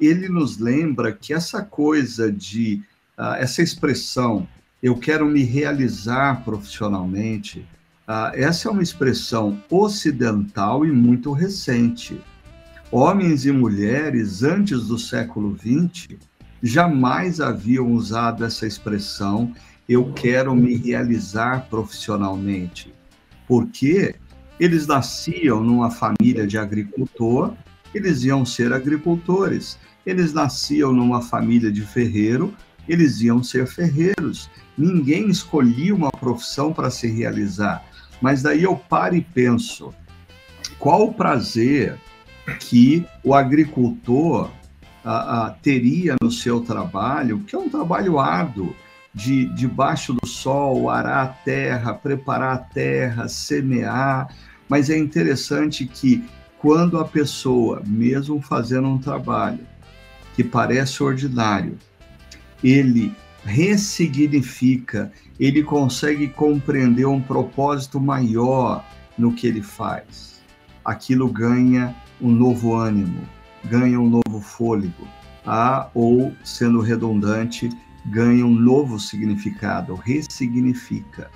ele 0.00 0.28
nos 0.28 0.58
lembra 0.58 1.12
que 1.12 1.32
essa 1.32 1.62
coisa 1.62 2.30
de, 2.30 2.82
essa 3.38 3.62
expressão, 3.62 4.48
eu 4.82 4.96
quero 4.96 5.26
me 5.26 5.42
realizar 5.42 6.44
profissionalmente, 6.44 7.66
essa 8.34 8.68
é 8.68 8.70
uma 8.70 8.82
expressão 8.82 9.60
ocidental 9.68 10.86
e 10.86 10.92
muito 10.92 11.32
recente. 11.32 12.20
Homens 12.92 13.46
e 13.46 13.52
mulheres 13.52 14.42
antes 14.42 14.86
do 14.86 14.98
século 14.98 15.56
XX 15.56 16.18
jamais 16.62 17.40
haviam 17.40 17.92
usado 17.92 18.44
essa 18.44 18.66
expressão, 18.66 19.54
eu 19.88 20.12
quero 20.12 20.54
me 20.54 20.76
realizar 20.76 21.68
profissionalmente, 21.70 22.92
porque 23.46 24.14
eles 24.58 24.86
nasciam 24.86 25.62
numa 25.62 25.90
família 25.90 26.46
de 26.46 26.58
agricultor 26.58 27.54
eles 27.94 28.22
iam 28.24 28.44
ser 28.44 28.72
agricultores. 28.72 29.78
Eles 30.06 30.32
nasciam 30.32 30.92
numa 30.92 31.20
família 31.20 31.70
de 31.70 31.82
ferreiro, 31.82 32.54
eles 32.88 33.20
iam 33.20 33.42
ser 33.42 33.66
ferreiros. 33.66 34.48
Ninguém 34.76 35.28
escolhia 35.28 35.94
uma 35.94 36.10
profissão 36.10 36.72
para 36.72 36.90
se 36.90 37.06
realizar. 37.08 37.84
Mas 38.20 38.42
daí 38.42 38.62
eu 38.62 38.76
paro 38.76 39.16
e 39.16 39.20
penso: 39.20 39.92
qual 40.78 41.08
o 41.08 41.14
prazer 41.14 41.98
que 42.58 43.06
o 43.24 43.34
agricultor 43.34 44.50
a, 45.04 45.46
a, 45.46 45.50
teria 45.50 46.16
no 46.22 46.30
seu 46.30 46.60
trabalho, 46.60 47.40
que 47.40 47.54
é 47.54 47.58
um 47.58 47.68
trabalho 47.68 48.18
árduo, 48.18 48.74
de 49.12 49.46
debaixo 49.46 50.12
do 50.12 50.26
sol, 50.26 50.88
arar 50.88 51.24
a 51.24 51.28
terra, 51.28 51.94
preparar 51.94 52.54
a 52.54 52.58
terra, 52.58 53.28
semear. 53.28 54.28
Mas 54.68 54.88
é 54.88 54.96
interessante 54.96 55.84
que 55.84 56.24
quando 56.58 56.98
a 56.98 57.04
pessoa, 57.04 57.82
mesmo 57.86 58.40
fazendo 58.40 58.86
um 58.86 58.98
trabalho 58.98 59.66
que 60.36 60.44
parece 60.44 61.02
ordinário, 61.02 61.76
ele 62.62 63.12
ressignifica, 63.44 65.10
ele 65.38 65.62
consegue 65.62 66.28
compreender 66.28 67.06
um 67.06 67.20
propósito 67.20 67.98
maior 67.98 68.84
no 69.16 69.32
que 69.32 69.46
ele 69.46 69.62
faz. 69.62 70.40
Aquilo 70.84 71.28
ganha 71.28 71.96
um 72.20 72.30
novo 72.30 72.74
ânimo, 72.74 73.26
ganha 73.64 74.00
um 74.00 74.08
novo 74.08 74.40
fôlego, 74.40 75.06
ah, 75.46 75.88
ou, 75.94 76.32
sendo 76.44 76.80
redundante, 76.80 77.70
ganha 78.06 78.44
um 78.44 78.54
novo 78.54 78.98
significado, 78.98 79.94
ressignifica. 79.94 81.30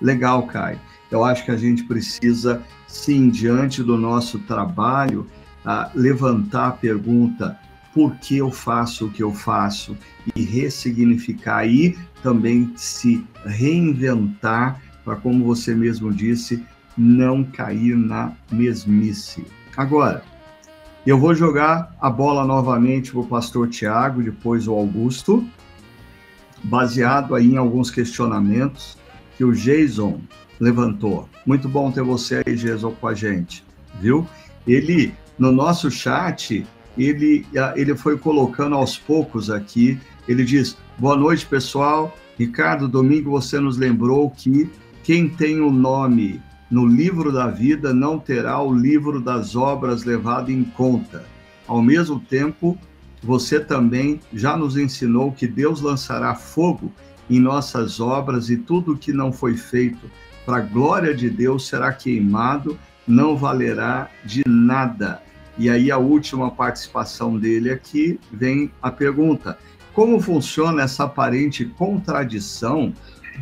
Legal, 0.00 0.46
Kai. 0.46 0.78
Eu 1.10 1.24
acho 1.24 1.44
que 1.44 1.50
a 1.50 1.56
gente 1.56 1.84
precisa, 1.84 2.62
sim, 2.86 3.28
diante 3.28 3.82
do 3.82 3.96
nosso 3.96 4.38
trabalho, 4.40 5.26
uh, 5.64 5.90
levantar 5.94 6.68
a 6.68 6.72
pergunta: 6.72 7.58
por 7.92 8.16
que 8.16 8.36
eu 8.38 8.50
faço 8.50 9.06
o 9.06 9.10
que 9.10 9.22
eu 9.22 9.34
faço? 9.34 9.96
E 10.36 10.42
ressignificar 10.42 11.66
e 11.66 11.98
também 12.22 12.72
se 12.76 13.26
reinventar 13.44 14.80
para, 15.04 15.16
como 15.16 15.44
você 15.44 15.74
mesmo 15.74 16.12
disse, 16.12 16.64
não 16.96 17.42
cair 17.42 17.96
na 17.96 18.32
mesmice. 18.50 19.44
Agora, 19.76 20.22
eu 21.06 21.18
vou 21.18 21.34
jogar 21.34 21.94
a 22.00 22.10
bola 22.10 22.44
novamente 22.44 23.10
para 23.10 23.20
o 23.20 23.26
pastor 23.26 23.68
Tiago, 23.68 24.22
depois 24.22 24.68
o 24.68 24.74
Augusto, 24.74 25.46
baseado 26.62 27.34
aí 27.34 27.52
em 27.52 27.56
alguns 27.56 27.90
questionamentos 27.90 28.98
que 29.36 29.44
o 29.44 29.52
Jason 29.52 30.20
levantou. 30.58 31.28
Muito 31.46 31.68
bom 31.68 31.90
ter 31.90 32.02
você 32.02 32.42
aí, 32.46 32.54
Jason, 32.54 32.92
com 32.92 33.08
a 33.08 33.14
gente, 33.14 33.64
viu? 33.98 34.26
Ele, 34.66 35.14
no 35.38 35.50
nosso 35.50 35.90
chat, 35.90 36.66
ele, 36.98 37.46
ele 37.76 37.96
foi 37.96 38.18
colocando 38.18 38.74
aos 38.74 38.98
poucos 38.98 39.50
aqui, 39.50 39.98
ele 40.28 40.44
diz, 40.44 40.76
boa 40.98 41.16
noite, 41.16 41.46
pessoal. 41.46 42.14
Ricardo, 42.38 42.86
domingo 42.86 43.30
você 43.30 43.58
nos 43.58 43.78
lembrou 43.78 44.30
que 44.30 44.70
quem 45.02 45.28
tem 45.28 45.60
o 45.60 45.70
nome 45.70 46.40
no 46.70 46.86
livro 46.86 47.32
da 47.32 47.48
vida 47.48 47.92
não 47.92 48.18
terá 48.18 48.62
o 48.62 48.72
livro 48.72 49.20
das 49.20 49.56
obras 49.56 50.04
levado 50.04 50.52
em 50.52 50.62
conta. 50.62 51.24
Ao 51.66 51.82
mesmo 51.82 52.20
tempo, 52.20 52.78
você 53.22 53.58
também 53.58 54.20
já 54.32 54.56
nos 54.56 54.76
ensinou 54.76 55.32
que 55.32 55.46
Deus 55.46 55.80
lançará 55.80 56.34
fogo 56.34 56.92
em 57.28 57.40
nossas 57.40 58.00
obras 58.00 58.50
e 58.50 58.56
tudo 58.56 58.96
que 58.96 59.12
não 59.12 59.32
foi 59.32 59.56
feito 59.56 60.10
para 60.46 60.58
a 60.58 60.60
glória 60.60 61.14
de 61.14 61.28
Deus 61.28 61.68
será 61.68 61.92
queimado, 61.92 62.78
não 63.06 63.36
valerá 63.36 64.08
de 64.24 64.42
nada. 64.46 65.22
E 65.58 65.68
aí 65.68 65.90
a 65.90 65.98
última 65.98 66.50
participação 66.50 67.36
dele 67.36 67.70
aqui 67.70 68.18
vem 68.32 68.70
a 68.80 68.90
pergunta: 68.90 69.58
como 69.92 70.20
funciona 70.20 70.82
essa 70.82 71.04
aparente 71.04 71.64
contradição 71.64 72.92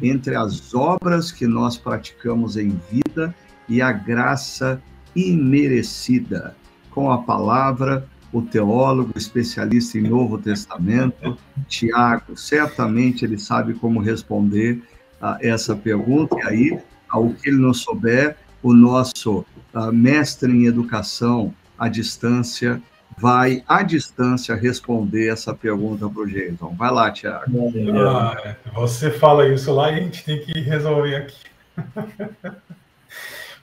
entre 0.02 0.36
as 0.36 0.74
obras 0.74 1.32
que 1.32 1.46
nós 1.46 1.76
praticamos 1.76 2.56
em 2.56 2.80
vida 2.90 3.34
e 3.68 3.82
a 3.82 3.92
graça 3.92 4.80
imerecida? 5.14 6.56
Com 6.90 7.10
a 7.10 7.18
palavra 7.18 8.08
o 8.32 8.42
teólogo 8.42 9.12
especialista 9.16 9.98
em 9.98 10.02
Novo 10.02 10.38
Testamento, 10.38 11.36
Tiago. 11.66 12.36
Certamente 12.36 13.24
ele 13.24 13.38
sabe 13.38 13.74
como 13.74 14.00
responder 14.00 14.82
a 15.20 15.38
essa 15.40 15.74
pergunta, 15.74 16.36
e 16.36 16.42
aí, 16.42 16.80
ao 17.08 17.30
que 17.30 17.48
ele 17.48 17.58
não 17.58 17.72
souber, 17.72 18.36
o 18.62 18.72
nosso 18.72 19.44
uh, 19.74 19.92
mestre 19.92 20.52
em 20.52 20.66
educação 20.66 21.54
à 21.78 21.88
distância 21.88 22.82
vai, 23.18 23.62
à 23.66 23.82
distância, 23.82 24.54
responder 24.54 25.32
essa 25.32 25.54
pergunta 25.54 26.08
para 26.08 26.22
o 26.22 26.26
Jason. 26.26 26.74
Vai 26.76 26.90
lá, 26.90 27.10
Tiago. 27.10 27.72
Ah, 28.06 28.56
você 28.74 29.10
fala 29.10 29.48
isso 29.48 29.72
lá 29.72 29.90
e 29.90 29.94
a 29.94 30.00
gente 30.00 30.24
tem 30.24 30.40
que 30.40 30.60
resolver 30.60 31.16
aqui. 31.16 31.44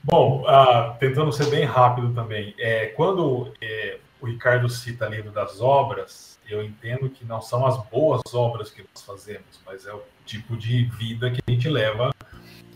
Bom, 0.03 0.43
uh, 0.43 0.95
tentando 0.99 1.31
ser 1.31 1.47
bem 1.47 1.65
rápido 1.65 2.13
também, 2.13 2.53
é, 2.59 2.87
quando 2.87 3.51
é, 3.59 3.97
o 4.21 4.27
Ricardo 4.27 4.69
cita 4.69 5.07
livro 5.07 5.31
das 5.31 5.59
obras, 5.59 6.37
eu 6.47 6.63
entendo 6.63 7.09
que 7.09 7.25
não 7.25 7.41
são 7.41 7.65
as 7.65 7.83
boas 7.89 8.21
obras 8.31 8.69
que 8.69 8.81
nós 8.81 9.03
fazemos, 9.03 9.59
mas 9.65 9.87
é 9.87 9.93
o 9.93 10.03
tipo 10.23 10.55
de 10.55 10.83
vida 10.85 11.31
que 11.31 11.41
a 11.47 11.51
gente 11.51 11.67
leva 11.69 12.11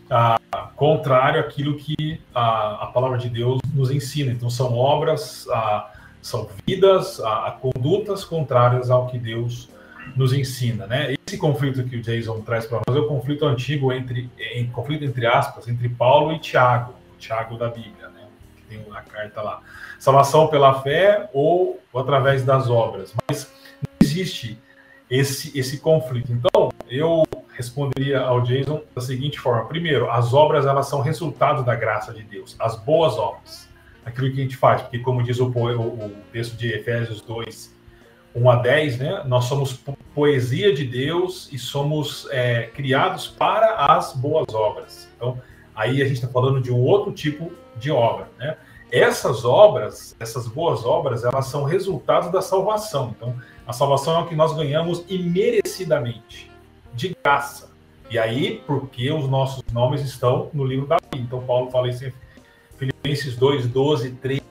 a, 0.10 0.40
contrário 0.76 1.40
àquilo 1.40 1.78
que 1.78 2.20
a, 2.34 2.86
a 2.86 2.88
palavra 2.88 3.18
de 3.18 3.30
Deus 3.30 3.60
nos 3.74 3.92
ensina. 3.92 4.32
Então, 4.32 4.50
são 4.50 4.76
obras, 4.76 5.48
a, 5.50 5.92
são 6.22 6.50
vidas, 6.68 7.20
a, 7.20 7.58
condutas 7.60 8.26
contrárias 8.26 8.90
ao 8.90 9.08
que 9.08 9.18
Deus 9.18 9.70
nos 10.16 10.34
ensina, 10.34 10.88
né? 10.88 11.16
Esse 11.28 11.38
conflito 11.38 11.84
que 11.84 11.98
o 11.98 12.02
Jason 12.02 12.42
traz 12.42 12.66
para 12.66 12.82
nós 12.88 12.98
é 12.98 13.00
o 13.00 13.08
conflito 13.08 13.46
antigo 13.46 13.92
entre, 13.92 14.30
em 14.38 14.68
conflito 14.68 15.04
entre 15.06 15.26
aspas, 15.26 15.68
entre 15.68 15.88
Paulo 15.88 16.34
e 16.34 16.40
Tiago, 16.40 16.94
Tiago 17.18 17.58
da 17.58 17.68
Bíblia, 17.68 18.10
né? 18.10 18.24
Tem 18.68 18.84
uma 18.88 19.02
carta 19.02 19.42
lá 19.42 19.62
salvação 20.00 20.48
pela 20.48 20.82
fé 20.82 21.30
ou, 21.34 21.80
ou 21.92 22.02
através 22.02 22.44
das 22.44 22.70
obras. 22.70 23.14
Mas 23.28 23.52
não 23.82 24.08
existe 24.08 24.58
esse, 25.10 25.58
esse 25.60 25.80
conflito. 25.80 26.32
Então, 26.32 26.72
eu 26.90 27.24
responderia 27.54 28.22
ao 28.22 28.42
Jason 28.42 28.82
da 28.96 29.02
seguinte 29.02 29.40
forma: 29.40 29.66
primeiro, 29.66 30.10
as 30.10 30.34
obras 30.34 30.66
elas 30.66 30.88
são 30.88 31.02
resultado 31.02 31.64
da 31.64 31.76
graça 31.76 32.14
de 32.14 32.24
Deus, 32.24 32.56
as 32.58 32.76
boas 32.78 33.18
obras, 33.18 33.69
aquilo 34.06 34.32
que 34.32 34.40
a 34.40 34.44
gente 34.44 34.58
faz, 34.58 34.82
porque 34.82 35.00
como 35.00 35.24
diz 35.24 35.40
o, 35.40 35.48
o, 35.48 36.12
texto 36.32 36.56
de 36.56 36.72
Efésios 36.74 37.22
2, 37.22 37.76
1 38.36 38.50
a 38.50 38.56
10, 38.58 38.98
né, 38.98 39.24
nós 39.26 39.46
somos 39.46 39.80
poesia 40.14 40.74
de 40.74 40.86
Deus 40.86 41.50
e 41.52 41.58
somos 41.58 42.28
é, 42.32 42.64
criados 42.74 43.28
para 43.28 43.76
as 43.76 44.14
boas 44.14 44.54
obras. 44.54 45.10
Então, 45.16 45.42
aí 45.76 46.02
a 46.02 46.06
gente 46.06 46.16
está 46.16 46.28
falando 46.28 46.62
de 46.62 46.72
um 46.72 46.80
outro 46.80 47.12
tipo 47.12 47.52
de 47.78 47.92
obra, 47.92 48.30
né? 48.38 48.58
essas 48.92 49.46
obras, 49.46 50.16
essas 50.20 50.48
boas 50.48 50.84
obras, 50.84 51.24
elas 51.24 51.46
são 51.46 51.64
resultados 51.64 52.32
da 52.32 52.42
salvação. 52.42 53.14
Então, 53.16 53.36
a 53.68 53.74
salvação 53.74 54.16
é 54.16 54.24
o 54.24 54.28
que 54.28 54.36
nós 54.36 54.56
ganhamos 54.56 55.04
imerecidamente, 55.08 56.52
de 56.94 57.16
graça. 57.24 57.70
E 58.10 58.18
aí, 58.18 58.64
porque 58.66 59.12
os 59.12 59.30
nossos 59.30 59.64
nomes 59.72 60.02
estão 60.02 60.50
no 60.54 60.66
livro 60.66 60.88
da 60.88 60.98
vida. 60.98 61.24
Então, 61.24 61.42
Paulo 61.42 61.70
fala 61.70 61.88
isso 61.88 62.04
em 62.04 62.14
Filipenses 62.80 63.36
2, 63.36 63.68
12, 63.68 64.12
13. 64.12 64.42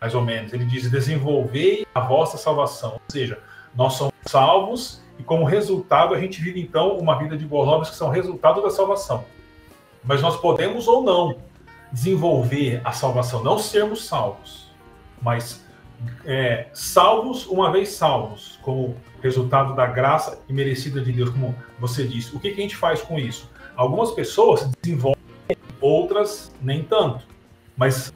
mais 0.00 0.14
ou 0.14 0.22
menos. 0.22 0.52
Ele 0.52 0.64
diz: 0.64 0.90
desenvolver 0.90 1.86
a 1.94 2.00
vossa 2.00 2.38
salvação. 2.38 2.94
Ou 2.94 3.00
seja, 3.08 3.38
nós 3.76 3.92
somos 3.92 4.14
salvos 4.26 5.02
e, 5.18 5.22
como 5.22 5.44
resultado, 5.44 6.14
a 6.14 6.20
gente 6.20 6.40
vive 6.40 6.60
então 6.60 6.96
uma 6.96 7.18
vida 7.18 7.36
de 7.36 7.44
boas 7.44 7.68
obras 7.68 7.90
que 7.90 7.96
são 7.96 8.08
resultado 8.08 8.62
da 8.62 8.70
salvação. 8.70 9.24
Mas 10.02 10.22
nós 10.22 10.36
podemos 10.36 10.88
ou 10.88 11.02
não 11.02 11.36
desenvolver 11.92 12.80
a 12.84 12.92
salvação, 12.92 13.42
não 13.42 13.58
sermos 13.58 14.04
salvos, 14.06 14.70
mas 15.20 15.64
é, 16.24 16.68
salvos 16.72 17.46
uma 17.46 17.72
vez 17.72 17.90
salvos, 17.90 18.58
como 18.62 18.96
resultado 19.22 19.74
da 19.74 19.86
graça 19.86 20.40
imerecida 20.48 21.00
de 21.00 21.12
Deus, 21.12 21.30
como 21.30 21.54
você 21.78 22.06
disse. 22.06 22.34
O 22.36 22.40
que, 22.40 22.52
que 22.52 22.60
a 22.60 22.62
gente 22.62 22.76
faz 22.76 23.02
com 23.02 23.18
isso? 23.18 23.50
Algumas 23.76 24.12
pessoas 24.12 24.70
desenvolvem, 24.82 25.18
outras 25.80 26.54
nem 26.60 26.82
tanto, 26.82 27.26
mas 27.78 28.12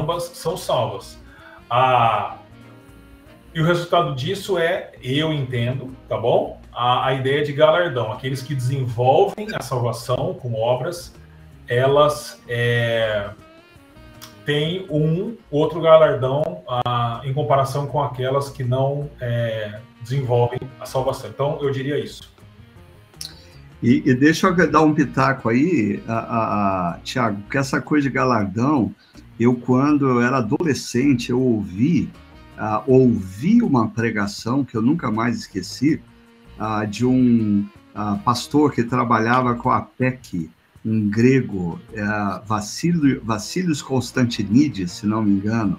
ambas 0.00 0.22
são 0.34 0.56
salvas. 0.56 1.18
Ah, 1.68 2.36
e 3.52 3.60
o 3.60 3.64
resultado 3.64 4.14
disso 4.14 4.56
é, 4.56 4.92
eu 5.02 5.32
entendo, 5.32 5.94
tá 6.08 6.16
bom? 6.16 6.60
A, 6.72 7.08
a 7.08 7.14
ideia 7.14 7.44
de 7.44 7.52
galardão. 7.52 8.12
Aqueles 8.12 8.42
que 8.42 8.54
desenvolvem 8.54 9.48
a 9.52 9.62
salvação 9.62 10.34
com 10.34 10.54
obras, 10.54 11.14
elas 11.66 12.40
é, 12.46 13.30
têm 14.44 14.86
um 14.88 15.36
outro 15.50 15.80
galardão 15.80 16.62
em 17.24 17.32
comparação 17.32 17.86
com 17.86 18.00
aquelas 18.00 18.50
que 18.50 18.62
não 18.62 19.10
é, 19.20 19.80
desenvolvem 20.00 20.60
a 20.78 20.86
salvação. 20.86 21.28
Então, 21.30 21.58
eu 21.60 21.70
diria 21.70 21.98
isso. 21.98 22.35
E, 23.86 24.02
e 24.04 24.14
deixa 24.14 24.48
eu 24.48 24.68
dar 24.68 24.82
um 24.82 24.92
pitaco 24.92 25.48
aí, 25.48 26.02
a, 26.08 26.12
a, 26.12 26.90
a, 26.94 26.98
Tiago, 27.04 27.40
que 27.48 27.56
essa 27.56 27.80
coisa 27.80 28.08
de 28.08 28.12
galardão, 28.12 28.92
eu, 29.38 29.54
quando 29.54 30.08
eu 30.08 30.20
era 30.20 30.38
adolescente, 30.38 31.30
eu 31.30 31.40
ouvi, 31.40 32.10
uh, 32.58 32.82
ouvi 32.84 33.62
uma 33.62 33.86
pregação 33.86 34.64
que 34.64 34.76
eu 34.76 34.82
nunca 34.82 35.08
mais 35.08 35.38
esqueci, 35.38 36.00
uh, 36.58 36.84
de 36.84 37.06
um 37.06 37.64
uh, 37.94 38.18
pastor 38.24 38.72
que 38.72 38.82
trabalhava 38.82 39.54
com 39.54 39.70
a 39.70 39.82
PEC, 39.82 40.50
um 40.84 41.08
grego, 41.08 41.80
uh, 41.92 42.44
Vassilios 43.22 43.82
Constantinides, 43.82 44.90
se 44.90 45.06
não 45.06 45.22
me 45.22 45.30
engano, 45.30 45.78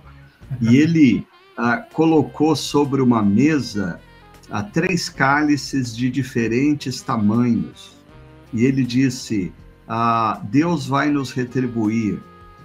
e 0.61 0.77
ele 0.79 1.27
colocou 1.91 2.55
sobre 2.55 3.01
uma 3.01 3.21
mesa 3.21 3.99
três 4.71 5.09
cálices 5.09 5.93
de 5.93 6.09
diferentes 6.09 7.01
tamanhos. 7.01 7.96
E 8.53 8.65
ele 8.65 8.83
disse: 8.83 9.51
Deus 10.43 10.87
vai 10.87 11.09
nos 11.09 11.31
retribuir 11.31 12.19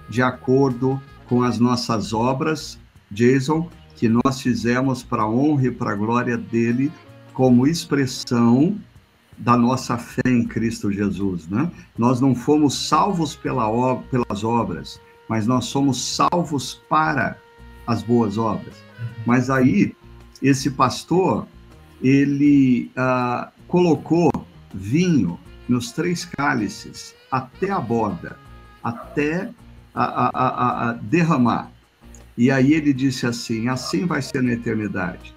de 0.09 0.21
acordo 0.21 1.01
com 1.27 1.43
as 1.43 1.57
nossas 1.59 2.13
obras, 2.13 2.79
Jason, 3.09 3.69
que 3.95 4.09
nós 4.09 4.41
fizemos 4.41 5.03
para 5.03 5.23
a 5.23 5.29
honra 5.29 5.67
e 5.67 5.71
para 5.71 5.91
a 5.91 5.95
glória 5.95 6.37
dele, 6.37 6.91
como 7.33 7.65
expressão 7.65 8.77
da 9.37 9.57
nossa 9.57 9.97
fé 9.97 10.21
em 10.27 10.45
Cristo 10.45 10.91
Jesus, 10.91 11.47
né? 11.47 11.71
Nós 11.97 12.21
não 12.21 12.35
fomos 12.35 12.87
salvos 12.87 13.35
pela, 13.35 13.95
pelas 14.11 14.43
obras, 14.43 14.99
mas 15.27 15.47
nós 15.47 15.65
somos 15.65 16.01
salvos 16.01 16.81
para 16.87 17.37
as 17.87 18.03
boas 18.03 18.37
obras. 18.37 18.75
Mas 19.25 19.49
aí, 19.49 19.95
esse 20.41 20.69
pastor, 20.71 21.47
ele 22.01 22.91
ah, 22.95 23.51
colocou 23.67 24.29
vinho 24.73 25.39
nos 25.67 25.91
três 25.91 26.25
cálices 26.25 27.15
até 27.31 27.71
a 27.71 27.79
borda, 27.79 28.37
até 28.83 29.49
a, 29.93 30.03
a, 30.03 30.89
a, 30.89 30.93
derramar. 30.93 31.71
E 32.37 32.51
aí 32.51 32.73
ele 32.73 32.93
disse 32.93 33.25
assim: 33.25 33.67
assim 33.67 34.05
vai 34.05 34.21
ser 34.21 34.41
na 34.41 34.53
eternidade. 34.53 35.33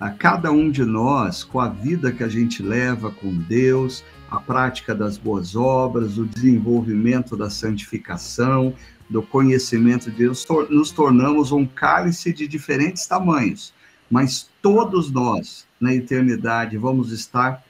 A 0.00 0.10
cada 0.10 0.52
um 0.52 0.70
de 0.70 0.84
nós, 0.84 1.42
com 1.42 1.58
a 1.58 1.68
vida 1.68 2.12
que 2.12 2.22
a 2.22 2.28
gente 2.28 2.62
leva 2.62 3.10
com 3.10 3.34
Deus, 3.34 4.04
a 4.30 4.38
prática 4.38 4.94
das 4.94 5.18
boas 5.18 5.56
obras, 5.56 6.18
o 6.18 6.24
desenvolvimento 6.24 7.36
da 7.36 7.50
santificação, 7.50 8.74
do 9.08 9.22
conhecimento 9.22 10.10
de 10.10 10.18
Deus, 10.18 10.46
nos 10.70 10.90
tornamos 10.90 11.50
um 11.50 11.66
cálice 11.66 12.32
de 12.32 12.46
diferentes 12.46 13.06
tamanhos, 13.06 13.72
mas 14.10 14.48
todos 14.60 15.10
nós, 15.10 15.66
na 15.80 15.94
eternidade, 15.94 16.76
vamos 16.76 17.10
estar 17.10 17.64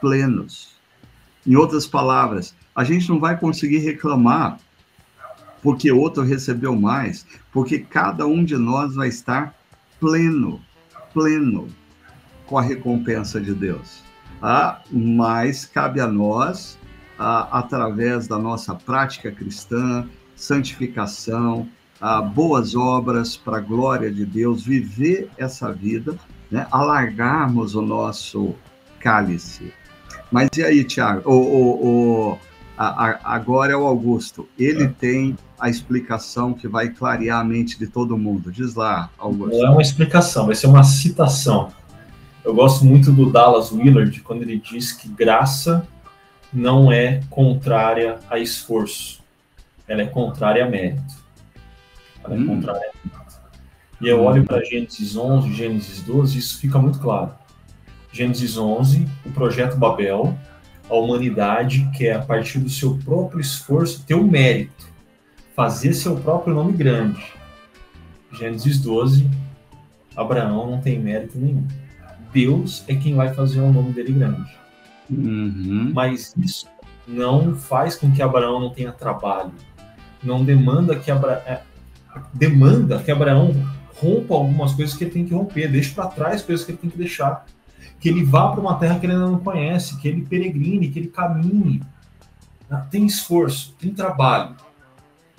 plenos. 0.00 0.73
Em 1.46 1.56
outras 1.56 1.86
palavras, 1.86 2.54
a 2.74 2.84
gente 2.84 3.08
não 3.08 3.20
vai 3.20 3.38
conseguir 3.38 3.78
reclamar 3.78 4.58
porque 5.62 5.90
outro 5.90 6.22
recebeu 6.22 6.76
mais, 6.76 7.26
porque 7.50 7.78
cada 7.78 8.26
um 8.26 8.44
de 8.44 8.56
nós 8.56 8.94
vai 8.94 9.08
estar 9.08 9.54
pleno, 9.98 10.60
pleno 11.14 11.68
com 12.46 12.58
a 12.58 12.62
recompensa 12.62 13.40
de 13.40 13.54
Deus. 13.54 14.02
Ah, 14.42 14.82
mas 14.92 15.64
cabe 15.64 16.00
a 16.00 16.06
nós, 16.06 16.78
ah, 17.18 17.48
através 17.50 18.28
da 18.28 18.38
nossa 18.38 18.74
prática 18.74 19.32
cristã, 19.32 20.06
santificação, 20.36 21.66
ah, 21.98 22.20
boas 22.20 22.74
obras 22.74 23.34
para 23.34 23.56
a 23.56 23.60
glória 23.60 24.12
de 24.12 24.26
Deus, 24.26 24.62
viver 24.62 25.30
essa 25.38 25.72
vida, 25.72 26.18
né? 26.50 26.66
alargarmos 26.70 27.74
o 27.74 27.80
nosso 27.80 28.54
cálice. 29.00 29.72
Mas 30.34 30.48
e 30.56 30.64
aí, 30.64 30.82
Tiago? 30.82 31.30
O, 31.30 31.36
o, 31.36 32.32
o, 32.32 32.38
agora 32.76 33.72
é 33.72 33.76
o 33.76 33.86
Augusto. 33.86 34.48
Ele 34.58 34.82
é. 34.82 34.88
tem 34.88 35.38
a 35.60 35.70
explicação 35.70 36.52
que 36.52 36.66
vai 36.66 36.88
clarear 36.88 37.38
a 37.38 37.44
mente 37.44 37.78
de 37.78 37.86
todo 37.86 38.18
mundo. 38.18 38.50
Diz 38.50 38.74
lá, 38.74 39.08
Augusto. 39.16 39.56
Não 39.56 39.68
é 39.68 39.70
uma 39.70 39.80
explicação, 39.80 40.46
vai 40.46 40.56
ser 40.56 40.66
uma 40.66 40.82
citação. 40.82 41.72
Eu 42.44 42.52
gosto 42.52 42.84
muito 42.84 43.12
do 43.12 43.30
Dallas 43.30 43.70
Willard 43.70 44.20
quando 44.22 44.42
ele 44.42 44.58
diz 44.58 44.90
que 44.90 45.08
graça 45.08 45.86
não 46.52 46.90
é 46.90 47.20
contrária 47.30 48.18
a 48.28 48.36
esforço, 48.36 49.22
ela 49.86 50.02
é 50.02 50.06
contrária 50.06 50.64
a 50.64 50.68
mérito. 50.68 51.14
Ela 52.24 52.34
é 52.34 52.38
hum. 52.38 52.46
contrária 52.48 52.90
a 52.90 53.08
mérito. 53.08 53.40
E 54.00 54.08
eu 54.08 54.20
olho 54.24 54.42
para 54.42 54.64
Gênesis 54.64 55.14
11, 55.14 55.52
Gênesis 55.52 56.02
12, 56.02 56.36
isso 56.36 56.58
fica 56.58 56.76
muito 56.76 56.98
claro. 56.98 57.30
Gênesis 58.14 58.56
11, 58.56 59.08
o 59.26 59.32
projeto 59.32 59.76
Babel, 59.76 60.38
a 60.88 60.94
humanidade 60.94 61.90
quer, 61.92 62.14
a 62.14 62.22
partir 62.22 62.60
do 62.60 62.70
seu 62.70 62.96
próprio 62.98 63.40
esforço, 63.40 64.04
ter 64.06 64.14
o 64.14 64.22
mérito 64.22 64.94
fazer 65.56 65.92
seu 65.94 66.16
próprio 66.16 66.54
nome 66.54 66.72
grande. 66.72 67.20
Gênesis 68.32 68.78
12, 68.78 69.28
Abraão 70.16 70.70
não 70.70 70.80
tem 70.80 70.98
mérito 70.98 71.36
nenhum. 71.36 71.66
Deus 72.32 72.84
é 72.86 72.94
quem 72.94 73.16
vai 73.16 73.34
fazer 73.34 73.60
o 73.60 73.72
nome 73.72 73.92
dele 73.92 74.12
grande. 74.12 74.56
Uhum. 75.10 75.90
Mas 75.92 76.34
isso 76.36 76.68
não 77.08 77.56
faz 77.56 77.96
com 77.96 78.12
que 78.12 78.22
Abraão 78.22 78.60
não 78.60 78.70
tenha 78.70 78.92
trabalho. 78.92 79.52
Não 80.22 80.44
demanda 80.44 80.94
que 80.94 81.10
Abra... 81.10 81.42
É, 81.46 81.62
demanda 82.32 83.02
que 83.02 83.10
Abraão 83.10 83.52
rompa 83.96 84.34
algumas 84.34 84.72
coisas 84.72 84.96
que 84.96 85.02
ele 85.02 85.10
tem 85.10 85.24
que 85.24 85.34
romper, 85.34 85.68
deixe 85.68 85.92
para 85.92 86.06
trás 86.06 86.42
coisas 86.42 86.64
que 86.64 86.70
ele 86.70 86.78
tem 86.78 86.90
que 86.90 86.98
deixar, 86.98 87.44
que 88.04 88.10
ele 88.10 88.22
vá 88.22 88.50
para 88.50 88.60
uma 88.60 88.78
terra 88.78 89.00
que 89.00 89.06
ele 89.06 89.14
ainda 89.14 89.30
não 89.30 89.38
conhece, 89.38 89.96
que 89.96 90.06
ele 90.06 90.26
peregrine, 90.26 90.90
que 90.90 90.98
ele 90.98 91.08
caminhe. 91.08 91.80
Tem 92.90 93.06
esforço, 93.06 93.74
tem 93.80 93.94
trabalho. 93.94 94.54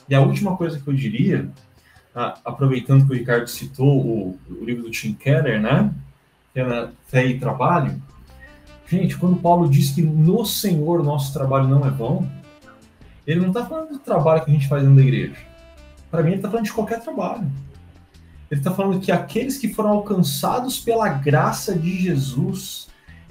E 0.10 0.16
a 0.16 0.22
última 0.22 0.58
coisa 0.58 0.80
que 0.80 0.88
eu 0.88 0.94
diria, 0.96 1.48
aproveitando 2.44 3.06
que 3.06 3.12
o 3.12 3.16
Ricardo 3.16 3.48
citou 3.48 4.04
o, 4.04 4.40
o 4.50 4.66
livro 4.66 4.82
do 4.82 4.90
Tim 4.90 5.14
Keller, 5.14 5.62
né? 5.62 5.94
Que 6.56 6.62
é 6.62 6.90
Fé 7.06 7.28
e 7.28 7.40
Trabalho. 7.40 8.02
Gente, 8.90 9.16
quando 9.16 9.36
Paulo 9.40 9.70
diz 9.70 9.92
que 9.92 10.02
no 10.02 10.44
Senhor 10.44 11.04
nosso 11.04 11.32
trabalho 11.34 11.68
não 11.68 11.86
é 11.86 11.92
vão, 11.92 12.28
ele 13.28 13.42
não 13.42 13.50
está 13.50 13.64
falando 13.64 13.90
do 13.90 14.00
trabalho 14.00 14.44
que 14.44 14.50
a 14.50 14.54
gente 14.56 14.68
faz 14.68 14.82
dentro 14.82 14.96
da 14.96 15.04
igreja. 15.04 15.38
Para 16.10 16.24
mim, 16.24 16.30
ele 16.30 16.38
está 16.38 16.50
falando 16.50 16.66
de 16.66 16.74
qualquer 16.74 17.00
trabalho. 17.00 17.46
Ele 18.50 18.60
está 18.60 18.72
falando 18.72 19.00
que 19.00 19.12
aqueles 19.12 19.58
que 19.58 19.74
foram 19.74 19.92
alcançados 19.92 20.80
pela 20.80 21.10
graça 21.10 21.78
de 21.78 22.00
Jesus, 22.02 22.88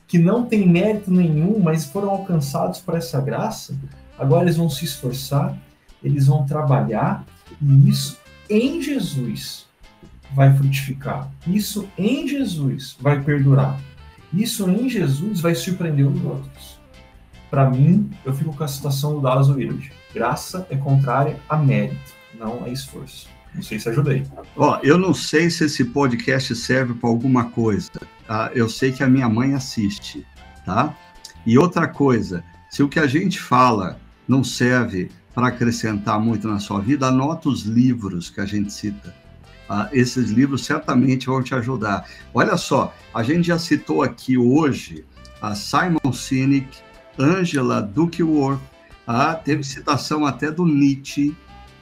que 0.07 0.19
não 0.19 0.45
tem 0.45 0.69
mérito 0.69 1.11
nenhum, 1.11 1.61
mas 1.61 1.85
foram 1.85 2.11
alcançados 2.11 2.81
por 2.81 2.95
essa 2.97 3.21
graça, 3.21 3.77
agora 4.19 4.45
eles 4.45 4.57
vão 4.57 4.69
se 4.69 4.85
esforçar 4.85 5.57
eles 6.05 6.27
vão 6.27 6.45
trabalhar 6.45 7.25
e 7.61 7.89
isso 7.89 8.19
em 8.49 8.83
Jesus 8.83 9.67
vai 10.35 10.55
frutificar. 10.55 11.31
Isso 11.47 11.89
em 11.97 12.29
Jesus 12.29 12.97
vai 13.01 13.23
perdurar. 13.23 13.81
Isso 14.33 14.69
em 14.69 14.89
Jesus 14.89 15.41
vai 15.41 15.55
surpreender 15.55 16.07
os 16.07 16.23
outros. 16.23 16.79
Para 17.49 17.71
mim, 17.71 18.11
eu 18.25 18.35
fico 18.35 18.55
com 18.55 18.65
a 18.65 18.69
citação 18.69 19.15
do 19.15 19.21
Dallas 19.23 19.49
Willard. 19.49 19.91
Graça 20.13 20.67
é 20.69 20.77
contrária 20.77 21.39
a 21.49 21.57
mérito, 21.57 22.13
não 22.39 22.65
a 22.65 22.69
esforço. 22.69 23.34
Não 23.55 23.63
sei 23.63 23.79
se 23.79 23.89
ajudei. 23.89 24.27
Ó, 24.57 24.79
eu 24.83 24.99
não 24.99 25.15
sei 25.15 25.49
se 25.49 25.65
esse 25.65 25.85
podcast 25.85 26.55
serve 26.57 26.95
para 26.95 27.09
alguma 27.09 27.45
coisa. 27.51 27.91
Tá? 28.27 28.51
Eu 28.55 28.69
sei 28.69 28.91
que 28.93 29.03
a 29.03 29.09
minha 29.09 29.29
mãe 29.29 29.55
assiste, 29.55 30.27
tá? 30.65 30.97
E 31.47 31.57
outra 31.59 31.87
coisa, 31.87 32.43
se 32.71 32.83
o 32.83 32.89
que 32.89 32.99
a 32.99 33.07
gente 33.07 33.39
fala 33.41 34.01
não 34.27 34.43
serve 34.43 35.11
para 35.35 35.49
acrescentar 35.49 36.19
muito 36.19 36.49
na 36.49 36.59
sua 36.59 36.81
vida, 36.81 37.07
anota 37.07 37.49
os 37.49 37.63
livros 37.63 38.31
que 38.31 38.41
a 38.41 38.47
gente 38.47 38.73
cita. 38.73 39.15
ah, 39.69 39.89
esses 39.93 40.31
livros 40.31 40.65
certamente 40.65 41.27
vão 41.27 41.43
te 41.43 41.55
ajudar. 41.55 42.07
Olha 42.33 42.57
só, 42.57 42.95
a 43.13 43.23
gente 43.23 43.47
já 43.49 43.59
citou 43.59 44.03
aqui 44.03 44.37
hoje 44.37 45.05
a 45.41 45.55
Simon 45.55 46.13
Sinek, 46.13 46.69
Angela 47.19 47.81
Duckworth, 47.81 48.61
ah, 49.07 49.35
teve 49.35 49.63
citação 49.63 50.25
até 50.25 50.51
do 50.51 50.65
Nietzsche, 50.65 51.37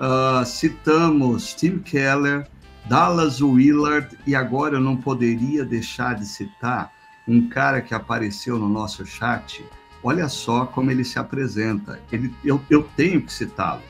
ah, 0.04 0.42
citamos 0.44 1.54
Tim 1.54 1.78
Keller, 1.78 2.44
Dallas 2.86 3.40
Willard, 3.40 4.18
e 4.26 4.34
agora 4.34 4.74
eu 4.74 4.80
não 4.80 4.96
poderia 4.96 5.64
deixar 5.64 6.16
de 6.16 6.26
citar 6.26 6.92
um 7.28 7.48
cara 7.48 7.80
que 7.80 7.94
apareceu 7.94 8.58
no 8.58 8.68
nosso 8.68 9.06
chat. 9.06 9.64
Olha 10.02 10.28
só 10.28 10.66
como 10.66 10.90
ele 10.90 11.04
se 11.04 11.20
apresenta. 11.20 12.00
Ele, 12.10 12.34
eu, 12.44 12.60
eu 12.68 12.82
tenho 12.96 13.22
que 13.22 13.32
citá-lo. 13.32 13.82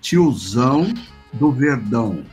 Tiozão 0.00 0.90
do 1.34 1.52
Verdão. 1.52 2.24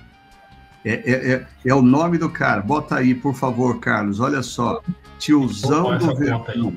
É, 0.86 0.94
é, 0.94 1.34
é, 1.34 1.48
é, 1.66 1.76
o 1.76 1.82
nome 1.82 2.18
do 2.18 2.30
cara. 2.30 2.62
Bota 2.62 2.96
aí, 2.96 3.14
por 3.14 3.36
favor, 3.36 3.78
Carlos. 3.82 4.22
Olha 4.22 4.42
só. 4.42 4.82
Tiozão 5.20 5.98
do 5.98 6.16
Verdão. 6.16 6.74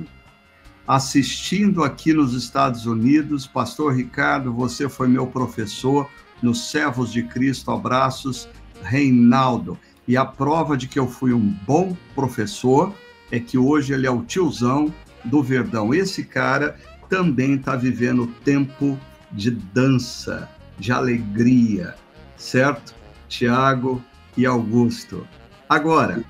Assistindo 0.85 1.85
aqui 1.85 2.13
nos 2.13 2.35
Estados 2.35 2.87
Unidos. 2.87 3.47
Pastor 3.47 3.95
Ricardo, 3.95 4.53
você 4.53 4.89
foi 4.89 5.07
meu 5.07 5.29
professor 5.29 6.11
nos 6.45 6.71
Servos 6.71 7.11
de 7.11 7.23
Cristo. 7.23 7.71
Abraços, 7.71 8.49
Reinaldo. 8.83 9.79
E 10.07 10.17
a 10.17 10.25
prova 10.25 10.77
de 10.77 10.87
que 10.87 10.99
eu 10.99 11.09
fui 11.09 11.33
um 11.33 11.49
bom 11.67 11.97
professor 12.15 12.95
é 13.33 13.41
que 13.41 13.57
hoje 13.57 13.95
ele 13.95 14.07
é 14.07 14.11
o 14.11 14.23
tiozão 14.23 14.93
do 15.25 15.43
Verdão. 15.43 15.95
Esse 15.95 16.23
cara 16.23 16.77
também 17.09 17.55
está 17.55 17.75
vivendo 17.75 18.27
tempo 18.45 18.99
de 19.33 19.51
dança, 19.51 20.49
de 20.79 20.93
alegria, 20.93 21.95
certo? 22.37 22.95
Tiago 23.29 24.05
e 24.37 24.45
Augusto. 24.45 25.27
Agora, 25.69 26.23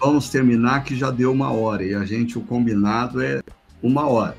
vamos 0.00 0.30
terminar 0.30 0.82
que 0.84 0.96
já 0.96 1.10
deu 1.10 1.30
uma 1.30 1.52
hora 1.52 1.84
e 1.84 1.94
a 1.94 2.04
gente, 2.04 2.38
o 2.38 2.40
combinado 2.40 3.20
é 3.20 3.42
uma 3.82 4.06
hora. 4.06 4.36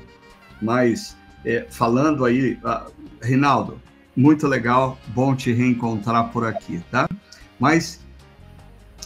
Mas, 0.60 1.16
é, 1.44 1.66
falando 1.70 2.24
aí, 2.24 2.58
uh, 2.64 2.90
Rinaldo, 3.22 3.80
muito 4.20 4.46
legal, 4.46 4.98
bom 5.08 5.34
te 5.34 5.50
reencontrar 5.50 6.30
por 6.30 6.46
aqui, 6.46 6.82
tá? 6.90 7.08
Mas 7.58 8.04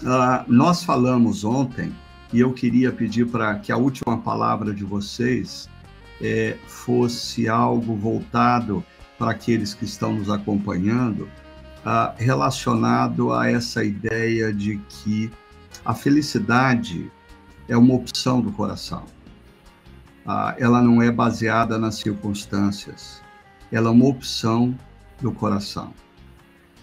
uh, 0.03 0.45
nós 0.49 0.83
falamos 0.83 1.45
ontem 1.45 1.95
e 2.33 2.41
eu 2.41 2.53
queria 2.53 2.91
pedir 2.91 3.27
para 3.29 3.55
que 3.61 3.71
a 3.71 3.77
última 3.77 4.19
palavra 4.19 4.75
de 4.75 4.83
vocês 4.83 5.69
é, 6.21 6.57
fosse 6.67 7.49
algo 7.49 7.95
voltado 7.95 8.85
para 9.17 9.31
aqueles 9.31 9.73
que 9.73 9.85
estão 9.85 10.15
nos 10.15 10.29
acompanhando, 10.29 11.29
ah, 11.85 12.13
relacionado 12.17 13.33
a 13.33 13.49
essa 13.49 13.85
ideia 13.85 14.53
de 14.53 14.79
que 14.89 15.31
a 15.85 15.95
felicidade 15.95 17.09
é 17.69 17.77
uma 17.77 17.95
opção 17.95 18.41
do 18.41 18.51
coração. 18.51 19.05
Ah, 20.27 20.57
ela 20.59 20.83
não 20.83 21.01
é 21.01 21.13
baseada 21.13 21.79
nas 21.79 21.97
circunstâncias, 21.97 23.23
ela 23.71 23.91
é 23.91 23.93
uma 23.93 24.07
opção 24.07 24.77
do 25.21 25.33
coração. 25.33 25.93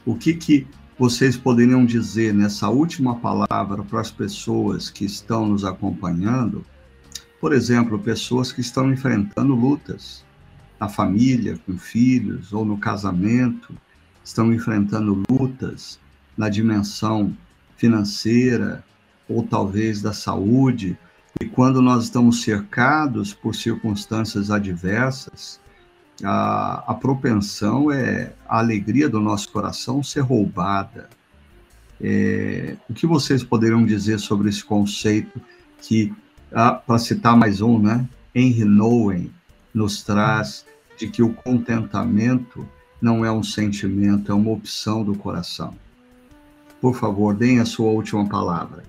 O 0.05 0.15
que, 0.15 0.33
que 0.33 0.67
vocês 0.97 1.35
poderiam 1.37 1.85
dizer 1.85 2.33
nessa 2.33 2.69
última 2.69 3.15
palavra 3.15 3.83
para 3.83 4.01
as 4.01 4.11
pessoas 4.11 4.89
que 4.89 5.05
estão 5.05 5.47
nos 5.47 5.63
acompanhando? 5.65 6.65
Por 7.39 7.53
exemplo, 7.53 7.97
pessoas 7.97 8.51
que 8.51 8.61
estão 8.61 8.91
enfrentando 8.91 9.55
lutas 9.55 10.23
na 10.79 10.87
família, 10.87 11.59
com 11.65 11.77
filhos 11.77 12.53
ou 12.53 12.63
no 12.63 12.77
casamento, 12.77 13.75
estão 14.23 14.53
enfrentando 14.53 15.23
lutas 15.29 15.99
na 16.37 16.49
dimensão 16.49 17.35
financeira 17.75 18.83
ou 19.27 19.43
talvez 19.43 20.01
da 20.01 20.13
saúde. 20.13 20.97
E 21.39 21.45
quando 21.45 21.81
nós 21.81 22.03
estamos 22.03 22.43
cercados 22.43 23.33
por 23.33 23.55
circunstâncias 23.55 24.51
adversas, 24.51 25.59
a, 26.23 26.83
a 26.87 26.93
propensão 26.93 27.91
é 27.91 28.33
a 28.47 28.59
alegria 28.59 29.09
do 29.09 29.19
nosso 29.19 29.51
coração 29.51 30.03
ser 30.03 30.21
roubada. 30.21 31.09
É, 31.99 32.75
o 32.89 32.93
que 32.93 33.05
vocês 33.05 33.43
poderiam 33.43 33.85
dizer 33.85 34.19
sobre 34.19 34.49
esse 34.49 34.63
conceito 34.63 35.39
que, 35.81 36.13
ah, 36.51 36.73
para 36.73 36.97
citar 36.97 37.35
mais 37.35 37.61
um, 37.61 37.79
né, 37.79 38.07
Henry 38.33 38.65
Nouwen 38.65 39.31
nos 39.73 40.03
traz 40.03 40.65
de 40.97 41.07
que 41.07 41.23
o 41.23 41.33
contentamento 41.33 42.67
não 43.01 43.25
é 43.25 43.31
um 43.31 43.43
sentimento, 43.43 44.31
é 44.31 44.35
uma 44.35 44.51
opção 44.51 45.03
do 45.03 45.15
coração. 45.15 45.75
Por 46.79 46.95
favor, 46.95 47.35
deem 47.35 47.59
a 47.59 47.65
sua 47.65 47.89
última 47.91 48.27
palavra. 48.27 48.83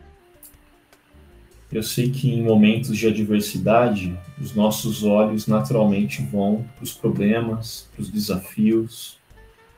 Eu 1.73 1.83
sei 1.83 2.11
que 2.11 2.31
em 2.31 2.43
momentos 2.43 2.99
de 2.99 3.07
adversidade, 3.07 4.14
os 4.39 4.55
nossos 4.55 5.03
olhos 5.05 5.47
naturalmente 5.47 6.23
vão 6.23 6.66
para 6.77 6.85
os 6.85 6.93
problemas, 6.93 7.89
para 7.95 8.03
os 8.03 8.11
desafios, 8.11 9.16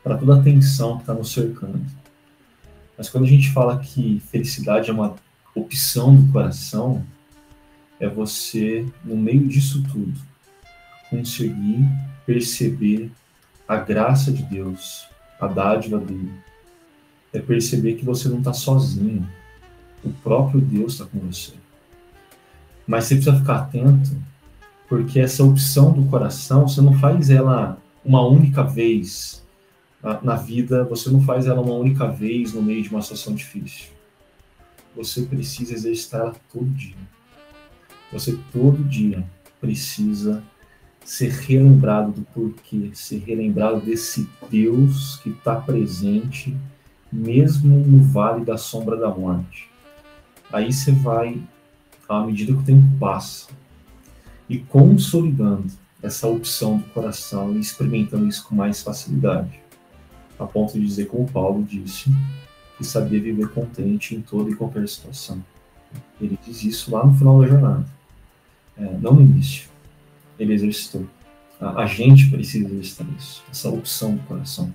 para 0.02 0.16
toda 0.16 0.40
a 0.40 0.42
tensão 0.42 0.96
que 0.96 1.02
está 1.02 1.14
nos 1.14 1.32
cercando. 1.32 1.80
Mas 2.98 3.08
quando 3.08 3.24
a 3.24 3.28
gente 3.28 3.52
fala 3.52 3.78
que 3.78 4.20
felicidade 4.28 4.90
é 4.90 4.92
uma 4.92 5.14
opção 5.54 6.16
do 6.16 6.32
coração, 6.32 7.04
é 8.00 8.08
você, 8.08 8.84
no 9.04 9.16
meio 9.16 9.46
disso 9.46 9.80
tudo, 9.84 10.14
conseguir 11.08 11.88
perceber 12.26 13.08
a 13.68 13.76
graça 13.76 14.32
de 14.32 14.42
Deus, 14.42 15.06
a 15.40 15.46
dádiva 15.46 15.98
dele. 15.98 16.32
É 17.32 17.38
perceber 17.38 17.94
que 17.94 18.04
você 18.04 18.28
não 18.28 18.38
está 18.38 18.52
sozinho. 18.52 19.28
O 20.02 20.10
próprio 20.10 20.60
Deus 20.60 20.94
está 20.94 21.04
com 21.04 21.20
você. 21.20 21.52
Mas 22.86 23.04
você 23.04 23.16
precisa 23.16 23.36
ficar 23.38 23.56
atento, 23.56 24.10
porque 24.88 25.18
essa 25.20 25.42
opção 25.42 25.92
do 25.92 26.04
coração, 26.08 26.68
você 26.68 26.80
não 26.80 26.98
faz 26.98 27.30
ela 27.30 27.78
uma 28.04 28.26
única 28.26 28.62
vez 28.62 29.42
na 30.22 30.36
vida, 30.36 30.84
você 30.84 31.08
não 31.10 31.22
faz 31.22 31.46
ela 31.46 31.62
uma 31.62 31.74
única 31.74 32.06
vez 32.06 32.52
no 32.52 32.62
meio 32.62 32.82
de 32.82 32.90
uma 32.90 33.00
situação 33.00 33.34
difícil. 33.34 33.86
Você 34.94 35.22
precisa 35.22 35.72
exercitar 35.72 36.20
ela 36.20 36.36
todo 36.52 36.66
dia. 36.66 36.94
Você 38.12 38.38
todo 38.52 38.84
dia 38.84 39.24
precisa 39.60 40.42
ser 41.04 41.30
relembrado 41.30 42.12
do 42.12 42.22
porquê, 42.22 42.90
ser 42.92 43.18
relembrado 43.18 43.80
desse 43.80 44.28
Deus 44.50 45.16
que 45.16 45.30
está 45.30 45.56
presente, 45.56 46.56
mesmo 47.12 47.76
no 47.78 48.02
vale 48.02 48.44
da 48.44 48.56
sombra 48.56 48.96
da 48.96 49.08
morte. 49.08 49.68
Aí 50.52 50.72
você 50.72 50.92
vai 50.92 51.40
à 52.08 52.24
medida 52.24 52.52
que 52.52 52.58
o 52.58 52.62
tempo 52.62 52.86
passa 52.98 53.48
e 54.48 54.58
consolidando 54.58 55.72
essa 56.02 56.28
opção 56.28 56.78
do 56.78 56.84
coração 56.90 57.54
e 57.54 57.60
experimentando 57.60 58.28
isso 58.28 58.46
com 58.46 58.54
mais 58.54 58.82
facilidade, 58.82 59.58
a 60.38 60.44
ponto 60.44 60.74
de 60.74 60.84
dizer, 60.84 61.06
como 61.06 61.30
Paulo 61.30 61.62
disse, 61.62 62.10
que 62.76 62.84
sabia 62.84 63.20
viver 63.20 63.48
contente 63.48 64.14
em 64.14 64.20
toda 64.20 64.50
e 64.50 64.54
qualquer 64.54 64.86
situação. 64.88 65.42
Ele 66.20 66.38
diz 66.44 66.62
isso 66.62 66.90
lá 66.90 67.06
no 67.06 67.14
final 67.14 67.40
da 67.40 67.46
jornada, 67.46 67.86
é, 68.76 68.82
não 69.00 69.14
no 69.14 69.22
início. 69.22 69.68
Ele 70.38 70.52
exercitou. 70.52 71.06
A, 71.60 71.82
a 71.82 71.86
gente 71.86 72.28
precisa 72.28 72.68
exercitar 72.68 73.06
isso, 73.16 73.42
essa 73.50 73.68
opção 73.70 74.16
do 74.16 74.22
coração. 74.24 74.74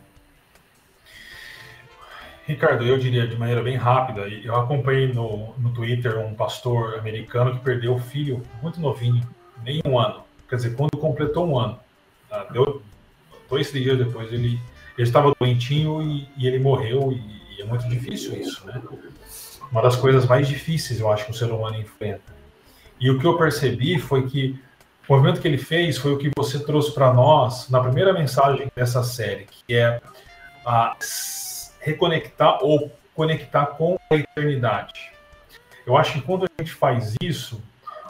Ricardo, 2.49 2.83
eu 2.83 2.97
diria 2.97 3.27
de 3.27 3.37
maneira 3.37 3.61
bem 3.61 3.75
rápida, 3.75 4.27
eu 4.27 4.55
acompanhei 4.55 5.13
no, 5.13 5.53
no 5.59 5.71
Twitter 5.71 6.17
um 6.17 6.33
pastor 6.33 6.95
americano 6.97 7.53
que 7.53 7.59
perdeu 7.59 7.93
o 7.93 7.99
filho 7.99 8.41
muito 8.59 8.81
novinho, 8.81 9.21
nem 9.63 9.79
um 9.85 9.99
ano. 9.99 10.23
Quer 10.49 10.55
dizer, 10.55 10.75
quando 10.75 10.97
completou 10.97 11.47
um 11.47 11.59
ano. 11.59 11.79
Tá? 12.27 12.45
Deu, 12.45 12.81
dois, 13.47 13.71
dias 13.71 13.99
depois 13.99 14.33
ele 14.33 14.59
estava 14.97 15.31
doentinho 15.39 16.01
e, 16.01 16.27
e 16.35 16.47
ele 16.47 16.57
morreu, 16.57 17.11
e, 17.11 17.55
e, 17.55 17.61
é 17.61 17.65
muito 17.65 17.87
difícil 17.87 18.35
isso, 18.41 18.65
né? 18.65 18.81
Uma 19.71 19.83
das 19.83 19.95
coisas 19.95 20.25
mais 20.25 20.47
difíceis, 20.47 20.99
eu 20.99 21.11
acho, 21.11 21.25
que 21.25 21.31
o 21.31 21.35
ser 21.35 21.51
humano 21.51 21.77
enfrenta. 21.77 22.33
E 22.99 23.11
o 23.11 23.19
que 23.19 23.27
eu 23.27 23.37
percebi 23.37 23.99
foi 23.99 24.27
que 24.27 24.59
o 25.07 25.13
movimento 25.13 25.39
que 25.39 25.47
ele 25.47 25.59
fez 25.59 25.99
foi 25.99 26.13
o 26.13 26.17
que 26.17 26.31
você 26.35 26.57
trouxe 26.57 26.91
para 26.95 27.13
nós 27.13 27.69
na 27.69 27.79
primeira 27.79 28.11
mensagem 28.11 28.71
dessa 28.75 29.03
série, 29.03 29.45
que 29.45 29.75
é 29.75 30.01
a 30.65 30.97
reconectar 31.89 32.63
ou 32.63 32.91
conectar 33.15 33.65
com 33.67 33.97
a 34.09 34.15
eternidade. 34.15 35.11
Eu 35.85 35.97
acho 35.97 36.13
que 36.13 36.21
quando 36.21 36.45
a 36.45 36.61
gente 36.61 36.71
faz 36.71 37.15
isso, 37.21 37.61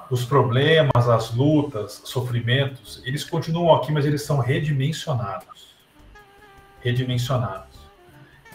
os 0.10 0.26
problemas, 0.26 1.08
as 1.08 1.34
lutas, 1.34 2.02
sofrimentos, 2.06 3.02
eles 3.06 3.24
continuam 3.24 3.76
aqui, 3.76 3.92
mas 3.92 4.06
eles 4.06 4.24
são 4.24 4.40
redimensionados. 4.40 5.76
Redimensionados. 6.82 7.80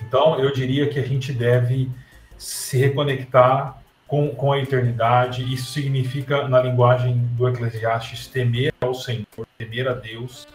Então, 0.06 0.38
eu 0.38 0.52
diria 0.52 0.88
que 0.88 0.98
a 0.98 1.06
gente 1.06 1.32
deve 1.32 1.90
se 2.36 2.76
reconectar 2.76 3.78
com, 4.06 4.34
com 4.34 4.52
a 4.52 4.58
eternidade. 4.58 5.42
Isso 5.52 5.72
significa, 5.72 6.46
na 6.48 6.60
linguagem 6.60 7.16
do 7.32 7.48
Eclesiastes, 7.48 8.26
temer 8.26 8.74
ao 8.80 8.94
Senhor, 8.94 9.46
temer 9.56 9.88
a 9.88 9.94
Deus. 9.94 10.46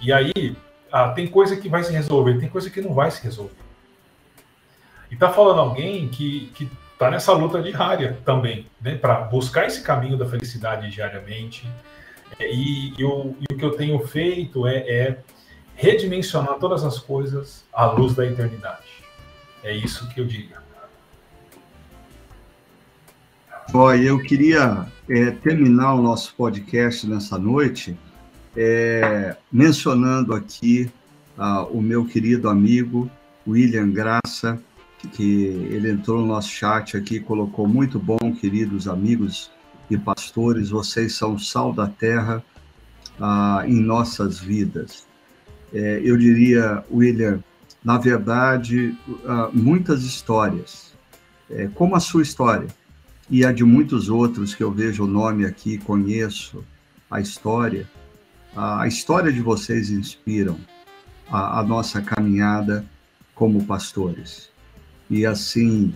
E 0.00 0.12
aí, 0.12 0.56
ah, 0.92 1.08
tem 1.08 1.26
coisa 1.26 1.56
que 1.56 1.68
vai 1.68 1.82
se 1.82 1.92
resolver, 1.92 2.38
tem 2.38 2.48
coisa 2.48 2.70
que 2.70 2.80
não 2.80 2.94
vai 2.94 3.10
se 3.10 3.22
resolver. 3.22 3.65
E 5.10 5.14
está 5.14 5.30
falando 5.30 5.60
alguém 5.60 6.08
que, 6.08 6.50
que 6.54 6.70
está 6.92 7.10
nessa 7.10 7.32
luta 7.32 7.62
diária 7.62 8.18
também, 8.24 8.66
né, 8.80 8.96
para 8.96 9.20
buscar 9.22 9.66
esse 9.66 9.82
caminho 9.82 10.16
da 10.16 10.26
felicidade 10.26 10.90
diariamente. 10.90 11.68
É, 12.38 12.52
e, 12.52 12.92
o, 13.04 13.36
e, 13.40 13.54
o, 13.54 13.56
que 13.56 13.64
eu 13.64 13.70
tenho 13.70 13.98
feito 14.06 14.66
é, 14.66 14.76
é, 14.78 15.18
redimensionar 15.74 16.54
todas 16.54 16.84
as 16.84 16.98
coisas 16.98 17.64
à 17.72 17.86
luz 17.86 18.14
da 18.14 18.26
eternidade. 18.26 19.04
É 19.62 19.72
isso 19.72 20.08
que 20.08 20.20
eu 20.20 20.24
diria. 20.24 20.64
Olha, 23.74 24.02
eu 24.02 24.22
queria 24.22 24.86
é, 25.08 25.30
terminar 25.30 25.94
o 25.94 26.02
nosso 26.02 26.34
podcast 26.34 27.06
nessa 27.06 27.36
noite 27.36 27.96
é, 28.56 29.36
mencionando 29.52 30.34
aqui 30.34 30.90
uh, 31.36 31.64
o 31.70 31.82
meu 31.82 32.06
querido 32.06 32.48
amigo 32.48 33.10
William 33.46 33.90
Graça, 33.90 34.60
que 35.12 35.22
ele 35.70 35.90
entrou 35.90 36.20
no 36.20 36.26
nosso 36.26 36.48
chat 36.48 36.96
aqui, 36.96 37.20
colocou 37.20 37.68
muito 37.68 37.98
bom, 37.98 38.32
queridos 38.40 38.88
amigos 38.88 39.50
e 39.90 39.96
pastores, 39.96 40.70
vocês 40.70 41.14
são 41.14 41.38
sal 41.38 41.72
da 41.72 41.86
terra 41.86 42.42
ah, 43.20 43.62
em 43.66 43.80
nossas 43.80 44.38
vidas. 44.38 45.06
É, 45.72 46.00
eu 46.02 46.16
diria, 46.16 46.84
William, 46.90 47.42
na 47.84 47.98
verdade, 47.98 48.96
ah, 49.26 49.50
muitas 49.52 50.02
histórias, 50.02 50.94
é, 51.50 51.68
como 51.68 51.94
a 51.94 52.00
sua 52.00 52.22
história 52.22 52.68
e 53.30 53.44
a 53.44 53.52
de 53.52 53.64
muitos 53.64 54.08
outros 54.08 54.54
que 54.54 54.62
eu 54.62 54.72
vejo 54.72 55.04
o 55.04 55.08
nome 55.08 55.44
aqui, 55.44 55.78
conheço 55.78 56.64
a 57.10 57.20
história, 57.20 57.88
a 58.56 58.86
história 58.88 59.32
de 59.32 59.40
vocês 59.40 59.90
inspiram 59.90 60.56
a, 61.30 61.60
a 61.60 61.62
nossa 61.62 62.00
caminhada 62.00 62.84
como 63.34 63.64
pastores. 63.64 64.50
E 65.08 65.24
assim, 65.24 65.94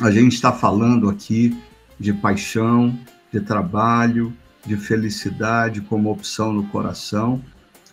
a 0.00 0.10
gente 0.10 0.34
está 0.34 0.52
falando 0.52 1.08
aqui 1.08 1.56
de 1.98 2.12
paixão, 2.12 2.98
de 3.32 3.40
trabalho, 3.40 4.32
de 4.64 4.76
felicidade 4.76 5.80
como 5.80 6.10
opção 6.10 6.52
no 6.52 6.64
coração. 6.68 7.42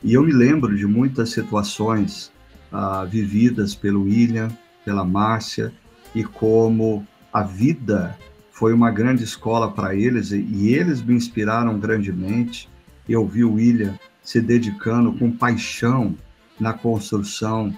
E 0.03 0.13
eu 0.13 0.23
me 0.23 0.31
lembro 0.31 0.75
de 0.75 0.85
muitas 0.85 1.31
situações 1.31 2.31
ah, 2.71 3.05
vividas 3.05 3.73
pelo 3.73 4.03
William, 4.03 4.49
pela 4.85 5.03
Márcia, 5.03 5.73
e 6.13 6.23
como 6.23 7.05
a 7.31 7.43
vida 7.43 8.17
foi 8.51 8.73
uma 8.73 8.89
grande 8.89 9.23
escola 9.23 9.71
para 9.71 9.95
eles, 9.95 10.31
e 10.31 10.69
eles 10.69 11.01
me 11.01 11.13
inspiraram 11.13 11.77
grandemente. 11.79 12.69
Eu 13.07 13.25
vi 13.27 13.43
o 13.43 13.53
William 13.53 13.97
se 14.23 14.41
dedicando 14.41 15.13
com 15.13 15.31
paixão 15.31 16.15
na 16.59 16.73
construção 16.73 17.73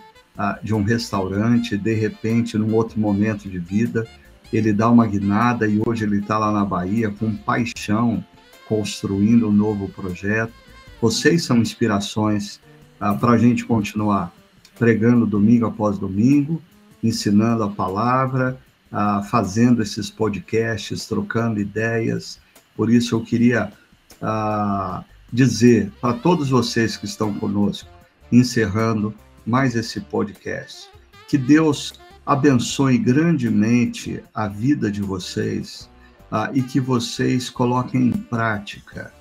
de 0.64 0.74
um 0.74 0.84
restaurante, 0.84 1.78
de 1.78 1.94
repente, 1.94 2.58
num 2.58 2.74
outro 2.74 3.00
momento 3.00 3.50
de 3.50 3.60
vida, 3.60 4.08
ele 4.52 4.74
dá 4.74 4.90
uma 4.90 5.06
guinada 5.06 5.68
e 5.68 5.82
hoje 5.86 6.06
ele 6.06 6.20
está 6.20 6.38
lá 6.38 6.52
na 6.52 6.66
Bahia 6.66 7.10
com 7.10 7.36
paixão, 7.36 8.24
construindo 8.68 9.50
um 9.50 9.52
novo 9.52 9.90
projeto. 9.90 10.54
Vocês 11.02 11.44
são 11.44 11.58
inspirações 11.58 12.60
ah, 13.00 13.14
para 13.14 13.32
a 13.32 13.38
gente 13.38 13.66
continuar 13.66 14.34
pregando 14.78 15.26
domingo 15.26 15.66
após 15.66 16.00
domingo, 16.00 16.62
ensinando 17.04 17.64
a 17.64 17.70
palavra, 17.70 18.60
ah, 18.92 19.22
fazendo 19.30 19.82
esses 19.82 20.10
podcasts, 20.10 21.06
trocando 21.06 21.60
ideias. 21.60 22.40
Por 22.76 22.90
isso 22.90 23.16
eu 23.16 23.22
queria 23.22 23.72
ah, 24.22 25.04
dizer 25.32 25.92
para 26.02 26.14
todos 26.14 26.50
vocês 26.50 26.98
que 26.98 27.06
estão 27.06 27.34
conosco, 27.34 27.90
encerrando 28.32 29.14
mais 29.50 29.76
esse 29.76 30.00
podcast. 30.00 30.89
Que 31.28 31.38
Deus 31.38 31.93
abençoe 32.26 32.97
grandemente 32.97 34.24
a 34.34 34.47
vida 34.47 34.91
de 34.91 35.02
vocês 35.02 35.89
ah, 36.32 36.52
e 36.54 36.62
que 36.62 36.80
vocês 36.80 37.50
coloquem 37.50 38.08
em 38.08 38.12
prática 38.12 39.12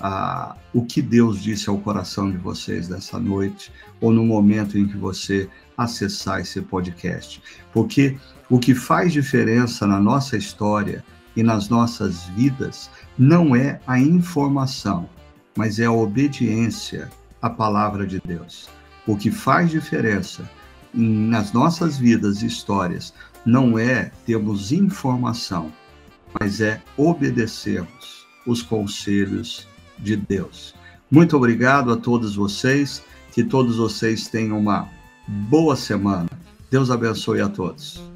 ah, 0.00 0.56
o 0.72 0.84
que 0.84 1.02
Deus 1.02 1.42
disse 1.42 1.68
ao 1.68 1.78
coração 1.78 2.30
de 2.30 2.38
vocês 2.38 2.88
nessa 2.88 3.18
noite 3.18 3.70
ou 4.00 4.10
no 4.10 4.24
momento 4.24 4.78
em 4.78 4.86
que 4.86 4.96
você 4.96 5.48
acessar 5.76 6.40
esse 6.40 6.62
podcast. 6.62 7.42
Porque 7.72 8.16
o 8.48 8.58
que 8.58 8.74
faz 8.74 9.12
diferença 9.12 9.86
na 9.86 10.00
nossa 10.00 10.36
história 10.36 11.04
e 11.36 11.42
nas 11.42 11.68
nossas 11.68 12.24
vidas 12.28 12.90
não 13.18 13.54
é 13.54 13.78
a 13.86 14.00
informação, 14.00 15.08
mas 15.54 15.78
é 15.78 15.84
a 15.84 15.92
obediência 15.92 17.10
à 17.42 17.50
palavra 17.50 18.06
de 18.06 18.18
Deus. 18.24 18.74
O 19.06 19.16
que 19.16 19.30
faz 19.30 19.70
diferença 19.70 20.48
nas 20.92 21.52
nossas 21.52 21.98
vidas 21.98 22.42
e 22.42 22.46
histórias 22.46 23.12
não 23.44 23.78
é 23.78 24.10
termos 24.24 24.72
informação, 24.72 25.72
mas 26.38 26.60
é 26.60 26.82
obedecermos 26.96 28.26
os 28.46 28.62
conselhos 28.62 29.66
de 29.98 30.16
Deus. 30.16 30.74
Muito 31.10 31.36
obrigado 31.36 31.92
a 31.92 31.96
todos 31.96 32.34
vocês, 32.34 33.02
que 33.32 33.44
todos 33.44 33.76
vocês 33.76 34.26
tenham 34.26 34.58
uma 34.58 34.88
boa 35.26 35.76
semana. 35.76 36.28
Deus 36.70 36.90
abençoe 36.90 37.40
a 37.40 37.48
todos. 37.48 38.15